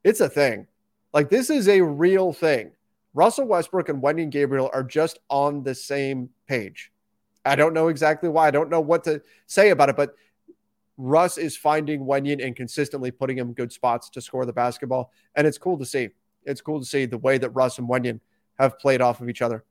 it's 0.04 0.20
a 0.20 0.30
thing. 0.30 0.68
Like 1.14 1.30
this 1.30 1.50
is 1.50 1.68
a 1.68 1.82
real 1.82 2.34
thing. 2.34 2.72
Russell 3.14 3.48
Westbrook 3.48 3.90
and 3.90 4.02
Wenyen 4.02 4.30
Gabriel 4.30 4.70
are 4.74 4.84
just 4.84 5.20
on 5.30 5.64
the 5.64 5.76
same 5.76 6.30
page. 6.48 6.92
I 7.46 7.56
don't 7.56 7.74
know 7.74 7.90
exactly 7.90 8.30
why. 8.30 8.48
I 8.48 8.52
don't 8.52 8.70
know 8.70 8.82
what 8.82 9.04
to 9.04 9.22
say 9.46 9.70
about 9.70 9.90
it, 9.90 9.98
but 9.98 10.16
Russ 10.98 11.38
is 11.38 11.58
finding 11.58 12.06
Wenyen 12.06 12.44
and 12.44 12.56
consistently 12.56 13.12
putting 13.12 13.38
him 13.38 13.50
in 13.50 13.54
good 13.54 13.72
spots 13.72 14.10
to 14.12 14.22
score 14.22 14.46
the 14.46 14.54
basketball. 14.54 15.12
And 15.36 15.46
it's 15.46 15.58
cool 15.58 15.78
to 15.78 15.86
see. 15.86 16.10
It's 16.46 16.62
cool 16.62 16.80
to 16.80 16.86
see 16.86 17.06
the 17.06 17.18
way 17.18 17.38
that 17.38 17.50
Russ 17.52 17.78
and 17.78 17.90
Wenyen 17.90 18.20
have 18.60 18.80
played 18.80 19.02
off 19.02 19.22
of 19.22 19.30
each 19.30 19.42
other. 19.42 19.64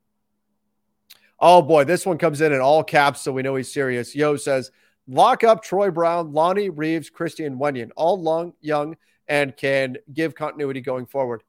Oh 1.38 1.62
boy, 1.62 1.85
this 1.85 2.07
one 2.07 2.18
comes 2.18 2.40
in 2.40 2.52
in 2.52 2.61
all 2.61 2.85
caps, 2.85 3.20
so 3.20 3.33
we 3.33 3.42
know 3.42 3.57
he's 3.57 3.72
serious. 3.72 4.14
Yo 4.14 4.37
says, 4.37 4.70
lock 5.09 5.42
up 5.42 5.62
Troy 5.62 5.90
Brown, 5.90 6.33
Lonnie 6.33 6.70
Reaves, 6.70 7.11
Christian 7.11 7.59
Wenyen, 7.59 7.90
all 7.96 8.20
long, 8.20 8.52
young, 8.61 8.96
and 9.26 9.57
can 9.57 9.96
give 10.12 10.35
continuity 10.35 10.81
going 10.81 11.07
forward 11.07 11.42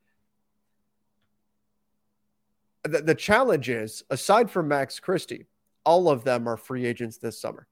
the, 2.83 3.01
the 3.01 3.15
challenge 3.15 3.69
is 3.69 4.03
aside 4.09 4.49
from 4.49 4.67
Max 4.67 4.99
Christie, 4.99 5.45
all 5.85 6.09
of 6.09 6.23
them 6.23 6.47
are 6.47 6.57
free 6.57 6.85
agents 6.85 7.17
this 7.17 7.39
summer. 7.39 7.67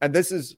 And 0.00 0.12
this 0.12 0.32
is 0.32 0.56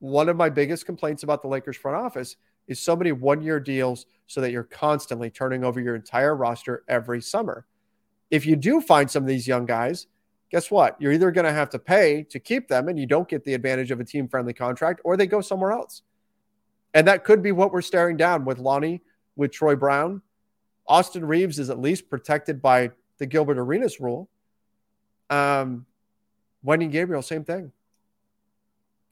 one 0.00 0.28
of 0.28 0.36
my 0.36 0.48
biggest 0.48 0.86
complaints 0.86 1.22
about 1.22 1.42
the 1.42 1.48
Lakers 1.48 1.76
front 1.76 1.96
office 1.96 2.36
is 2.66 2.80
so 2.80 2.96
many 2.96 3.12
one-year 3.12 3.60
deals 3.60 4.06
so 4.26 4.40
that 4.40 4.52
you're 4.52 4.62
constantly 4.62 5.30
turning 5.30 5.64
over 5.64 5.80
your 5.80 5.94
entire 5.94 6.34
roster 6.34 6.84
every 6.88 7.20
summer. 7.20 7.66
If 8.30 8.46
you 8.46 8.56
do 8.56 8.80
find 8.80 9.10
some 9.10 9.22
of 9.22 9.28
these 9.28 9.48
young 9.48 9.66
guys, 9.66 10.06
guess 10.50 10.70
what? 10.70 10.96
You're 11.00 11.12
either 11.12 11.30
going 11.30 11.46
to 11.46 11.52
have 11.52 11.70
to 11.70 11.78
pay 11.78 12.22
to 12.24 12.38
keep 12.38 12.68
them 12.68 12.88
and 12.88 12.98
you 12.98 13.06
don't 13.06 13.28
get 13.28 13.44
the 13.44 13.54
advantage 13.54 13.90
of 13.90 14.00
a 14.00 14.04
team-friendly 14.04 14.54
contract 14.54 15.00
or 15.04 15.16
they 15.16 15.26
go 15.26 15.40
somewhere 15.40 15.72
else. 15.72 16.02
And 16.94 17.06
that 17.06 17.24
could 17.24 17.42
be 17.42 17.52
what 17.52 17.72
we're 17.72 17.82
staring 17.82 18.16
down 18.16 18.44
with 18.44 18.58
Lonnie, 18.58 19.02
with 19.36 19.52
Troy 19.52 19.76
Brown. 19.76 20.22
Austin 20.86 21.24
Reaves 21.24 21.58
is 21.58 21.70
at 21.70 21.78
least 21.78 22.10
protected 22.10 22.60
by 22.60 22.90
the 23.20 23.26
Gilbert 23.26 23.58
Arenas 23.58 24.00
rule. 24.00 24.28
Um, 25.28 25.86
Wenyen 26.66 26.90
Gabriel, 26.90 27.22
same 27.22 27.44
thing. 27.44 27.70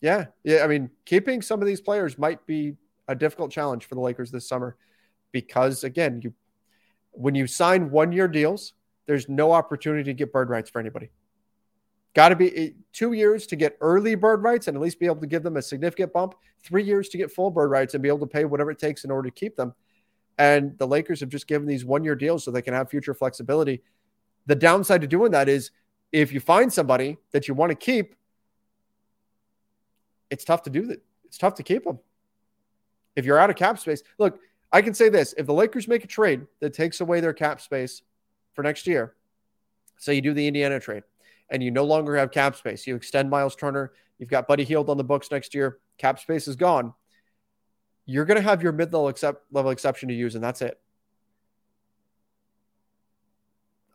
Yeah, 0.01 0.27
yeah. 0.43 0.65
I 0.65 0.67
mean, 0.67 0.91
keeping 1.05 1.43
some 1.43 1.61
of 1.61 1.67
these 1.67 1.81
players 1.81 2.19
might 2.19 2.45
be 2.47 2.77
a 3.07 3.15
difficult 3.15 3.53
challenge 3.53 3.85
for 3.85 3.95
the 3.95 4.01
Lakers 4.01 4.31
this 4.31 4.49
summer 4.49 4.77
because, 5.31 5.85
again, 5.85 6.21
you 6.23 6.35
when 7.13 7.35
you 7.35 7.47
sign 7.47 7.91
one 7.91 8.13
year 8.13 8.29
deals, 8.29 8.75
there's 9.07 9.29
no 9.29 9.53
opportunity 9.53 10.05
to 10.05 10.15
get 10.15 10.33
bird 10.33 10.51
rights 10.51 10.71
for 10.71 10.79
anybody. 10.79 11.11
Got 12.15 12.31
to 12.31 12.37
be 12.37 12.57
eh, 12.57 12.71
two 12.93 13.13
years 13.13 13.47
to 13.49 13.57
get 13.57 13.77
early 13.81 14.15
bird 14.15 14.43
rights 14.43 14.69
and 14.69 14.77
at 14.77 14.83
least 14.83 15.01
be 15.01 15.07
able 15.07 15.21
to 15.21 15.27
give 15.27 15.43
them 15.43 15.57
a 15.57 15.63
significant 15.63 16.13
bump. 16.13 16.35
Three 16.63 16.85
years 16.85 17.09
to 17.11 17.19
get 17.19 17.33
full 17.33 17.51
bird 17.51 17.71
rights 17.71 17.95
and 17.95 18.03
be 18.03 18.09
able 18.09 18.21
to 18.21 18.27
pay 18.27 18.45
whatever 18.45 18.71
it 18.71 18.79
takes 18.79 19.05
in 19.05 19.11
order 19.11 19.29
to 19.29 19.35
keep 19.35 19.57
them. 19.57 19.75
And 20.39 20.79
the 20.79 20.87
Lakers 20.87 21.21
have 21.21 21.29
just 21.29 21.49
given 21.49 21.67
these 21.67 21.85
one 21.85 22.05
year 22.05 22.15
deals 22.15 22.45
so 22.45 22.51
they 22.51 22.63
can 22.63 22.75
have 22.75 22.89
future 22.89 23.15
flexibility. 23.15 23.83
The 24.47 24.55
downside 24.55 25.03
to 25.03 25.07
doing 25.07 25.33
that 25.33 25.49
is 25.49 25.71
if 26.13 26.33
you 26.33 26.41
find 26.41 26.73
somebody 26.73 27.19
that 27.33 27.49
you 27.49 27.55
want 27.55 27.71
to 27.71 27.77
keep, 27.77 28.15
it's 30.31 30.45
tough 30.45 30.63
to 30.63 30.71
do 30.71 30.87
that. 30.87 31.03
It's 31.25 31.39
tough 31.39 31.55
to 31.57 31.63
keep 31.63 31.85
them. 31.85 31.99
If 33.17 33.25
you're 33.25 33.39
out 33.39 33.51
of 33.51 33.57
cap 33.57 33.79
space, 33.79 34.03
look, 34.19 34.41
I 34.73 34.83
can 34.83 34.95
say 34.95 35.09
this 35.09 35.35
if 35.37 35.47
the 35.47 35.55
Lakers 35.55 35.89
make 35.89 36.05
a 36.05 36.09
trade 36.09 36.47
that 36.61 36.73
takes 36.73 37.01
away 37.01 37.21
their 37.21 37.33
cap 37.33 37.61
space 37.61 38.03
for 38.55 38.63
next 38.63 38.87
year, 38.87 39.15
say 39.99 40.15
you 40.15 40.21
do 40.21 40.35
the 40.35 40.47
Indiana 40.47 40.81
trade 40.81 41.03
and 41.51 41.63
you 41.63 41.71
no 41.71 41.85
longer 41.85 42.17
have 42.17 42.31
cap 42.31 42.57
space, 42.57 42.87
you 42.87 42.95
extend 42.95 43.31
Myles 43.31 43.57
Turner, 43.57 43.93
you've 44.19 44.29
got 44.29 44.47
Buddy 44.47 44.65
Hield 44.65 44.91
on 44.91 44.97
the 44.97 45.05
books 45.05 45.31
next 45.31 45.55
year, 45.55 45.79
cap 45.97 46.19
space 46.19 46.49
is 46.49 46.57
gone. 46.57 46.93
You're 48.07 48.25
going 48.25 48.37
to 48.37 48.43
have 48.43 48.63
your 48.63 48.73
mid 48.73 48.93
level 48.93 49.71
exception 49.71 50.09
to 50.09 50.15
use, 50.15 50.35
and 50.35 50.43
that's 50.43 50.63
it. 50.63 50.81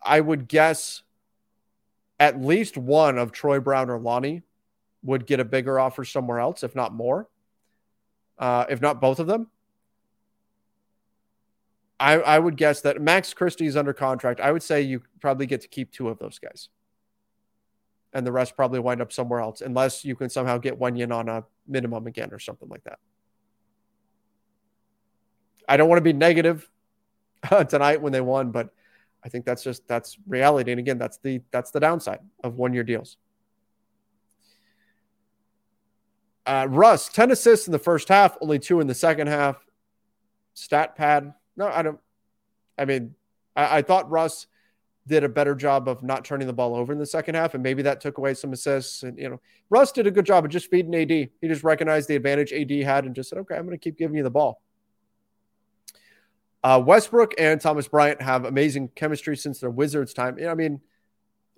I 0.05 0.19
would 0.19 0.47
guess 0.47 1.01
at 2.19 2.41
least 2.41 2.77
one 2.77 3.17
of 3.17 3.31
Troy 3.31 3.59
Brown 3.59 3.89
or 3.89 3.99
Lonnie 3.99 4.43
would 5.03 5.25
get 5.25 5.39
a 5.39 5.45
bigger 5.45 5.79
offer 5.79 6.05
somewhere 6.05 6.39
else, 6.39 6.63
if 6.63 6.75
not 6.75 6.93
more, 6.93 7.27
uh, 8.39 8.65
if 8.69 8.81
not 8.81 9.01
both 9.01 9.19
of 9.19 9.27
them. 9.27 9.47
I, 11.99 12.13
I 12.13 12.39
would 12.39 12.57
guess 12.57 12.81
that 12.81 13.01
Max 13.01 13.33
Christie 13.33 13.65
is 13.65 13.77
under 13.77 13.93
contract. 13.93 14.39
I 14.39 14.51
would 14.51 14.63
say 14.63 14.81
you 14.81 15.03
probably 15.21 15.45
get 15.45 15.61
to 15.61 15.67
keep 15.67 15.91
two 15.91 16.09
of 16.09 16.19
those 16.19 16.39
guys. 16.39 16.69
And 18.13 18.27
the 18.27 18.31
rest 18.31 18.55
probably 18.55 18.79
wind 18.79 19.01
up 19.01 19.11
somewhere 19.11 19.39
else, 19.39 19.61
unless 19.61 20.05
you 20.05 20.15
can 20.15 20.29
somehow 20.29 20.57
get 20.57 20.79
Wenyen 20.79 21.13
on 21.13 21.29
a 21.29 21.45
minimum 21.67 22.05
again 22.05 22.29
or 22.31 22.39
something 22.39 22.69
like 22.69 22.83
that. 22.83 22.99
I 25.67 25.77
don't 25.77 25.89
want 25.89 25.97
to 25.97 26.03
be 26.03 26.13
negative 26.13 26.69
tonight 27.69 28.01
when 28.01 28.11
they 28.11 28.21
won, 28.21 28.51
but 28.51 28.73
I 29.25 29.29
think 29.29 29.45
that's 29.45 29.63
just 29.63 29.87
that's 29.87 30.17
reality. 30.27 30.71
And 30.71 30.79
again, 30.79 30.97
that's 30.97 31.17
the 31.17 31.41
that's 31.51 31.71
the 31.71 31.79
downside 31.79 32.19
of 32.43 32.55
one 32.55 32.73
year 32.73 32.83
deals. 32.83 33.17
Uh, 36.45 36.67
Russ, 36.69 37.07
10 37.07 37.31
assists 37.31 37.67
in 37.67 37.71
the 37.71 37.79
first 37.79 38.09
half, 38.09 38.37
only 38.41 38.59
two 38.59 38.81
in 38.81 38.87
the 38.87 38.93
second 38.93 39.27
half. 39.27 39.65
Stat 40.53 40.95
pad. 40.95 41.33
No, 41.55 41.67
I 41.67 41.81
don't. 41.81 41.99
I 42.77 42.85
mean, 42.85 43.15
I, 43.55 43.77
I 43.77 43.81
thought 43.81 44.09
Russ 44.09 44.47
did 45.07 45.23
a 45.23 45.29
better 45.29 45.55
job 45.55 45.87
of 45.87 46.03
not 46.03 46.23
turning 46.23 46.47
the 46.47 46.53
ball 46.53 46.75
over 46.75 46.93
in 46.93 46.99
the 46.99 47.05
second 47.05 47.35
half, 47.35 47.53
and 47.53 47.63
maybe 47.63 47.81
that 47.83 48.01
took 48.01 48.17
away 48.17 48.33
some 48.33 48.53
assists. 48.53 49.03
And 49.03 49.17
you 49.17 49.29
know, 49.29 49.39
Russ 49.69 49.91
did 49.91 50.05
a 50.05 50.11
good 50.11 50.25
job 50.25 50.45
of 50.45 50.51
just 50.51 50.69
feeding 50.69 50.93
AD. 50.95 51.09
He 51.09 51.31
just 51.47 51.63
recognized 51.63 52.07
the 52.07 52.15
advantage 52.15 52.51
AD 52.51 52.71
had 52.71 53.05
and 53.05 53.15
just 53.15 53.29
said, 53.29 53.39
"Okay, 53.39 53.55
I'm 53.55 53.65
going 53.65 53.77
to 53.77 53.83
keep 53.83 53.97
giving 53.97 54.17
you 54.17 54.23
the 54.23 54.29
ball." 54.29 54.61
Uh, 56.63 56.81
Westbrook 56.83 57.33
and 57.37 57.59
Thomas 57.59 57.87
Bryant 57.87 58.21
have 58.21 58.45
amazing 58.45 58.89
chemistry 58.95 59.35
since 59.35 59.59
their 59.59 59.69
Wizards 59.69 60.13
time. 60.13 60.37
I 60.47 60.55
mean, 60.55 60.79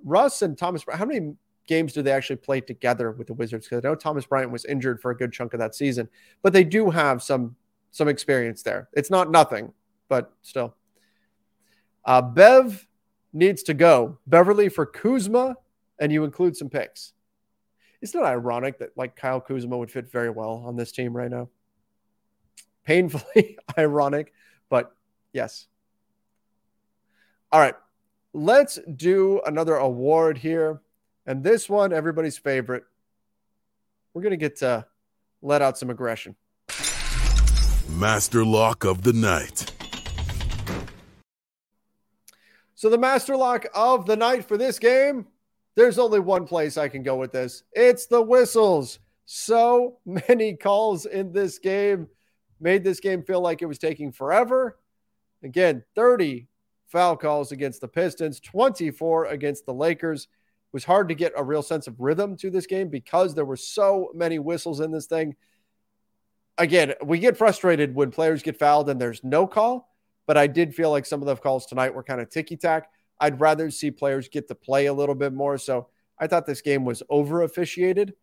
Russ 0.04 0.42
and 0.42 0.58
Thomas, 0.58 0.84
how 0.92 1.06
many 1.06 1.36
games 1.68 1.94
do 1.94 2.02
they 2.02 2.12
actually 2.12 2.38
play 2.38 2.62
together 2.62 3.12
with 3.12 3.28
the 3.28 3.34
Wizards? 3.34 3.68
Because 3.68 3.86
I 3.86 3.88
know 3.88 3.96
Thomas 3.96 4.26
Bryant 4.26 4.52
was 4.52 4.66
injured 4.66 5.02
for 5.02 5.12
a 5.12 5.18
good 5.18 5.32
chunk 5.32 5.54
of 5.54 5.60
that 5.60 5.76
season, 5.76 6.10
but 6.42 6.54
they 6.54 6.64
do 6.64 6.90
have 6.90 7.22
some 7.22 7.56
some 7.92 8.08
experience 8.08 8.62
there. 8.62 8.90
It's 8.94 9.10
not 9.10 9.32
nothing, 9.32 9.72
but 10.10 10.34
still. 10.42 10.76
Uh, 12.04 12.22
Bev 12.22 12.88
needs 13.32 13.64
to 13.64 13.74
go. 13.74 14.18
Beverley 14.28 14.70
for 14.70 14.86
Kuzma, 14.86 15.56
and 16.00 16.12
you 16.12 16.24
include 16.24 16.58
some 16.58 16.70
picks. 16.70 17.14
Isn't 18.02 18.20
it 18.20 18.24
ironic 18.24 18.80
that 18.80 18.90
like 18.98 19.16
Kyle 19.16 19.40
Kuzma 19.40 19.78
would 19.78 19.92
fit 19.92 20.12
very 20.12 20.30
well 20.30 20.64
on 20.66 20.76
this 20.76 20.92
team 20.92 21.16
right 21.16 21.32
now? 21.32 21.50
Painfully 22.84 23.58
ironic, 23.78 24.34
but 24.70 24.95
Yes. 25.36 25.68
All 27.52 27.60
right. 27.60 27.76
Let's 28.34 28.80
do 28.96 29.42
another 29.46 29.76
award 29.76 30.38
here. 30.38 30.80
And 31.26 31.44
this 31.44 31.70
one, 31.70 31.92
everybody's 31.92 32.38
favorite. 32.38 32.86
We're 34.14 34.22
going 34.22 34.32
to 34.32 34.38
get 34.38 34.56
to 34.60 34.86
let 35.42 35.62
out 35.62 35.78
some 35.78 35.90
aggression. 35.90 36.38
Master 37.90 38.46
Lock 38.46 38.86
of 38.86 39.02
the 39.02 39.12
Night. 39.12 39.74
So, 42.76 42.90
the 42.90 42.98
Master 42.98 43.36
Lock 43.36 43.66
of 43.76 44.06
the 44.06 44.16
Night 44.16 44.46
for 44.46 44.56
this 44.56 44.80
game, 44.80 45.28
there's 45.76 46.00
only 46.00 46.22
one 46.22 46.48
place 46.48 46.78
I 46.78 46.88
can 46.88 47.04
go 47.04 47.18
with 47.18 47.34
this 47.34 47.64
it's 47.74 48.06
the 48.06 48.22
whistles. 48.22 49.00
So 49.26 49.98
many 50.06 50.56
calls 50.56 51.06
in 51.06 51.34
this 51.34 51.60
game 51.60 52.08
made 52.62 52.86
this 52.86 53.02
game 53.02 53.22
feel 53.22 53.42
like 53.42 53.62
it 53.62 53.66
was 53.66 53.80
taking 53.80 54.14
forever. 54.14 54.78
Again, 55.44 55.84
30 55.96 56.48
foul 56.88 57.16
calls 57.18 57.52
against 57.52 57.82
the 57.82 57.88
Pistons, 57.88 58.40
24 58.40 59.26
against 59.26 59.66
the 59.66 59.74
Lakers. 59.74 60.24
It 60.24 60.74
was 60.74 60.84
hard 60.84 61.10
to 61.10 61.16
get 61.16 61.34
a 61.36 61.44
real 61.44 61.62
sense 61.62 61.88
of 61.88 62.00
rhythm 62.00 62.36
to 62.38 62.50
this 62.50 62.66
game 62.66 62.90
because 62.90 63.34
there 63.34 63.46
were 63.46 63.58
so 63.58 64.12
many 64.14 64.40
whistles 64.40 64.80
in 64.80 64.92
this 64.92 65.06
thing. 65.06 65.36
Again, 66.58 66.94
we 67.04 67.20
get 67.20 67.38
frustrated 67.38 67.96
when 67.96 68.12
players 68.12 68.42
get 68.42 68.58
fouled 68.58 68.90
and 68.90 69.00
there's 69.00 69.24
no 69.24 69.46
call, 69.46 69.94
but 70.26 70.38
I 70.38 70.48
did 70.48 70.74
feel 70.74 70.90
like 70.90 71.06
some 71.06 71.22
of 71.22 71.28
the 71.28 71.36
calls 71.36 71.66
tonight 71.66 71.94
were 71.94 72.04
kind 72.04 72.22
of 72.22 72.30
ticky 72.30 72.56
tack. 72.56 72.90
I'd 73.20 73.40
rather 73.40 73.70
see 73.72 73.92
players 73.92 74.30
get 74.30 74.48
to 74.48 74.56
play 74.56 74.86
a 74.86 74.94
little 74.94 75.16
bit 75.16 75.34
more. 75.34 75.58
So 75.58 75.88
I 76.20 76.28
thought 76.28 76.46
this 76.46 76.62
game 76.62 76.86
was 76.86 77.04
over 77.10 77.44
officiated. 77.44 78.14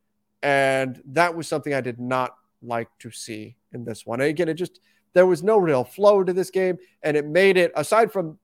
And 0.42 1.00
that 1.06 1.36
was 1.36 1.46
something 1.46 1.72
I 1.72 1.80
did 1.80 2.00
not 2.00 2.34
like 2.62 2.88
to 3.00 3.10
see 3.10 3.56
in 3.72 3.84
this 3.84 4.04
one. 4.04 4.20
And 4.20 4.28
again, 4.28 4.48
it 4.48 4.54
just 4.54 4.80
there 5.14 5.26
was 5.26 5.42
no 5.42 5.58
real 5.58 5.84
flow 5.84 6.24
to 6.24 6.32
this 6.32 6.50
game, 6.50 6.78
and 7.02 7.16
it 7.16 7.26
made 7.26 7.56
it 7.56 7.72
aside 7.76 8.12
from 8.12 8.38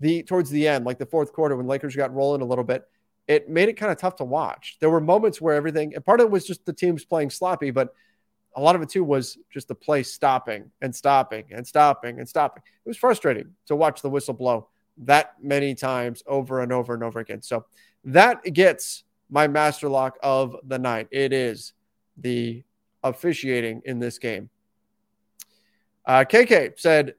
the 0.00 0.22
towards 0.24 0.50
the 0.50 0.66
end, 0.66 0.84
like 0.84 0.98
the 0.98 1.06
fourth 1.06 1.32
quarter 1.32 1.56
when 1.56 1.66
Lakers 1.66 1.96
got 1.96 2.14
rolling 2.14 2.42
a 2.42 2.44
little 2.44 2.64
bit, 2.64 2.84
it 3.28 3.48
made 3.48 3.68
it 3.68 3.74
kind 3.74 3.92
of 3.92 3.98
tough 3.98 4.16
to 4.16 4.24
watch. 4.24 4.76
There 4.80 4.90
were 4.90 5.00
moments 5.00 5.40
where 5.40 5.54
everything, 5.54 5.94
and 5.94 6.04
part 6.04 6.20
of 6.20 6.26
it 6.26 6.30
was 6.30 6.44
just 6.44 6.66
the 6.66 6.72
teams 6.72 7.04
playing 7.04 7.30
sloppy, 7.30 7.70
but 7.70 7.94
a 8.54 8.60
lot 8.60 8.76
of 8.76 8.82
it 8.82 8.88
too 8.88 9.04
was 9.04 9.38
just 9.50 9.68
the 9.68 9.74
play 9.74 10.02
stopping 10.02 10.70
and 10.80 10.94
stopping 10.94 11.44
and 11.50 11.66
stopping 11.66 12.18
and 12.18 12.28
stopping. 12.28 12.62
It 12.84 12.88
was 12.88 12.98
frustrating 12.98 13.54
to 13.66 13.76
watch 13.76 14.02
the 14.02 14.10
whistle 14.10 14.34
blow 14.34 14.68
that 14.98 15.34
many 15.42 15.74
times 15.74 16.22
over 16.26 16.60
and 16.60 16.72
over 16.72 16.94
and 16.94 17.02
over 17.02 17.20
again. 17.20 17.42
So 17.42 17.64
that 18.04 18.42
gets 18.52 19.04
my 19.30 19.48
master 19.48 19.88
lock 19.88 20.18
of 20.22 20.56
the 20.64 20.78
night. 20.78 21.08
It 21.10 21.32
is 21.32 21.72
the 22.18 22.62
officiating 23.02 23.82
in 23.84 23.98
this 23.98 24.18
game. 24.18 24.50
Uh, 26.04 26.24
KK 26.24 26.78
said 26.78 27.14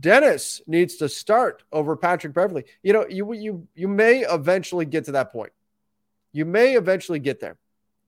Dennis 0.00 0.62
needs 0.66 0.96
to 0.96 1.08
start 1.08 1.62
over 1.72 1.96
Patrick 1.96 2.32
Beverley. 2.32 2.64
You 2.82 2.92
know, 2.92 3.06
you 3.08 3.32
you 3.32 3.68
you 3.74 3.88
may 3.88 4.20
eventually 4.20 4.84
get 4.84 5.04
to 5.04 5.12
that 5.12 5.32
point. 5.32 5.52
You 6.32 6.44
may 6.44 6.74
eventually 6.74 7.18
get 7.18 7.40
there, 7.40 7.56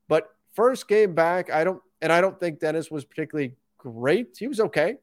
but 0.08 0.34
first 0.54 0.88
game 0.88 1.14
back, 1.14 1.50
I 1.50 1.64
don't, 1.64 1.80
and 2.02 2.12
I 2.12 2.20
don't 2.20 2.38
think 2.38 2.58
Dennis 2.58 2.90
was 2.90 3.04
particularly 3.04 3.54
great. 3.78 4.36
He 4.38 4.48
was 4.48 4.60
okay, 4.60 4.96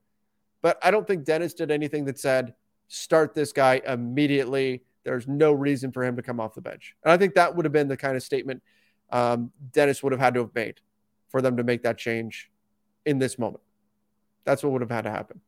but 0.62 0.78
I 0.84 0.92
don't 0.92 1.08
think 1.08 1.24
Dennis 1.24 1.54
did 1.54 1.72
anything 1.72 2.06
that 2.06 2.20
said 2.20 2.54
start 2.90 3.34
this 3.34 3.54
guy 3.54 3.82
immediately. 3.86 4.84
There's 5.04 5.28
no 5.28 5.54
reason 5.54 5.92
for 5.92 6.04
him 6.04 6.16
to 6.18 6.22
come 6.22 6.40
off 6.40 6.54
the 6.54 6.62
bench, 6.62 6.96
and 7.04 7.12
I 7.12 7.18
think 7.18 7.36
that 7.36 7.56
would 7.56 7.66
have 7.66 7.74
been 7.74 7.88
the 7.88 7.98
kind 7.98 8.16
of 8.16 8.24
statement 8.24 8.62
um, 9.10 9.52
Dennis 9.72 10.04
would 10.04 10.12
have 10.12 10.20
had 10.20 10.34
to 10.34 10.42
have 10.42 10.56
made 10.56 10.82
for 11.30 11.42
them 11.42 11.58
to 11.58 11.64
make 11.64 11.84
that 11.84 11.98
change 11.98 12.52
in 13.06 13.20
this 13.20 13.40
moment. 13.40 13.63
That's 14.46 14.64
what 14.64 14.72
would 14.72 14.82
have 14.82 14.92
had 14.92 15.04
to 15.04 15.12
happen. 15.12 15.42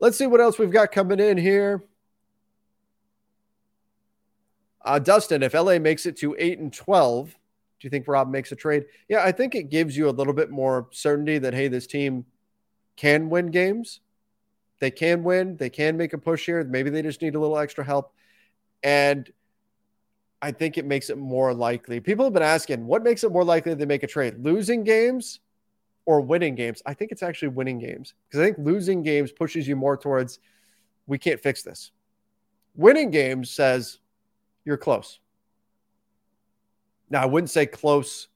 Let's 0.00 0.18
see 0.18 0.26
what 0.26 0.40
else 0.40 0.58
we've 0.58 0.70
got 0.70 0.90
coming 0.90 1.20
in 1.20 1.38
here. 1.38 1.84
Uh, 4.84 4.98
Dustin, 4.98 5.44
if 5.44 5.54
LA 5.54 5.78
makes 5.78 6.06
it 6.06 6.16
to 6.18 6.34
8 6.36 6.58
and 6.58 6.72
12, 6.72 7.28
do 7.28 7.36
you 7.86 7.90
think 7.90 8.08
Rob 8.08 8.28
makes 8.28 8.50
a 8.50 8.56
trade? 8.56 8.86
Yeah, 9.08 9.22
I 9.24 9.30
think 9.30 9.54
it 9.54 9.70
gives 9.70 9.96
you 9.96 10.08
a 10.08 10.10
little 10.10 10.32
bit 10.32 10.50
more 10.50 10.88
certainty 10.90 11.38
that, 11.38 11.54
hey, 11.54 11.68
this 11.68 11.86
team 11.86 12.24
can 12.96 13.30
win 13.30 13.52
games. 13.52 14.00
They 14.80 14.90
can 14.90 15.22
win. 15.22 15.56
They 15.56 15.70
can 15.70 15.96
make 15.96 16.12
a 16.12 16.18
push 16.18 16.46
here. 16.46 16.64
Maybe 16.64 16.90
they 16.90 17.02
just 17.02 17.22
need 17.22 17.36
a 17.36 17.40
little 17.40 17.58
extra 17.58 17.84
help. 17.84 18.12
And 18.82 19.32
I 20.40 20.50
think 20.50 20.78
it 20.78 20.84
makes 20.84 21.10
it 21.10 21.18
more 21.18 21.54
likely. 21.54 22.00
People 22.00 22.24
have 22.24 22.34
been 22.34 22.42
asking, 22.42 22.84
what 22.84 23.04
makes 23.04 23.22
it 23.22 23.30
more 23.30 23.44
likely 23.44 23.74
they 23.74 23.86
make 23.86 24.02
a 24.02 24.08
trade? 24.08 24.38
Losing 24.40 24.82
games 24.82 25.38
or 26.06 26.20
winning 26.20 26.54
games? 26.54 26.82
I 26.86 26.94
think 26.94 27.12
it's 27.12 27.22
actually 27.22 27.48
winning 27.48 27.78
games 27.78 28.14
because 28.28 28.40
I 28.40 28.44
think 28.44 28.58
losing 28.58 29.02
games 29.02 29.32
pushes 29.32 29.66
you 29.66 29.76
more 29.76 29.96
towards 29.96 30.38
we 31.06 31.18
can't 31.18 31.40
fix 31.40 31.62
this. 31.62 31.90
Winning 32.74 33.10
games 33.10 33.50
says 33.50 33.98
you're 34.64 34.76
close. 34.76 35.20
Now, 37.10 37.22
I 37.22 37.26
wouldn't 37.26 37.50
say 37.50 37.66
close 37.66 38.28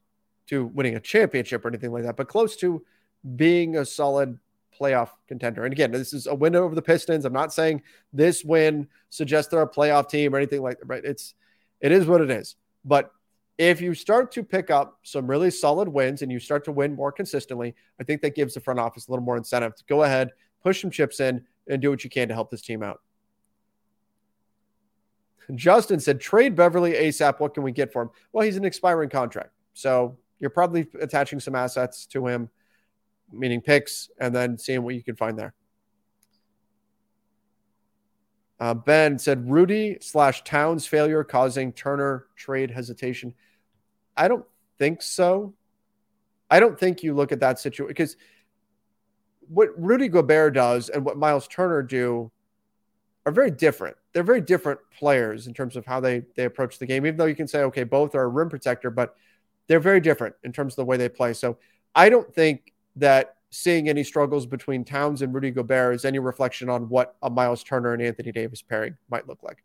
to 0.48 0.66
winning 0.66 0.96
a 0.96 1.00
championship 1.00 1.64
or 1.64 1.68
anything 1.68 1.92
like 1.92 2.04
that, 2.04 2.16
but 2.16 2.28
close 2.28 2.56
to 2.56 2.84
being 3.36 3.76
a 3.76 3.84
solid 3.84 4.38
playoff 4.78 5.10
contender. 5.26 5.64
And 5.64 5.72
again, 5.72 5.90
this 5.90 6.12
is 6.12 6.26
a 6.26 6.34
win 6.34 6.54
over 6.54 6.74
the 6.74 6.82
Pistons. 6.82 7.24
I'm 7.24 7.32
not 7.32 7.52
saying 7.52 7.82
this 8.12 8.44
win 8.44 8.88
suggests 9.08 9.50
they're 9.50 9.62
a 9.62 9.68
playoff 9.68 10.08
team 10.08 10.34
or 10.34 10.38
anything 10.38 10.62
like 10.62 10.78
that, 10.78 10.86
right? 10.86 11.04
It's 11.04 11.34
it 11.80 11.92
is 11.92 12.06
what 12.06 12.20
it 12.20 12.30
is. 12.30 12.56
But 12.84 13.10
if 13.58 13.80
you 13.80 13.94
start 13.94 14.32
to 14.32 14.42
pick 14.42 14.70
up 14.70 14.98
some 15.02 15.26
really 15.26 15.50
solid 15.50 15.88
wins 15.88 16.22
and 16.22 16.30
you 16.30 16.38
start 16.38 16.64
to 16.64 16.72
win 16.72 16.94
more 16.94 17.10
consistently, 17.10 17.74
I 18.00 18.04
think 18.04 18.20
that 18.22 18.34
gives 18.34 18.54
the 18.54 18.60
front 18.60 18.78
office 18.78 19.08
a 19.08 19.10
little 19.10 19.24
more 19.24 19.36
incentive 19.36 19.74
to 19.76 19.84
go 19.84 20.02
ahead, 20.02 20.30
push 20.62 20.82
some 20.82 20.90
chips 20.90 21.20
in, 21.20 21.42
and 21.68 21.80
do 21.80 21.90
what 21.90 22.04
you 22.04 22.10
can 22.10 22.28
to 22.28 22.34
help 22.34 22.50
this 22.50 22.62
team 22.62 22.82
out. 22.82 23.00
Justin 25.54 26.00
said, 26.00 26.20
trade 26.20 26.56
Beverley 26.56 26.92
ASAP. 26.92 27.38
What 27.38 27.54
can 27.54 27.62
we 27.62 27.72
get 27.72 27.92
for 27.92 28.02
him? 28.02 28.10
Well, 28.32 28.44
he's 28.44 28.56
an 28.56 28.64
expiring 28.64 29.08
contract. 29.08 29.50
So 29.74 30.18
you're 30.38 30.50
probably 30.50 30.86
attaching 31.00 31.40
some 31.40 31.54
assets 31.54 32.06
to 32.06 32.26
him, 32.26 32.50
meaning 33.32 33.60
picks, 33.60 34.10
and 34.18 34.34
then 34.34 34.58
seeing 34.58 34.82
what 34.82 34.94
you 34.94 35.02
can 35.02 35.16
find 35.16 35.38
there. 35.38 35.54
Uh, 38.58 38.74
ben 38.74 39.18
said 39.18 39.50
Rudy 39.50 39.98
slash 40.00 40.42
Towns 40.42 40.86
failure 40.86 41.22
causing 41.22 41.72
Turner 41.72 42.26
trade 42.36 42.70
hesitation. 42.70 43.34
I 44.16 44.28
don't 44.28 44.44
think 44.78 45.02
so. 45.02 45.54
I 46.50 46.60
don't 46.60 46.78
think 46.78 47.02
you 47.02 47.14
look 47.14 47.32
at 47.32 47.40
that 47.40 47.58
situation 47.58 47.88
because 47.88 48.16
what 49.48 49.70
Rudy 49.76 50.08
Gobert 50.08 50.54
does 50.54 50.88
and 50.88 51.04
what 51.04 51.16
Myles 51.16 51.48
Turner 51.48 51.82
do 51.82 52.30
are 53.24 53.32
very 53.32 53.50
different. 53.50 53.96
They're 54.12 54.22
very 54.22 54.40
different 54.40 54.80
players 54.96 55.46
in 55.46 55.54
terms 55.54 55.76
of 55.76 55.84
how 55.84 56.00
they 56.00 56.22
they 56.36 56.44
approach 56.44 56.78
the 56.78 56.86
game. 56.86 57.04
Even 57.04 57.16
though 57.16 57.26
you 57.26 57.34
can 57.34 57.48
say, 57.48 57.62
okay, 57.64 57.84
both 57.84 58.14
are 58.14 58.22
a 58.22 58.28
rim 58.28 58.48
protector, 58.48 58.90
but 58.90 59.16
they're 59.66 59.80
very 59.80 60.00
different 60.00 60.34
in 60.44 60.52
terms 60.52 60.74
of 60.74 60.76
the 60.76 60.84
way 60.84 60.96
they 60.96 61.08
play. 61.08 61.32
So 61.32 61.58
I 61.94 62.08
don't 62.08 62.32
think 62.32 62.72
that 62.96 63.36
seeing 63.50 63.88
any 63.88 64.04
struggles 64.04 64.46
between 64.46 64.84
Towns 64.84 65.22
and 65.22 65.34
Rudy 65.34 65.50
Gobert 65.50 65.94
is 65.96 66.04
any 66.04 66.18
reflection 66.18 66.68
on 66.68 66.88
what 66.88 67.16
a 67.22 67.30
Myles 67.30 67.64
Turner 67.64 67.92
and 67.92 68.02
Anthony 68.02 68.32
Davis 68.32 68.62
pairing 68.62 68.96
might 69.10 69.26
look 69.26 69.42
like. 69.42 69.64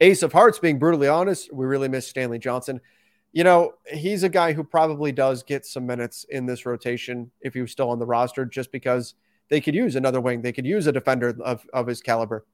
Ace 0.00 0.22
of 0.22 0.32
Hearts, 0.32 0.58
being 0.58 0.78
brutally 0.78 1.08
honest, 1.08 1.52
we 1.52 1.66
really 1.66 1.88
miss 1.88 2.06
Stanley 2.06 2.38
Johnson. 2.38 2.80
You 3.32 3.44
know, 3.44 3.74
he's 3.86 4.22
a 4.22 4.28
guy 4.28 4.52
who 4.52 4.64
probably 4.64 5.12
does 5.12 5.42
get 5.42 5.66
some 5.66 5.86
minutes 5.86 6.24
in 6.30 6.46
this 6.46 6.64
rotation 6.64 7.30
if 7.40 7.54
he 7.54 7.60
was 7.60 7.72
still 7.72 7.90
on 7.90 7.98
the 7.98 8.06
roster, 8.06 8.44
just 8.44 8.72
because 8.72 9.14
they 9.48 9.60
could 9.60 9.74
use 9.74 9.96
another 9.96 10.20
wing. 10.20 10.42
They 10.42 10.52
could 10.52 10.66
use 10.66 10.86
a 10.86 10.92
defender 10.92 11.36
of, 11.44 11.66
of 11.72 11.86
his 11.86 12.00
caliber. 12.00 12.46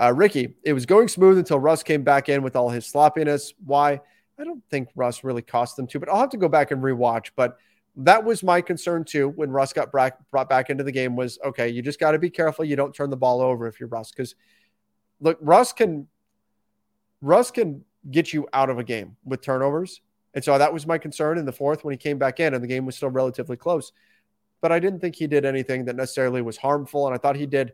Uh, 0.00 0.12
Ricky, 0.14 0.56
it 0.62 0.72
was 0.72 0.84
going 0.84 1.08
smooth 1.08 1.38
until 1.38 1.58
Russ 1.58 1.82
came 1.82 2.02
back 2.02 2.28
in 2.28 2.42
with 2.42 2.56
all 2.56 2.68
his 2.68 2.86
sloppiness. 2.86 3.54
Why? 3.64 4.00
I 4.38 4.44
don't 4.44 4.62
think 4.70 4.88
Russ 4.94 5.24
really 5.24 5.42
cost 5.42 5.76
them 5.76 5.86
too, 5.86 5.98
but 5.98 6.10
I'll 6.10 6.20
have 6.20 6.30
to 6.30 6.36
go 6.36 6.48
back 6.48 6.70
and 6.70 6.82
rewatch. 6.82 7.30
But 7.34 7.56
that 7.96 8.22
was 8.22 8.42
my 8.42 8.60
concern 8.60 9.04
too 9.04 9.30
when 9.30 9.50
Russ 9.50 9.72
got 9.72 9.90
brought 9.90 10.48
back 10.50 10.68
into 10.68 10.84
the 10.84 10.92
game 10.92 11.16
was 11.16 11.38
okay, 11.44 11.70
you 11.70 11.80
just 11.80 11.98
got 11.98 12.10
to 12.10 12.18
be 12.18 12.28
careful 12.28 12.64
you 12.64 12.76
don't 12.76 12.94
turn 12.94 13.08
the 13.08 13.16
ball 13.16 13.40
over 13.40 13.66
if 13.66 13.80
you're 13.80 13.88
Russ 13.88 14.10
because 14.10 14.34
look, 15.20 15.38
Russ 15.40 15.72
can 15.72 16.08
Russ 17.20 17.50
can 17.50 17.84
get 18.10 18.32
you 18.32 18.46
out 18.52 18.70
of 18.70 18.78
a 18.78 18.84
game 18.84 19.16
with 19.24 19.40
turnovers. 19.40 20.00
And 20.34 20.44
so 20.44 20.56
that 20.58 20.72
was 20.72 20.86
my 20.86 20.98
concern 20.98 21.38
in 21.38 21.46
the 21.46 21.52
fourth 21.52 21.82
when 21.82 21.92
he 21.92 21.98
came 21.98 22.18
back 22.18 22.40
in 22.40 22.54
and 22.54 22.62
the 22.62 22.68
game 22.68 22.84
was 22.84 22.96
still 22.96 23.08
relatively 23.08 23.56
close. 23.56 23.92
But 24.60 24.70
I 24.70 24.78
didn't 24.78 25.00
think 25.00 25.16
he 25.16 25.26
did 25.26 25.44
anything 25.44 25.86
that 25.86 25.96
necessarily 25.96 26.42
was 26.42 26.56
harmful. 26.58 27.06
And 27.06 27.14
I 27.14 27.18
thought 27.18 27.36
he 27.36 27.46
did. 27.46 27.72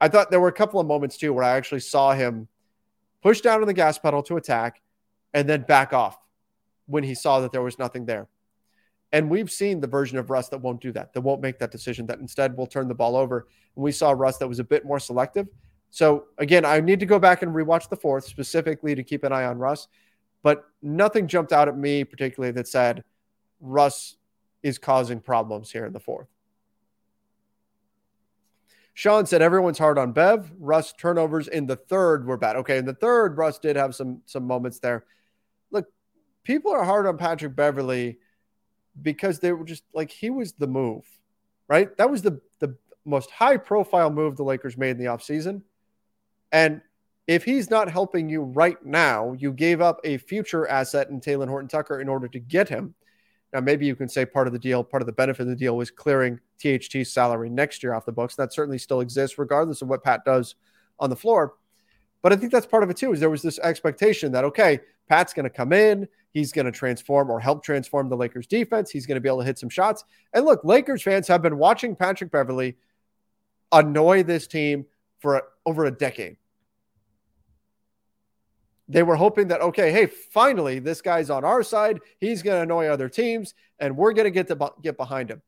I 0.00 0.08
thought 0.08 0.30
there 0.30 0.40
were 0.40 0.48
a 0.48 0.52
couple 0.52 0.78
of 0.78 0.86
moments 0.86 1.16
too 1.16 1.32
where 1.32 1.44
I 1.44 1.56
actually 1.56 1.80
saw 1.80 2.12
him 2.12 2.48
push 3.22 3.40
down 3.40 3.60
on 3.60 3.66
the 3.66 3.74
gas 3.74 3.98
pedal 3.98 4.22
to 4.24 4.36
attack 4.36 4.80
and 5.34 5.48
then 5.48 5.62
back 5.62 5.92
off 5.92 6.16
when 6.86 7.02
he 7.02 7.14
saw 7.14 7.40
that 7.40 7.52
there 7.52 7.62
was 7.62 7.78
nothing 7.78 8.06
there. 8.06 8.28
And 9.12 9.30
we've 9.30 9.50
seen 9.50 9.80
the 9.80 9.86
version 9.86 10.18
of 10.18 10.30
Russ 10.30 10.48
that 10.50 10.60
won't 10.60 10.80
do 10.80 10.92
that, 10.92 11.12
that 11.12 11.20
won't 11.20 11.40
make 11.40 11.58
that 11.58 11.70
decision, 11.70 12.06
that 12.06 12.18
instead 12.18 12.56
will 12.56 12.66
turn 12.66 12.88
the 12.88 12.94
ball 12.94 13.16
over. 13.16 13.46
And 13.74 13.82
we 13.82 13.92
saw 13.92 14.10
Russ 14.10 14.38
that 14.38 14.48
was 14.48 14.58
a 14.58 14.64
bit 14.64 14.84
more 14.84 15.00
selective. 15.00 15.48
So 15.90 16.26
again, 16.38 16.64
I 16.64 16.80
need 16.80 17.00
to 17.00 17.06
go 17.06 17.18
back 17.18 17.42
and 17.42 17.54
rewatch 17.54 17.88
the 17.88 17.96
fourth 17.96 18.26
specifically 18.26 18.94
to 18.94 19.02
keep 19.02 19.24
an 19.24 19.32
eye 19.32 19.44
on 19.44 19.58
Russ. 19.58 19.88
But 20.42 20.64
nothing 20.82 21.26
jumped 21.26 21.52
out 21.52 21.68
at 21.68 21.76
me 21.76 22.04
particularly 22.04 22.52
that 22.52 22.68
said 22.68 23.02
Russ 23.60 24.16
is 24.62 24.78
causing 24.78 25.20
problems 25.20 25.70
here 25.70 25.86
in 25.86 25.92
the 25.92 26.00
fourth. 26.00 26.28
Sean 28.94 29.26
said 29.26 29.42
everyone's 29.42 29.78
hard 29.78 29.98
on 29.98 30.12
Bev. 30.12 30.50
Russ 30.58 30.94
turnovers 30.94 31.48
in 31.48 31.66
the 31.66 31.76
third 31.76 32.26
were 32.26 32.38
bad. 32.38 32.56
Okay, 32.56 32.78
in 32.78 32.86
the 32.86 32.94
third, 32.94 33.36
Russ 33.36 33.58
did 33.58 33.76
have 33.76 33.94
some 33.94 34.22
some 34.24 34.44
moments 34.44 34.78
there. 34.78 35.04
Look, 35.70 35.86
people 36.44 36.72
are 36.72 36.82
hard 36.82 37.06
on 37.06 37.18
Patrick 37.18 37.54
Beverley 37.54 38.18
because 39.02 39.38
they 39.38 39.52
were 39.52 39.66
just 39.66 39.84
like 39.92 40.10
he 40.10 40.30
was 40.30 40.54
the 40.54 40.66
move, 40.66 41.04
right? 41.68 41.94
That 41.98 42.10
was 42.10 42.22
the 42.22 42.40
the 42.58 42.74
most 43.04 43.30
high 43.30 43.58
profile 43.58 44.10
move 44.10 44.36
the 44.36 44.44
Lakers 44.44 44.78
made 44.78 44.92
in 44.92 44.98
the 44.98 45.04
offseason. 45.04 45.60
And 46.52 46.80
if 47.26 47.44
he's 47.44 47.70
not 47.70 47.90
helping 47.90 48.28
you 48.28 48.42
right 48.42 48.84
now, 48.84 49.32
you 49.32 49.52
gave 49.52 49.80
up 49.80 50.00
a 50.04 50.16
future 50.18 50.68
asset 50.68 51.10
in 51.10 51.20
Talen 51.20 51.48
Horton 51.48 51.68
Tucker 51.68 52.00
in 52.00 52.08
order 52.08 52.28
to 52.28 52.38
get 52.38 52.68
him. 52.68 52.94
Now, 53.52 53.60
maybe 53.60 53.86
you 53.86 53.96
can 53.96 54.08
say 54.08 54.24
part 54.24 54.46
of 54.46 54.52
the 54.52 54.58
deal, 54.58 54.84
part 54.84 55.02
of 55.02 55.06
the 55.06 55.12
benefit 55.12 55.42
of 55.42 55.48
the 55.48 55.56
deal 55.56 55.76
was 55.76 55.90
clearing 55.90 56.38
THT's 56.62 57.12
salary 57.12 57.48
next 57.48 57.82
year 57.82 57.94
off 57.94 58.04
the 58.04 58.12
books. 58.12 58.36
That 58.36 58.52
certainly 58.52 58.78
still 58.78 59.00
exists, 59.00 59.38
regardless 59.38 59.82
of 59.82 59.88
what 59.88 60.04
Pat 60.04 60.24
does 60.24 60.56
on 60.98 61.10
the 61.10 61.16
floor. 61.16 61.54
But 62.22 62.32
I 62.32 62.36
think 62.36 62.52
that's 62.52 62.66
part 62.66 62.82
of 62.82 62.90
it 62.90 62.96
too, 62.96 63.12
is 63.12 63.20
there 63.20 63.30
was 63.30 63.42
this 63.42 63.58
expectation 63.60 64.32
that, 64.32 64.44
okay, 64.44 64.80
Pat's 65.08 65.32
going 65.32 65.44
to 65.44 65.50
come 65.50 65.72
in, 65.72 66.08
he's 66.32 66.52
going 66.52 66.66
to 66.66 66.72
transform 66.72 67.30
or 67.30 67.40
help 67.40 67.64
transform 67.64 68.08
the 68.08 68.16
Lakers 68.16 68.46
defense. 68.46 68.90
He's 68.90 69.06
going 69.06 69.14
to 69.14 69.20
be 69.20 69.28
able 69.28 69.38
to 69.38 69.44
hit 69.44 69.58
some 69.58 69.68
shots. 69.68 70.04
And 70.34 70.44
look, 70.44 70.64
Lakers 70.64 71.02
fans 71.02 71.28
have 71.28 71.42
been 71.42 71.56
watching 71.56 71.96
Patrick 71.96 72.30
Beverley 72.30 72.76
annoy 73.72 74.22
this 74.22 74.46
team 74.46 74.86
for 75.18 75.42
over 75.64 75.84
a 75.84 75.90
decade. 75.90 76.36
They 78.88 79.02
were 79.02 79.16
hoping 79.16 79.48
that, 79.48 79.60
okay, 79.60 79.90
hey, 79.90 80.06
finally, 80.06 80.78
this 80.78 81.02
guy's 81.02 81.28
on 81.28 81.44
our 81.44 81.62
side. 81.62 82.00
He's 82.20 82.42
going 82.42 82.58
to 82.58 82.62
annoy 82.62 82.86
other 82.86 83.08
teams, 83.08 83.54
and 83.80 83.96
we're 83.96 84.12
going 84.12 84.26
to 84.26 84.30
get 84.30 84.46
to 84.48 84.72
get 84.80 84.96
behind 84.96 85.30
him. 85.30 85.42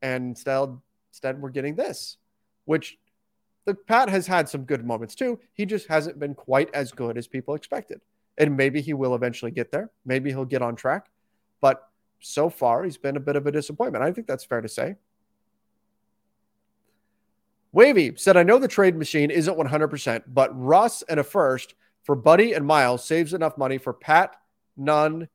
And 0.00 0.30
instead, 0.30 0.68
instead, 1.10 1.40
we're 1.40 1.50
getting 1.50 1.74
this, 1.74 2.18
which 2.66 2.98
the 3.64 3.74
Pat 3.74 4.08
has 4.08 4.26
had 4.26 4.48
some 4.48 4.64
good 4.64 4.84
moments 4.84 5.14
too. 5.14 5.38
He 5.54 5.66
just 5.66 5.88
hasn't 5.88 6.18
been 6.18 6.34
quite 6.34 6.72
as 6.74 6.92
good 6.92 7.16
as 7.18 7.26
people 7.26 7.54
expected. 7.54 8.00
And 8.38 8.56
maybe 8.56 8.80
he 8.80 8.94
will 8.94 9.14
eventually 9.14 9.50
get 9.50 9.70
there. 9.70 9.90
Maybe 10.04 10.30
he'll 10.30 10.44
get 10.44 10.62
on 10.62 10.74
track. 10.74 11.06
But 11.60 11.86
so 12.20 12.48
far, 12.48 12.82
he's 12.82 12.96
been 12.96 13.16
a 13.16 13.20
bit 13.20 13.36
of 13.36 13.46
a 13.46 13.52
disappointment. 13.52 14.04
I 14.04 14.12
think 14.12 14.26
that's 14.26 14.44
fair 14.44 14.60
to 14.60 14.68
say. 14.68 14.96
Wavy 17.72 18.12
said, 18.16 18.36
I 18.36 18.42
know 18.42 18.58
the 18.58 18.68
trade 18.68 18.96
machine 18.96 19.30
isn't 19.30 19.56
100%, 19.56 20.24
but 20.28 20.50
Russ 20.58 21.02
and 21.08 21.18
a 21.18 21.24
first 21.24 21.74
for 22.04 22.14
Buddy 22.14 22.52
and 22.52 22.66
Miles 22.66 23.04
saves 23.04 23.32
enough 23.32 23.56
money 23.56 23.78
for 23.78 23.94
Pat, 23.94 24.36
Nunn, 24.76 25.28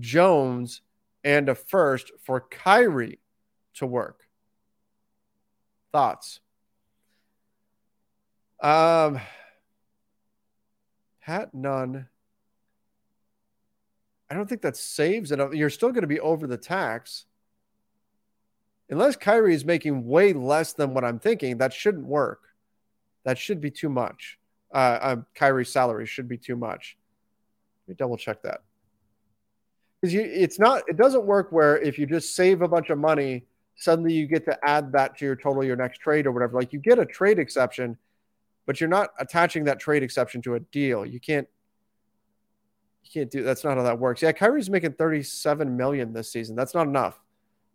Jones, 0.00 0.82
and 1.22 1.48
a 1.48 1.54
first 1.54 2.10
for 2.24 2.40
Kyrie 2.40 3.20
to 3.74 3.86
work. 3.86 4.22
Thoughts? 5.92 6.40
Um, 8.60 9.20
Pat 11.22 11.54
Nunn. 11.54 12.08
I 14.28 14.34
don't 14.34 14.48
think 14.48 14.62
that 14.62 14.76
saves 14.76 15.30
enough. 15.30 15.54
You're 15.54 15.70
still 15.70 15.92
going 15.92 16.02
to 16.02 16.08
be 16.08 16.20
over 16.20 16.46
the 16.46 16.56
tax. 16.56 17.26
Unless 18.90 19.16
Kyrie 19.16 19.54
is 19.54 19.64
making 19.64 20.06
way 20.06 20.32
less 20.32 20.72
than 20.74 20.94
what 20.94 21.04
I'm 21.04 21.18
thinking, 21.18 21.58
that 21.58 21.72
shouldn't 21.72 22.06
work. 22.06 22.40
That 23.24 23.38
should 23.38 23.60
be 23.60 23.70
too 23.70 23.88
much. 23.88 24.38
Uh, 24.72 24.98
um, 25.00 25.26
Kyrie's 25.34 25.72
salary 25.72 26.06
should 26.06 26.28
be 26.28 26.36
too 26.36 26.56
much. 26.56 26.96
Let 27.86 27.92
me 27.92 27.96
double 27.96 28.16
check 28.16 28.42
that. 28.42 28.62
Because 30.00 30.14
it's 30.14 30.58
not, 30.58 30.82
it 30.86 30.96
doesn't 30.96 31.24
work 31.24 31.50
where 31.50 31.78
if 31.78 31.98
you 31.98 32.06
just 32.06 32.34
save 32.34 32.60
a 32.60 32.68
bunch 32.68 32.90
of 32.90 32.98
money, 32.98 33.46
suddenly 33.76 34.12
you 34.12 34.26
get 34.26 34.44
to 34.44 34.58
add 34.62 34.92
that 34.92 35.16
to 35.18 35.24
your 35.24 35.36
total, 35.36 35.64
your 35.64 35.76
next 35.76 35.98
trade 35.98 36.26
or 36.26 36.32
whatever. 36.32 36.58
Like 36.58 36.72
you 36.72 36.78
get 36.78 36.98
a 36.98 37.06
trade 37.06 37.38
exception, 37.38 37.96
but 38.66 38.80
you're 38.80 38.88
not 38.88 39.10
attaching 39.18 39.64
that 39.64 39.80
trade 39.80 40.02
exception 40.02 40.42
to 40.42 40.54
a 40.54 40.60
deal. 40.60 41.04
You 41.04 41.20
can't 41.20 41.48
you 43.02 43.10
can't 43.12 43.30
do 43.30 43.42
that's 43.42 43.64
not 43.64 43.76
how 43.76 43.82
that 43.82 43.98
works. 43.98 44.22
Yeah, 44.22 44.32
Kyrie's 44.32 44.70
making 44.70 44.92
37 44.92 45.76
million 45.76 46.12
this 46.12 46.32
season. 46.32 46.56
That's 46.56 46.74
not 46.74 46.86
enough. 46.86 47.18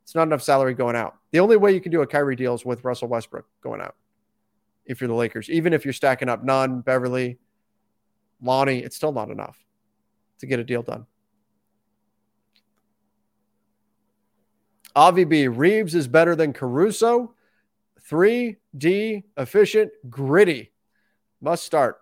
It's 0.09 0.15
not 0.15 0.23
enough 0.23 0.41
salary 0.41 0.73
going 0.73 0.95
out. 0.95 1.17
The 1.29 1.39
only 1.39 1.55
way 1.55 1.71
you 1.71 1.79
can 1.79 1.91
do 1.91 2.01
a 2.01 2.07
Kyrie 2.07 2.35
deal 2.35 2.55
is 2.55 2.65
with 2.65 2.83
Russell 2.83 3.09
Westbrook 3.09 3.45
going 3.61 3.79
out. 3.79 3.95
If 4.87 4.99
you're 4.99 5.07
the 5.07 5.13
Lakers, 5.13 5.51
even 5.51 5.71
if 5.71 5.85
you're 5.85 5.93
stacking 5.93 6.29
up 6.29 6.43
Nunn, 6.43 6.81
Beverley, 6.81 7.37
Lonnie, 8.41 8.79
it's 8.79 8.95
still 8.95 9.11
not 9.11 9.29
enough 9.29 9.63
to 10.39 10.47
get 10.47 10.59
a 10.59 10.63
deal 10.63 10.81
done. 10.81 11.05
Avi 14.95 15.25
B. 15.25 15.47
Reaves 15.47 15.93
is 15.93 16.07
better 16.07 16.35
than 16.35 16.53
Caruso. 16.53 17.35
3D, 18.09 19.25
efficient, 19.37 19.91
gritty. 20.09 20.71
Must 21.39 21.63
start. 21.63 22.01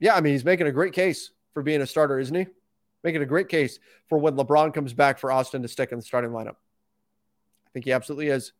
Yeah, 0.00 0.14
I 0.14 0.22
mean, 0.22 0.32
he's 0.32 0.42
making 0.46 0.68
a 0.68 0.72
great 0.72 0.94
case 0.94 1.32
for 1.52 1.62
being 1.62 1.82
a 1.82 1.86
starter, 1.86 2.18
isn't 2.18 2.34
he? 2.34 2.46
Making 3.02 3.20
a 3.20 3.26
great 3.26 3.50
case 3.50 3.78
for 4.08 4.16
when 4.16 4.36
LeBron 4.36 4.72
comes 4.72 4.94
back 4.94 5.18
for 5.18 5.30
Austin 5.30 5.60
to 5.60 5.68
stick 5.68 5.92
in 5.92 5.98
the 5.98 6.02
starting 6.02 6.30
lineup. 6.30 6.54
Think 7.74 7.84
he 7.84 7.92
absolutely 7.92 8.28
is. 8.28 8.52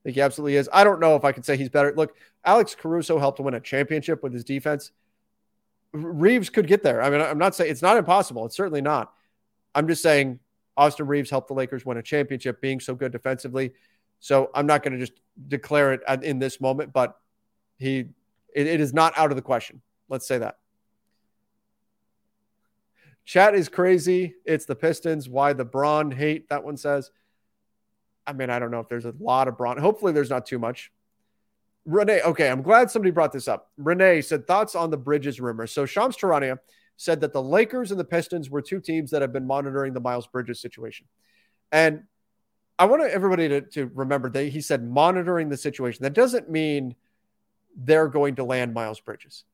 I 0.00 0.02
think 0.04 0.14
he 0.14 0.22
absolutely 0.22 0.56
is. 0.56 0.70
I 0.72 0.84
don't 0.84 1.00
know 1.00 1.16
if 1.16 1.24
I 1.24 1.32
can 1.32 1.42
say 1.42 1.56
he's 1.56 1.68
better. 1.68 1.92
Look, 1.94 2.16
Alex 2.44 2.74
Caruso 2.74 3.18
helped 3.18 3.40
win 3.40 3.54
a 3.54 3.60
championship 3.60 4.22
with 4.22 4.32
his 4.32 4.44
defense. 4.44 4.92
Reaves 5.92 6.48
could 6.48 6.66
get 6.66 6.82
there. 6.82 7.02
I 7.02 7.10
mean, 7.10 7.20
I'm 7.20 7.38
not 7.38 7.54
saying 7.54 7.70
it's 7.70 7.82
not 7.82 7.98
impossible. 7.98 8.46
It's 8.46 8.56
certainly 8.56 8.80
not. 8.80 9.12
I'm 9.74 9.86
just 9.86 10.02
saying 10.02 10.38
Austin 10.76 11.06
Reaves 11.06 11.28
helped 11.28 11.48
the 11.48 11.54
Lakers 11.54 11.84
win 11.84 11.98
a 11.98 12.02
championship 12.02 12.60
being 12.60 12.80
so 12.80 12.94
good 12.94 13.12
defensively. 13.12 13.72
So 14.20 14.50
I'm 14.54 14.66
not 14.66 14.82
going 14.82 14.92
to 14.92 14.98
just 14.98 15.20
declare 15.48 15.92
it 15.92 16.00
in 16.22 16.38
this 16.38 16.60
moment, 16.60 16.92
but 16.92 17.18
he 17.78 18.06
it, 18.54 18.66
it 18.66 18.80
is 18.80 18.94
not 18.94 19.12
out 19.18 19.30
of 19.30 19.36
the 19.36 19.42
question. 19.42 19.82
Let's 20.08 20.26
say 20.26 20.38
that. 20.38 20.58
Chat 23.24 23.54
is 23.54 23.68
crazy. 23.68 24.34
It's 24.44 24.64
the 24.64 24.74
Pistons. 24.74 25.28
Why 25.28 25.52
the 25.52 25.64
Bron 25.64 26.10
hate? 26.10 26.48
That 26.48 26.64
one 26.64 26.76
says. 26.76 27.10
I 28.26 28.32
mean, 28.32 28.50
I 28.50 28.58
don't 28.58 28.70
know 28.70 28.80
if 28.80 28.88
there's 28.88 29.04
a 29.04 29.14
lot 29.18 29.48
of 29.48 29.56
Bron. 29.56 29.78
Hopefully, 29.78 30.12
there's 30.12 30.30
not 30.30 30.46
too 30.46 30.58
much. 30.58 30.92
Renee, 31.84 32.22
okay, 32.22 32.48
I'm 32.48 32.62
glad 32.62 32.90
somebody 32.90 33.10
brought 33.10 33.32
this 33.32 33.48
up. 33.48 33.70
Renee 33.76 34.20
said 34.20 34.46
thoughts 34.46 34.74
on 34.74 34.90
the 34.90 34.96
Bridges 34.96 35.40
rumor. 35.40 35.66
So 35.66 35.84
Shams 35.84 36.16
Charania 36.16 36.58
said 36.96 37.20
that 37.22 37.32
the 37.32 37.42
Lakers 37.42 37.90
and 37.90 37.98
the 37.98 38.04
Pistons 38.04 38.48
were 38.50 38.62
two 38.62 38.80
teams 38.80 39.10
that 39.10 39.22
have 39.22 39.32
been 39.32 39.46
monitoring 39.46 39.92
the 39.92 40.00
Miles 40.00 40.26
Bridges 40.28 40.60
situation. 40.60 41.06
And 41.72 42.04
I 42.78 42.84
want 42.84 43.02
everybody 43.02 43.48
to, 43.48 43.60
to 43.62 43.90
remember 43.94 44.30
that 44.30 44.44
he 44.44 44.60
said 44.60 44.88
monitoring 44.88 45.48
the 45.48 45.56
situation. 45.56 46.04
That 46.04 46.14
doesn't 46.14 46.48
mean 46.48 46.94
they're 47.76 48.08
going 48.08 48.36
to 48.36 48.44
land 48.44 48.74
Miles 48.74 49.00
Bridges. 49.00 49.44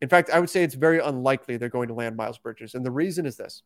In 0.00 0.08
fact, 0.08 0.30
I 0.30 0.40
would 0.40 0.50
say 0.50 0.62
it's 0.62 0.74
very 0.74 0.98
unlikely 0.98 1.56
they're 1.56 1.68
going 1.68 1.88
to 1.88 1.94
land 1.94 2.16
Miles 2.16 2.38
Bridges. 2.38 2.74
And 2.74 2.84
the 2.84 2.90
reason 2.90 3.26
is 3.26 3.36
this. 3.36 3.62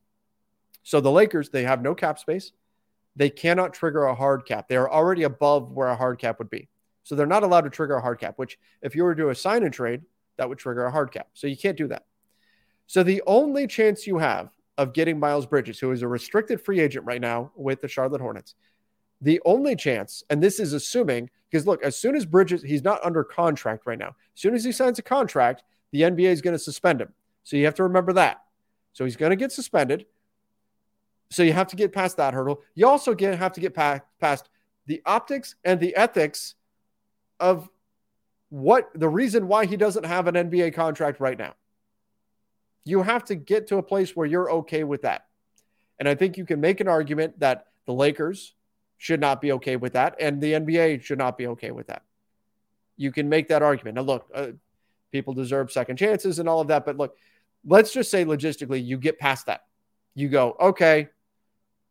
So 0.83 1.01
the 1.01 1.11
Lakers, 1.11 1.51
they 1.51 1.65
have 1.65 1.83
no 1.83 1.95
cap 1.95 2.19
space. 2.19 2.53
They 3.17 3.31
cannot 3.31 3.75
trigger 3.75 4.05
a 4.05 4.15
hard 4.15 4.47
cap. 4.47 4.69
They 4.69 4.77
are 4.77 4.91
already 4.91 5.25
above 5.25 5.73
where 5.73 5.89
a 5.89 5.97
hard 5.97 6.19
cap 6.19 6.39
would 6.39 6.51
be. 6.51 6.69
So 7.03 7.15
they're 7.15 7.27
not 7.27 7.43
allowed 7.43 7.63
to 7.63 7.71
trigger 7.71 7.97
a 7.97 8.01
hard 8.01 8.21
cap, 8.21 8.35
which 8.37 8.59
if 8.83 8.95
you 8.95 9.03
were 9.03 9.15
to 9.15 9.23
do 9.23 9.31
a 9.31 9.71
trade, 9.71 10.03
that 10.37 10.49
would 10.49 10.59
trigger 10.59 10.85
a 10.85 10.91
hard 10.91 11.13
cap. 11.13 11.29
So 11.35 11.47
you 11.47 11.57
can't 11.57 11.77
do 11.77 11.89
that. 11.89 12.05
So 12.87 13.03
the 13.03 13.23
only 13.27 13.67
chance 13.67 14.07
you 14.07 14.19
have 14.19 14.51
of 14.79 14.93
getting 14.93 15.19
Miles 15.19 15.47
Bridges, 15.47 15.79
who 15.79 15.93
is 15.93 16.03
a 16.03 16.09
restricted 16.09 16.61
free 16.61 16.81
agent 16.81 17.05
right 17.05 17.21
now 17.21 17.53
with 17.55 17.81
the 17.81 17.89
Charlotte 17.89 18.21
Hornets, 18.21 18.55
the 19.21 19.41
only 19.45 19.77
chance, 19.77 20.25
and 20.31 20.43
this 20.43 20.59
is 20.59 20.73
assuming, 20.73 21.29
because 21.51 21.67
look, 21.67 21.83
as 21.83 21.97
soon 21.97 22.17
as 22.17 22.25
Bridges, 22.25 22.63
he's 22.63 22.83
not 22.83 23.05
under 23.05 23.23
contract 23.23 23.87
right 23.87 23.99
now. 23.99 24.15
As 24.35 24.41
soon 24.41 24.55
as 24.55 24.65
he 24.65 24.73
signs 24.73 24.99
a 24.99 25.03
contract, 25.03 25.63
the 25.93 26.03
NBA 26.03 26.31
is 26.31 26.41
going 26.41 26.55
to 26.55 26.59
suspend 26.59 27.01
him. 27.01 27.13
So 27.43 27.57
you 27.57 27.65
have 27.67 27.75
to 27.75 27.83
remember 27.83 28.13
that. 28.15 28.43
So 28.93 29.05
he's 29.05 29.17
going 29.17 29.31
to 29.31 29.37
get 29.37 29.53
suspended. 29.53 30.07
So 31.31 31.43
you 31.43 31.53
have 31.53 31.69
to 31.69 31.77
get 31.77 31.93
past 31.93 32.17
that 32.17 32.35
hurdle. 32.35 32.63
You 32.75 32.89
also 32.89 33.15
get, 33.15 33.39
have 33.39 33.53
to 33.53 33.61
get 33.61 33.75
past, 33.75 34.03
past 34.21 34.49
the 34.87 35.01
optics 35.07 35.55
and 35.65 35.79
the 35.79 35.95
ethics 35.95 36.55
of 37.39 37.69
what 38.49 38.91
the 38.95 39.09
reason 39.09 39.47
why 39.47 39.65
he 39.65 39.77
doesn't 39.77 40.05
have 40.05 40.27
an 40.27 40.35
NBA 40.35 40.75
contract 40.75 41.21
right 41.21 41.39
now. 41.39 41.55
You 42.85 43.03
have 43.03 43.25
to 43.27 43.37
get 43.37 43.69
to 43.69 43.77
a 43.77 43.83
place 43.83 44.17
where 44.17 44.27
you're 44.27 44.51
okay 44.51 44.83
with 44.83 45.03
that. 45.03 45.27
And 45.99 46.09
I 46.09 46.15
think 46.15 46.37
you 46.37 46.45
can 46.45 46.61
make 46.61 46.81
an 46.81 46.89
argument 46.89 47.39
that 47.41 47.67
the 47.87 47.93
Lakers 47.93 48.55
should 48.97 49.21
not 49.21 49.41
be 49.41 49.53
okay 49.53 49.77
with 49.77 49.95
that, 49.95 50.17
and 50.21 50.41
the 50.41 50.53
NBA 50.53 51.03
should 51.03 51.19
not 51.19 51.39
be 51.39 51.47
okay 51.47 51.71
with 51.71 51.87
that. 51.87 52.03
You 52.97 53.13
can 53.13 53.29
make 53.29 53.49
that 53.49 53.63
argument. 53.63 53.95
Now, 53.95 54.03
look, 54.03 54.27
uh, 54.35 54.49
people 55.13 55.33
deserve 55.33 55.71
second 55.71 55.97
chances 55.97 56.39
and 56.39 56.49
all 56.49 56.61
of 56.61 56.69
that, 56.69 56.85
but 56.85 56.97
look, 56.97 57.17
let's 57.65 57.93
just 57.93 58.11
say 58.11 58.25
logistically, 58.25 58.85
you 58.85 58.99
get 58.99 59.19
past 59.19 59.47
that. 59.47 59.63
You 60.15 60.29
go, 60.29 60.57
okay, 60.61 61.09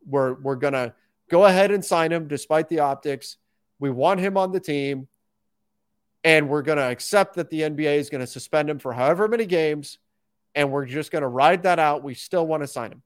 we're 0.06 0.34
we're 0.34 0.56
gonna 0.56 0.94
go 1.30 1.46
ahead 1.46 1.72
and 1.72 1.84
sign 1.84 2.12
him 2.12 2.28
despite 2.28 2.70
the 2.70 2.80
optics. 2.80 3.38
We 3.80 3.90
want 3.90 4.20
him 4.20 4.38
on 4.38 4.52
the 4.52 4.60
team, 4.60 5.08
and 6.24 6.50
we're 6.50 6.62
gonna 6.62 6.90
accept 6.90 7.36
that 7.36 7.50
the 7.50 7.62
NBA 7.62 7.98
is 7.98 8.10
gonna 8.10 8.28
suspend 8.28 8.70
him 8.70 8.80
for 8.80 8.94
however 8.94 9.28
many 9.28 9.46
games, 9.46 9.98
and 10.56 10.72
we're 10.72 10.86
just 10.86 11.12
gonna 11.12 11.30
ride 11.30 11.64
that 11.64 11.80
out. 11.80 12.04
We 12.04 12.14
still 12.14 12.46
want 12.46 12.64
to 12.64 12.68
sign 12.68 12.92
him. 12.92 13.04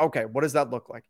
Okay, 0.00 0.24
what 0.24 0.42
does 0.42 0.52
that 0.52 0.70
look 0.70 0.88
like? 0.88 1.04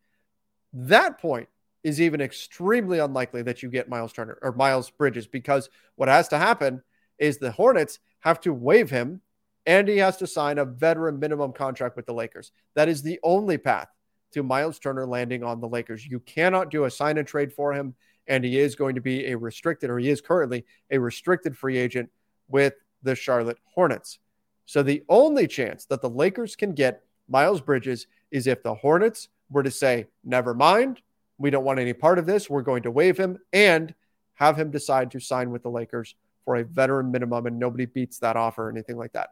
That 0.73 1.19
point, 1.19 1.49
is 1.83 2.01
even 2.01 2.21
extremely 2.21 2.99
unlikely 2.99 3.43
that 3.43 3.63
you 3.63 3.71
get 3.71 3.89
Myles 3.89 4.13
Turner 4.13 4.39
or 4.43 4.53
Miles 4.53 4.91
Bridges 4.91 5.27
because 5.27 5.69
what 5.97 6.09
has 6.09 6.29
to 6.29 6.39
happen 6.39 6.83
is 7.19 7.39
the 7.39 7.53
Hornets 7.53 7.99
have 8.21 8.41
to 8.41 8.53
waive 8.53 8.91
him 8.91 9.21
and 9.67 9.87
he 9.87 9.99
has 9.99 10.17
to 10.19 10.27
sign 10.27 10.59
a 10.59 10.65
veteran 10.65 11.19
minimum 11.19 11.53
contract 11.53 11.97
with 11.97 12.07
the 12.07 12.15
Lakers. 12.15 12.53
That 12.75 12.89
is 12.89 13.03
the 13.03 13.21
only 13.23 13.59
path 13.59 13.89
to 14.33 14.43
Myles 14.43 14.79
Turner 14.79 15.07
landing 15.07 15.43
on 15.43 15.61
the 15.61 15.69
Lakers. 15.69 16.07
You 16.07 16.21
cannot 16.21 16.71
do 16.71 16.85
a 16.85 16.91
sign 16.91 17.19
and 17.19 17.27
trade 17.27 17.53
for 17.53 17.73
him, 17.73 17.95
and 18.27 18.45
he 18.45 18.59
is 18.59 18.75
going 18.75 18.95
to 18.95 19.01
be 19.01 19.27
a 19.27 19.37
restricted, 19.37 19.91
or 19.91 19.99
he 19.99 20.11
is 20.11 20.21
currently 20.21 20.65
a 20.91 20.99
restricted 20.99 21.57
free 21.57 21.79
agent 21.79 22.11
with 22.49 22.75
the 23.03 23.15
Charlotte 23.15 23.59
Hornets. 23.65 24.19
So 24.67 24.83
the 24.83 25.03
only 25.09 25.47
chance 25.47 25.87
that 25.87 26.03
the 26.03 26.11
Lakers 26.11 26.57
can 26.57 26.73
get 26.73 27.05
Miles 27.29 27.61
Bridges 27.61 28.07
is 28.31 28.47
if 28.47 28.63
the 28.63 28.75
Hornets 28.75 29.29
were 29.51 29.63
to 29.63 29.71
say, 29.71 30.07
never 30.25 30.53
mind, 30.53 31.01
we 31.39 31.51
don't 31.51 31.65
want 31.65 31.79
any 31.79 31.93
part 31.93 32.19
of 32.19 32.27
this. 32.27 32.51
We're 32.51 32.63
going 32.63 32.83
to 32.83 32.91
waive 32.91 33.17
him 33.17 33.39
and 33.53 33.95
have 34.35 34.59
him 34.59 34.71
decide 34.71 35.11
to 35.13 35.21
sign 35.21 35.51
with 35.51 35.63
the 35.63 35.71
Lakers 35.71 36.15
for 36.45 36.57
a 36.57 36.65
veteran 36.65 37.11
minimum, 37.11 37.47
and 37.47 37.59
nobody 37.59 37.87
beats 37.87 38.19
that 38.19 38.37
offer 38.37 38.67
or 38.67 38.71
anything 38.71 38.97
like 38.97 39.13
that. 39.13 39.31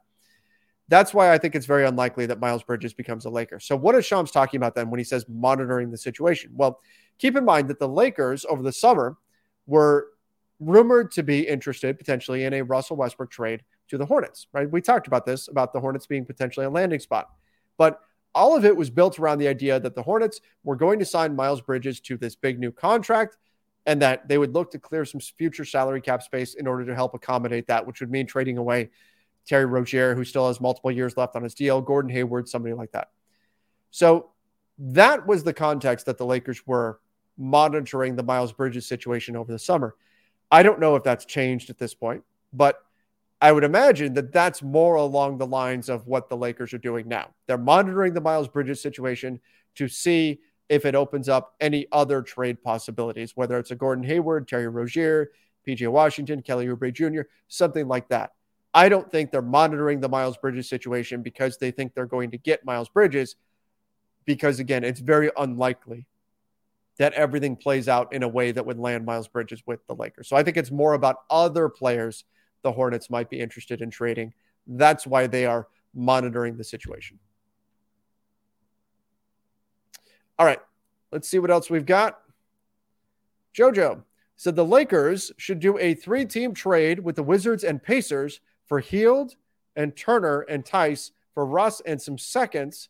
That's 0.88 1.12
why 1.12 1.32
I 1.32 1.38
think 1.38 1.54
it's 1.54 1.66
very 1.66 1.84
unlikely 1.84 2.26
that 2.26 2.38
Miles 2.38 2.62
Bridges 2.62 2.94
becomes 2.94 3.24
a 3.24 3.30
Laker. 3.30 3.58
So, 3.58 3.76
what 3.76 3.94
is 3.94 4.06
Shams 4.06 4.30
talking 4.30 4.58
about 4.58 4.74
then 4.74 4.90
when 4.90 4.98
he 4.98 5.04
says 5.04 5.26
monitoring 5.28 5.90
the 5.90 5.98
situation? 5.98 6.52
Well, 6.54 6.80
keep 7.18 7.36
in 7.36 7.44
mind 7.44 7.68
that 7.68 7.78
the 7.78 7.88
Lakers 7.88 8.44
over 8.48 8.62
the 8.62 8.72
summer 8.72 9.16
were 9.66 10.08
rumored 10.60 11.10
to 11.12 11.22
be 11.22 11.46
interested 11.46 11.98
potentially 11.98 12.44
in 12.44 12.54
a 12.54 12.62
Russell 12.62 12.96
Westbrook 12.96 13.30
trade 13.30 13.62
to 13.88 13.98
the 13.98 14.06
Hornets, 14.06 14.46
right? 14.52 14.70
We 14.70 14.80
talked 14.80 15.06
about 15.06 15.26
this 15.26 15.48
about 15.48 15.72
the 15.72 15.80
Hornets 15.80 16.06
being 16.06 16.24
potentially 16.24 16.66
a 16.66 16.70
landing 16.70 17.00
spot. 17.00 17.30
But 17.76 18.00
all 18.34 18.56
of 18.56 18.64
it 18.64 18.76
was 18.76 18.90
built 18.90 19.18
around 19.18 19.38
the 19.38 19.48
idea 19.48 19.80
that 19.80 19.94
the 19.94 20.02
Hornets 20.02 20.40
were 20.62 20.76
going 20.76 20.98
to 20.98 21.04
sign 21.04 21.34
Miles 21.34 21.60
Bridges 21.60 22.00
to 22.00 22.16
this 22.16 22.36
big 22.36 22.58
new 22.58 22.70
contract 22.70 23.36
and 23.86 24.02
that 24.02 24.28
they 24.28 24.38
would 24.38 24.52
look 24.52 24.70
to 24.72 24.78
clear 24.78 25.04
some 25.04 25.20
future 25.20 25.64
salary 25.64 26.00
cap 26.00 26.22
space 26.22 26.54
in 26.54 26.66
order 26.66 26.84
to 26.84 26.94
help 26.94 27.14
accommodate 27.14 27.66
that, 27.68 27.86
which 27.86 28.00
would 28.00 28.10
mean 28.10 28.26
trading 28.26 28.58
away 28.58 28.90
Terry 29.46 29.64
Rozier, 29.64 30.14
who 30.14 30.24
still 30.24 30.48
has 30.48 30.60
multiple 30.60 30.90
years 30.90 31.16
left 31.16 31.36
on 31.36 31.42
his 31.42 31.54
deal, 31.54 31.80
Gordon 31.80 32.10
Hayward, 32.10 32.48
somebody 32.48 32.74
like 32.74 32.92
that. 32.92 33.08
So 33.90 34.30
that 34.78 35.26
was 35.26 35.44
the 35.44 35.52
context 35.52 36.06
that 36.06 36.18
the 36.18 36.26
Lakers 36.26 36.66
were 36.66 37.00
monitoring 37.38 38.16
the 38.16 38.22
Miles 38.22 38.52
Bridges 38.52 38.86
situation 38.86 39.36
over 39.36 39.52
the 39.52 39.58
summer. 39.58 39.94
I 40.50 40.62
don't 40.62 40.80
know 40.80 40.96
if 40.96 41.02
that's 41.02 41.24
changed 41.24 41.70
at 41.70 41.78
this 41.78 41.94
point, 41.94 42.22
but 42.52 42.82
I 43.40 43.52
would 43.52 43.64
imagine 43.64 44.14
that 44.14 44.32
that's 44.32 44.62
more 44.62 44.96
along 44.96 45.38
the 45.38 45.46
lines 45.46 45.88
of 45.88 46.06
what 46.06 46.28
the 46.28 46.36
Lakers 46.36 46.72
are 46.72 46.78
doing 46.78 47.06
now. 47.06 47.30
They're 47.46 47.58
monitoring 47.58 48.14
the 48.14 48.20
Miles 48.20 48.48
Bridges 48.48 48.80
situation 48.80 49.40
to 49.74 49.88
see 49.88 50.40
if 50.68 50.84
it 50.84 50.94
opens 50.94 51.28
up 51.28 51.54
any 51.60 51.86
other 51.92 52.22
trade 52.22 52.62
possibilities, 52.62 53.36
whether 53.36 53.58
it's 53.58 53.70
a 53.70 53.76
Gordon 53.76 54.04
Hayward, 54.04 54.48
Terry 54.48 54.68
Rozier, 54.68 55.30
PJ 55.66 55.86
Washington, 55.88 56.42
Kelly 56.42 56.66
Oubre 56.66 56.92
Jr., 56.92 57.28
something 57.48 57.86
like 57.86 58.08
that. 58.08 58.32
I 58.76 58.90
don't 58.90 59.10
think 59.10 59.32
they're 59.32 59.40
monitoring 59.40 60.00
the 60.00 60.08
Miles 60.10 60.36
Bridges 60.36 60.68
situation 60.68 61.22
because 61.22 61.56
they 61.56 61.70
think 61.70 61.94
they're 61.94 62.04
going 62.04 62.30
to 62.32 62.36
get 62.36 62.62
Miles 62.66 62.90
Bridges, 62.90 63.36
because 64.26 64.60
again, 64.60 64.84
it's 64.84 65.00
very 65.00 65.30
unlikely 65.38 66.06
that 66.98 67.14
everything 67.14 67.56
plays 67.56 67.88
out 67.88 68.12
in 68.12 68.22
a 68.22 68.28
way 68.28 68.52
that 68.52 68.66
would 68.66 68.78
land 68.78 69.06
Miles 69.06 69.28
Bridges 69.28 69.62
with 69.66 69.80
the 69.86 69.94
Lakers. 69.94 70.28
So 70.28 70.36
I 70.36 70.42
think 70.42 70.58
it's 70.58 70.70
more 70.70 70.92
about 70.92 71.22
other 71.30 71.70
players 71.70 72.24
the 72.60 72.70
Hornets 72.70 73.08
might 73.08 73.30
be 73.30 73.40
interested 73.40 73.80
in 73.80 73.90
trading. 73.90 74.34
That's 74.66 75.06
why 75.06 75.26
they 75.26 75.46
are 75.46 75.68
monitoring 75.94 76.58
the 76.58 76.64
situation. 76.64 77.18
All 80.38 80.44
right, 80.44 80.60
let's 81.12 81.26
see 81.26 81.38
what 81.38 81.50
else 81.50 81.70
we've 81.70 81.86
got. 81.86 82.18
JoJo 83.56 84.02
said 84.36 84.54
the 84.54 84.66
Lakers 84.66 85.32
should 85.38 85.60
do 85.60 85.78
a 85.78 85.94
three 85.94 86.26
team 86.26 86.52
trade 86.52 86.98
with 86.98 87.16
the 87.16 87.22
Wizards 87.22 87.64
and 87.64 87.82
Pacers 87.82 88.40
for 88.66 88.80
Hield 88.80 89.36
and 89.74 89.96
Turner 89.96 90.40
and 90.40 90.64
Theis 90.64 91.12
for 91.34 91.46
Russ 91.46 91.80
and 91.80 92.00
some 92.00 92.18
seconds 92.18 92.88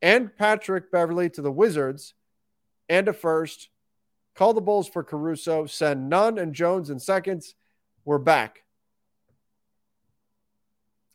and 0.00 0.36
Patrick 0.36 0.90
Beverley 0.90 1.30
to 1.30 1.42
the 1.42 1.52
Wizards 1.52 2.14
and 2.88 3.08
a 3.08 3.12
first. 3.12 3.68
Call 4.34 4.54
the 4.54 4.60
Bulls 4.60 4.88
for 4.88 5.04
Caruso. 5.04 5.66
Send 5.66 6.08
Nunn 6.08 6.38
and 6.38 6.54
Jones 6.54 6.90
in 6.90 6.98
seconds. 6.98 7.54
We're 8.04 8.18
back. 8.18 8.64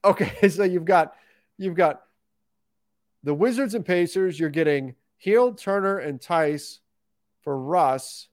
Okay, 0.06 0.50
so 0.50 0.64
you've 0.64 0.86
got 0.86 1.14
you've 1.58 1.76
got 1.76 2.04
the 3.24 3.34
Wizards 3.34 3.74
and 3.74 3.86
Pacers. 3.86 4.40
You're 4.40 4.50
getting 4.50 4.96
Hield, 5.18 5.58
Turner, 5.58 5.98
and 5.98 6.22
Theis 6.22 6.80
for 7.42 7.58
Russ. 7.58 8.30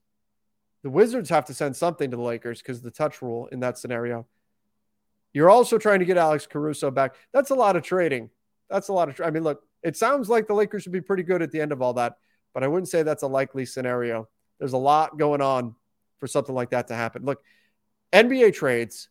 The 0.82 0.90
Wizards 0.90 1.30
have 1.30 1.46
to 1.46 1.54
send 1.54 1.74
something 1.74 2.10
to 2.10 2.16
the 2.16 2.22
Lakers 2.22 2.60
because 2.60 2.82
the 2.82 2.90
touch 2.90 3.22
rule 3.22 3.46
in 3.46 3.60
that 3.60 3.78
scenario. 3.78 4.26
You're 5.34 5.50
also 5.50 5.76
trying 5.76 5.98
to 5.98 6.06
get 6.06 6.16
Alex 6.16 6.46
Caruso 6.46 6.90
back. 6.90 7.16
That's 7.32 7.50
a 7.50 7.54
lot 7.54 7.76
of 7.76 7.82
trading. 7.82 8.30
That's 8.70 8.88
a 8.88 8.92
lot 8.92 9.08
of. 9.08 9.16
Tra- 9.16 9.26
I 9.26 9.30
mean, 9.30 9.42
look, 9.42 9.62
it 9.82 9.96
sounds 9.96 10.30
like 10.30 10.46
the 10.46 10.54
Lakers 10.54 10.82
should 10.82 10.92
be 10.92 11.02
pretty 11.02 11.22
good 11.22 11.42
at 11.42 11.50
the 11.50 11.60
end 11.60 11.72
of 11.72 11.82
all 11.82 11.92
that, 11.94 12.16
but 12.54 12.62
I 12.64 12.68
wouldn't 12.68 12.88
say 12.88 13.02
that's 13.02 13.22
a 13.22 13.28
likely 13.28 13.66
scenario. 13.66 14.28
There's 14.58 14.72
a 14.72 14.78
lot 14.78 15.18
going 15.18 15.42
on 15.42 15.74
for 16.20 16.26
something 16.26 16.54
like 16.54 16.70
that 16.70 16.88
to 16.88 16.94
happen. 16.94 17.24
Look, 17.24 17.42
NBA 18.12 18.54
trades, 18.54 19.10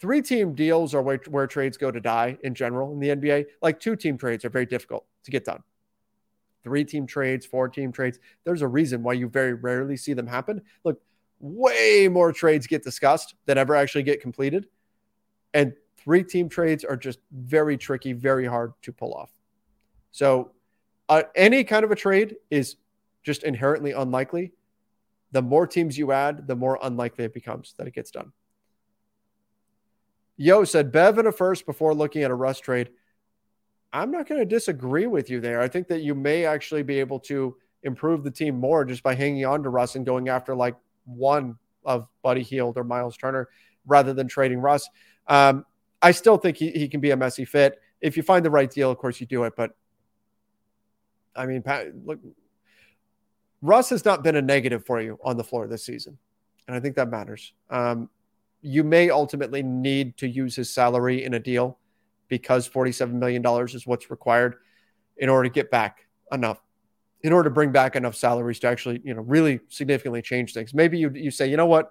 three 0.00 0.22
team 0.22 0.54
deals 0.54 0.94
are 0.94 1.02
where, 1.02 1.20
where 1.28 1.46
trades 1.46 1.76
go 1.76 1.90
to 1.90 2.00
die 2.00 2.38
in 2.42 2.54
general 2.54 2.92
in 2.92 3.00
the 3.00 3.08
NBA. 3.08 3.46
Like 3.60 3.80
two 3.80 3.96
team 3.96 4.16
trades 4.16 4.44
are 4.44 4.50
very 4.50 4.66
difficult 4.66 5.04
to 5.24 5.30
get 5.30 5.44
done 5.44 5.62
three 6.64 6.84
team 6.84 7.06
trades, 7.06 7.46
four 7.46 7.68
team 7.68 7.92
trades. 7.92 8.18
There's 8.44 8.62
a 8.62 8.68
reason 8.68 9.02
why 9.02 9.12
you 9.12 9.28
very 9.28 9.52
rarely 9.52 9.96
see 9.96 10.14
them 10.14 10.26
happen. 10.26 10.62
Look, 10.82 11.00
way 11.44 12.08
more 12.10 12.32
trades 12.32 12.66
get 12.66 12.82
discussed 12.82 13.34
than 13.44 13.58
ever 13.58 13.76
actually 13.76 14.02
get 14.02 14.22
completed. 14.22 14.66
And 15.52 15.74
three 15.98 16.24
team 16.24 16.48
trades 16.48 16.84
are 16.84 16.96
just 16.96 17.18
very 17.32 17.76
tricky, 17.76 18.14
very 18.14 18.46
hard 18.46 18.72
to 18.82 18.92
pull 18.92 19.12
off. 19.12 19.30
So, 20.10 20.52
uh, 21.10 21.24
any 21.34 21.62
kind 21.62 21.84
of 21.84 21.90
a 21.90 21.96
trade 21.96 22.36
is 22.50 22.76
just 23.22 23.42
inherently 23.42 23.92
unlikely. 23.92 24.52
The 25.32 25.42
more 25.42 25.66
teams 25.66 25.98
you 25.98 26.12
add, 26.12 26.46
the 26.46 26.56
more 26.56 26.78
unlikely 26.82 27.26
it 27.26 27.34
becomes 27.34 27.74
that 27.76 27.86
it 27.86 27.94
gets 27.94 28.10
done. 28.10 28.32
Yo 30.38 30.64
said 30.64 30.90
Bev 30.90 31.18
in 31.18 31.26
a 31.26 31.32
first 31.32 31.66
before 31.66 31.94
looking 31.94 32.22
at 32.22 32.30
a 32.30 32.34
Russ 32.34 32.58
trade. 32.58 32.88
I'm 33.92 34.10
not 34.10 34.26
going 34.26 34.40
to 34.40 34.46
disagree 34.46 35.06
with 35.06 35.28
you 35.28 35.40
there. 35.40 35.60
I 35.60 35.68
think 35.68 35.88
that 35.88 36.00
you 36.00 36.14
may 36.14 36.46
actually 36.46 36.82
be 36.82 36.98
able 37.00 37.20
to 37.20 37.54
improve 37.82 38.24
the 38.24 38.30
team 38.30 38.58
more 38.58 38.84
just 38.84 39.02
by 39.02 39.14
hanging 39.14 39.44
on 39.44 39.62
to 39.62 39.68
Russ 39.68 39.94
and 39.94 40.06
going 40.06 40.30
after 40.30 40.54
like 40.54 40.74
one 41.04 41.56
of 41.84 42.08
Buddy 42.22 42.42
Hield 42.42 42.76
or 42.76 42.84
Myles 42.84 43.16
Turner 43.16 43.48
rather 43.86 44.14
than 44.14 44.28
trading 44.28 44.58
Russ. 44.58 44.88
Um, 45.26 45.64
I 46.00 46.10
still 46.10 46.36
think 46.36 46.56
he, 46.56 46.70
he 46.70 46.88
can 46.88 47.00
be 47.00 47.10
a 47.10 47.16
messy 47.16 47.44
fit. 47.44 47.80
If 48.00 48.16
you 48.16 48.22
find 48.22 48.44
the 48.44 48.50
right 48.50 48.70
deal, 48.70 48.90
of 48.90 48.98
course 48.98 49.20
you 49.20 49.26
do 49.26 49.44
it. 49.44 49.54
But 49.56 49.72
I 51.36 51.46
mean, 51.46 51.62
look, 52.04 52.20
Russ 53.62 53.90
has 53.90 54.04
not 54.04 54.22
been 54.22 54.36
a 54.36 54.42
negative 54.42 54.84
for 54.84 55.00
you 55.00 55.18
on 55.24 55.36
the 55.36 55.44
floor 55.44 55.66
this 55.66 55.84
season. 55.84 56.18
And 56.66 56.76
I 56.76 56.80
think 56.80 56.96
that 56.96 57.10
matters. 57.10 57.52
Um, 57.70 58.08
you 58.60 58.84
may 58.84 59.10
ultimately 59.10 59.62
need 59.62 60.16
to 60.18 60.28
use 60.28 60.56
his 60.56 60.72
salary 60.72 61.24
in 61.24 61.34
a 61.34 61.40
deal 61.40 61.78
because 62.28 62.68
$47 62.68 63.12
million 63.12 63.44
is 63.64 63.86
what's 63.86 64.10
required 64.10 64.56
in 65.16 65.28
order 65.28 65.48
to 65.48 65.52
get 65.52 65.70
back 65.70 66.06
enough, 66.32 66.60
in 67.24 67.32
order 67.32 67.48
to 67.48 67.54
bring 67.54 67.72
back 67.72 67.96
enough 67.96 68.14
salaries 68.14 68.60
to 68.60 68.68
actually, 68.68 69.00
you 69.02 69.14
know, 69.14 69.22
really 69.22 69.58
significantly 69.68 70.20
change 70.20 70.52
things. 70.52 70.74
Maybe 70.74 70.98
you, 70.98 71.10
you 71.14 71.30
say, 71.30 71.48
you 71.48 71.56
know 71.56 71.66
what, 71.66 71.90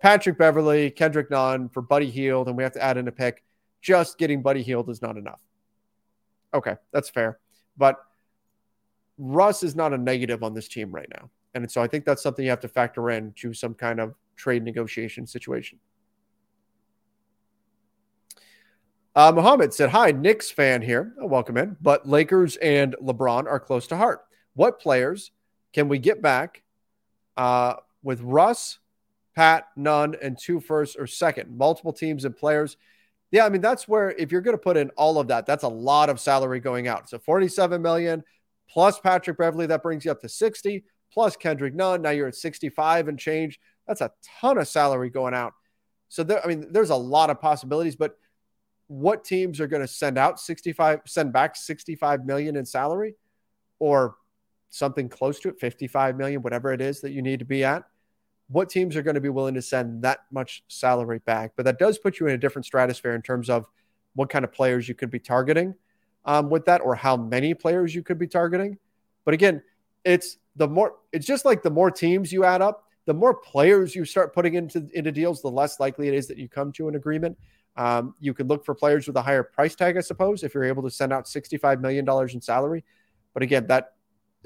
Patrick 0.00 0.38
Beverley, 0.38 0.90
Kendrick 0.90 1.30
Nunn 1.30 1.68
for 1.68 1.82
Buddy 1.82 2.10
Hield, 2.10 2.48
and 2.48 2.56
we 2.56 2.62
have 2.62 2.72
to 2.72 2.82
add 2.82 2.96
in 2.96 3.06
a 3.06 3.12
pick. 3.12 3.44
Just 3.82 4.16
getting 4.16 4.40
Buddy 4.40 4.62
Hield 4.62 4.88
is 4.88 5.02
not 5.02 5.18
enough. 5.18 5.42
Okay, 6.54 6.74
that's 6.90 7.10
fair. 7.10 7.38
But 7.76 7.96
Russ 9.18 9.62
is 9.62 9.76
not 9.76 9.92
a 9.92 9.98
negative 9.98 10.42
on 10.42 10.54
this 10.54 10.68
team 10.68 10.90
right 10.90 11.08
now. 11.14 11.30
And 11.54 11.70
so 11.70 11.82
I 11.82 11.86
think 11.86 12.06
that's 12.06 12.22
something 12.22 12.42
you 12.42 12.50
have 12.50 12.60
to 12.60 12.68
factor 12.68 13.10
in 13.10 13.34
to 13.36 13.52
some 13.52 13.74
kind 13.74 14.00
of 14.00 14.14
trade 14.36 14.62
negotiation 14.62 15.26
situation. 15.26 15.78
Uh, 19.14 19.32
Muhammad 19.34 19.74
said, 19.74 19.90
Hi, 19.90 20.12
Knicks 20.12 20.50
fan 20.50 20.80
here. 20.80 21.12
Welcome 21.18 21.58
in. 21.58 21.76
But 21.82 22.08
Lakers 22.08 22.56
and 22.56 22.96
LeBron 23.02 23.46
are 23.46 23.60
close 23.60 23.86
to 23.88 23.96
heart. 23.98 24.22
What 24.56 24.80
players 24.80 25.30
can 25.72 25.88
we 25.88 25.98
get 25.98 26.20
back 26.20 26.62
uh, 27.36 27.74
with 28.02 28.20
Russ, 28.22 28.78
Pat, 29.36 29.68
Nunn, 29.76 30.16
and 30.20 30.36
two 30.36 30.58
first 30.58 30.96
or 30.98 31.06
second? 31.06 31.56
Multiple 31.56 31.92
teams 31.92 32.24
and 32.24 32.36
players. 32.36 32.76
Yeah, 33.30 33.44
I 33.44 33.50
mean, 33.50 33.60
that's 33.60 33.86
where 33.86 34.10
if 34.12 34.32
you're 34.32 34.40
going 34.40 34.56
to 34.56 34.62
put 34.62 34.76
in 34.76 34.90
all 34.90 35.18
of 35.18 35.28
that, 35.28 35.46
that's 35.46 35.64
a 35.64 35.68
lot 35.68 36.08
of 36.08 36.18
salary 36.18 36.58
going 36.58 36.88
out. 36.88 37.08
So 37.08 37.18
47 37.18 37.80
million 37.80 38.24
plus 38.68 38.98
Patrick 38.98 39.38
Beverley, 39.38 39.66
that 39.66 39.82
brings 39.82 40.04
you 40.04 40.10
up 40.10 40.20
to 40.22 40.28
60, 40.28 40.84
plus 41.12 41.36
Kendrick 41.36 41.74
Nunn. 41.74 42.02
Now 42.02 42.10
you're 42.10 42.28
at 42.28 42.34
65 42.34 43.08
and 43.08 43.18
change. 43.18 43.60
That's 43.86 44.00
a 44.00 44.10
ton 44.40 44.58
of 44.58 44.66
salary 44.66 45.10
going 45.10 45.34
out. 45.34 45.52
So 46.08 46.22
there, 46.22 46.42
I 46.44 46.48
mean, 46.48 46.72
there's 46.72 46.90
a 46.90 46.96
lot 46.96 47.30
of 47.30 47.40
possibilities, 47.40 47.96
but 47.96 48.16
what 48.88 49.24
teams 49.24 49.60
are 49.60 49.66
going 49.66 49.82
to 49.82 49.88
send 49.88 50.16
out 50.16 50.38
65 50.38 51.00
send 51.06 51.32
back 51.32 51.56
65 51.56 52.24
million 52.24 52.54
in 52.54 52.64
salary 52.64 53.16
or 53.80 54.14
something 54.76 55.08
close 55.08 55.40
to 55.40 55.48
it 55.48 55.58
55 55.58 56.16
million 56.16 56.42
whatever 56.42 56.72
it 56.72 56.80
is 56.80 57.00
that 57.00 57.12
you 57.12 57.22
need 57.22 57.38
to 57.38 57.44
be 57.44 57.64
at 57.64 57.84
what 58.48 58.70
teams 58.70 58.94
are 58.94 59.02
going 59.02 59.16
to 59.16 59.20
be 59.20 59.28
willing 59.28 59.54
to 59.54 59.62
send 59.62 60.02
that 60.02 60.20
much 60.30 60.62
salary 60.68 61.18
back? 61.18 61.52
But 61.56 61.64
that 61.64 61.80
does 61.80 61.98
put 61.98 62.20
you 62.20 62.28
in 62.28 62.34
a 62.34 62.38
different 62.38 62.64
stratosphere 62.64 63.14
in 63.14 63.22
terms 63.22 63.50
of 63.50 63.66
what 64.14 64.30
kind 64.30 64.44
of 64.44 64.52
players 64.52 64.88
you 64.88 64.94
could 64.94 65.10
be 65.10 65.18
targeting 65.18 65.74
um, 66.24 66.48
with 66.48 66.64
that 66.66 66.80
or 66.80 66.94
how 66.94 67.16
many 67.16 67.54
players 67.54 67.94
you 67.94 68.02
could 68.02 68.18
be 68.18 68.28
targeting. 68.28 68.78
But 69.24 69.34
again 69.34 69.62
it's 70.04 70.38
the 70.54 70.68
more 70.68 70.94
it's 71.12 71.26
just 71.26 71.44
like 71.44 71.62
the 71.62 71.70
more 71.70 71.90
teams 71.90 72.32
you 72.32 72.44
add 72.44 72.62
up 72.62 72.84
the 73.06 73.14
more 73.14 73.34
players 73.34 73.94
you 73.94 74.04
start 74.04 74.32
putting 74.32 74.54
into 74.54 74.88
into 74.94 75.10
deals 75.12 75.42
the 75.42 75.50
less 75.50 75.80
likely 75.80 76.08
it 76.08 76.14
is 76.14 76.26
that 76.28 76.38
you 76.38 76.48
come 76.48 76.72
to 76.72 76.88
an 76.88 76.96
agreement. 76.96 77.36
Um, 77.76 78.14
you 78.20 78.32
could 78.32 78.48
look 78.48 78.64
for 78.64 78.74
players 78.74 79.06
with 79.06 79.16
a 79.16 79.22
higher 79.22 79.42
price 79.42 79.74
tag, 79.74 79.96
I 79.96 80.00
suppose, 80.00 80.42
if 80.42 80.54
you're 80.54 80.64
able 80.64 80.82
to 80.82 80.90
send 80.90 81.12
out 81.12 81.26
$65 81.26 81.80
million 81.80 82.08
in 82.32 82.40
salary. 82.40 82.84
But 83.34 83.42
again, 83.42 83.66
that 83.66 83.95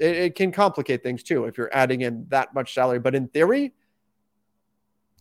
it, 0.01 0.17
it, 0.17 0.35
can 0.35 0.51
complicate 0.51 1.03
things 1.03 1.21
too 1.21 1.45
if 1.45 1.57
you're 1.57 1.73
adding 1.73 2.01
in 2.01 2.25
that 2.29 2.53
much 2.53 2.73
salary. 2.73 2.99
But 2.99 3.13
in 3.13 3.27
theory, 3.27 3.71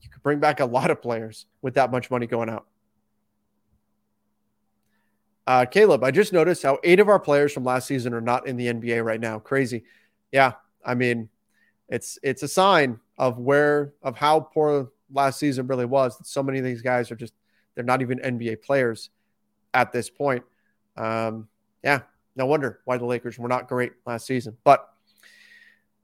you 0.00 0.08
could 0.08 0.22
bring 0.22 0.40
back 0.40 0.60
a 0.60 0.64
lot 0.64 0.90
of 0.90 1.02
players 1.02 1.46
with 1.60 1.74
that 1.74 1.90
much 1.90 2.10
money 2.10 2.26
going 2.26 2.48
out. 2.48 2.66
Uh, 5.46 5.66
Caleb, 5.66 6.02
I 6.02 6.10
just 6.10 6.32
noticed 6.32 6.62
how 6.62 6.78
eight 6.82 7.00
of 7.00 7.08
our 7.08 7.18
players 7.18 7.52
from 7.52 7.64
last 7.64 7.86
season 7.86 8.14
are 8.14 8.20
not 8.20 8.46
in 8.46 8.56
the 8.56 8.68
NBA 8.68 9.04
right 9.04 9.20
now. 9.20 9.38
Crazy. 9.38 9.84
Yeah. 10.32 10.52
I 10.84 10.94
mean, 10.94 11.28
it's 11.88 12.18
it's 12.22 12.42
a 12.42 12.48
sign 12.48 13.00
of 13.18 13.38
where 13.38 13.92
of 14.02 14.16
how 14.16 14.40
poor 14.40 14.92
last 15.12 15.38
season 15.38 15.66
really 15.66 15.84
was 15.84 16.16
that 16.18 16.26
so 16.26 16.42
many 16.42 16.58
of 16.58 16.64
these 16.64 16.82
guys 16.82 17.10
are 17.10 17.16
just 17.16 17.34
They're 17.74 17.84
not 17.84 18.00
even 18.00 18.18
NBA 18.18 18.62
players 18.62 19.10
at 19.74 19.92
this 19.92 20.08
point. 20.08 20.44
Um, 20.96 21.48
yeah, 21.82 22.02
no 22.36 22.46
wonder 22.46 22.80
why 22.84 22.96
the 22.96 23.04
Lakers 23.04 23.38
were 23.38 23.48
not 23.48 23.68
great 23.68 23.92
last 24.06 24.26
season. 24.26 24.56
But 24.64 24.88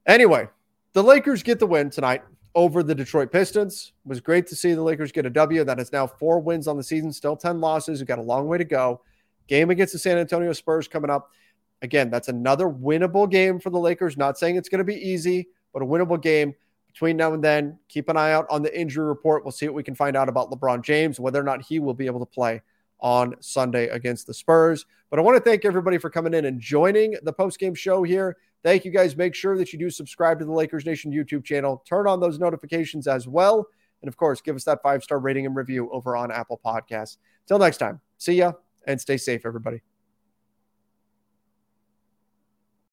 anyway, 0.07 0.49
the 0.93 1.03
Lakers 1.03 1.43
get 1.43 1.59
the 1.59 1.67
win 1.67 1.91
tonight 1.91 2.23
over 2.55 2.83
the 2.83 2.95
Detroit 2.95 3.31
Pistons. 3.31 3.93
It 4.05 4.09
was 4.09 4.21
great 4.21 4.47
to 4.49 4.57
see 4.57 4.73
the 4.73 4.83
Lakers 4.83 5.13
get 5.13 5.27
a 5.27 5.31
W. 5.31 5.63
That 5.63 5.79
is 5.79 5.93
now 5.93 6.07
four 6.07 6.41
wins 6.41 6.67
on 6.67 6.77
the 6.77 6.83
season, 6.83 7.13
still 7.13 7.37
10 7.37 7.61
losses. 7.61 8.01
We've 8.01 8.09
got 8.09 8.19
a 8.19 8.23
long 8.23 8.49
way 8.49 8.59
to 8.59 8.65
go. 8.65 9.03
Game 9.47 9.71
against 9.71 9.93
the 9.93 9.99
San 9.99 10.19
Antonio 10.19 10.53
Spurs 10.53 10.89
coming 10.89 11.11
up. 11.11 11.31
Again, 11.83 12.11
that's 12.11 12.29
another 12.29 12.67
winnable 12.67 13.31
game 13.31 13.61
for 13.61 13.71
the 13.71 13.79
Lakers. 13.79 14.17
Not 14.17 14.39
saying 14.39 14.57
it's 14.57 14.71
going 14.71 14.79
to 14.79 14.85
be 14.85 14.95
easy, 14.95 15.49
but 15.73 15.83
a 15.83 15.87
winnable 15.87 16.21
game 16.21 16.55
between 16.87 17.19
now 17.19 17.35
and 17.35 17.45
then. 17.45 17.79
Keep 17.89 18.09
an 18.09 18.17
eye 18.17 18.33
out 18.33 18.47
on 18.49 18.63
the 18.63 18.79
injury 18.79 19.05
report. 19.05 19.45
We'll 19.45 19.53
see 19.53 19.67
what 19.69 19.75
we 19.75 19.83
can 19.83 19.95
find 19.95 20.17
out 20.17 20.31
about 20.31 20.51
LeBron 20.51 20.83
James, 20.83 21.21
whether 21.21 21.39
or 21.39 21.45
not 21.45 21.63
he 21.63 21.79
will 21.79 21.95
be 21.95 22.07
able 22.07 22.21
to 22.21 22.27
play 22.27 22.63
on 23.01 23.35
Sunday 23.41 23.89
against 23.89 24.27
the 24.27 24.35
Spurs. 24.35 24.87
But 25.11 25.19
I 25.19 25.23
want 25.23 25.37
to 25.37 25.49
thank 25.49 25.65
everybody 25.65 25.99
for 25.99 26.11
coming 26.11 26.35
in 26.35 26.45
and 26.45 26.61
joining 26.61 27.17
the 27.23 27.33
post-game 27.33 27.75
show 27.75 28.03
here. 28.03 28.37
Thank 28.63 28.85
you 28.85 28.91
guys. 28.91 29.17
Make 29.17 29.35
sure 29.35 29.57
that 29.57 29.73
you 29.73 29.79
do 29.79 29.91
subscribe 29.91 30.39
to 30.41 30.45
the 30.45 30.53
Lakers 30.53 30.85
Nation 30.85 31.13
YouTube 31.13 31.45
channel. 31.45 31.85
Turn 31.89 32.09
on 32.09 32.21
those 32.21 32.39
notifications 32.39 33.07
as 33.07 33.29
well. 33.29 33.67
And 34.03 34.09
of 34.09 34.17
course, 34.17 34.41
give 34.41 34.57
us 34.57 34.65
that 34.65 34.83
five 34.83 35.03
star 35.03 35.19
rating 35.19 35.47
and 35.47 35.55
review 35.55 35.91
over 35.91 36.17
on 36.17 36.31
Apple 36.31 36.61
Podcasts. 36.65 37.19
Till 37.47 37.59
next 37.59 37.79
time, 37.79 38.01
see 38.19 38.35
ya 38.35 38.53
and 38.87 39.01
stay 39.01 39.17
safe, 39.17 39.47
everybody. 39.47 39.81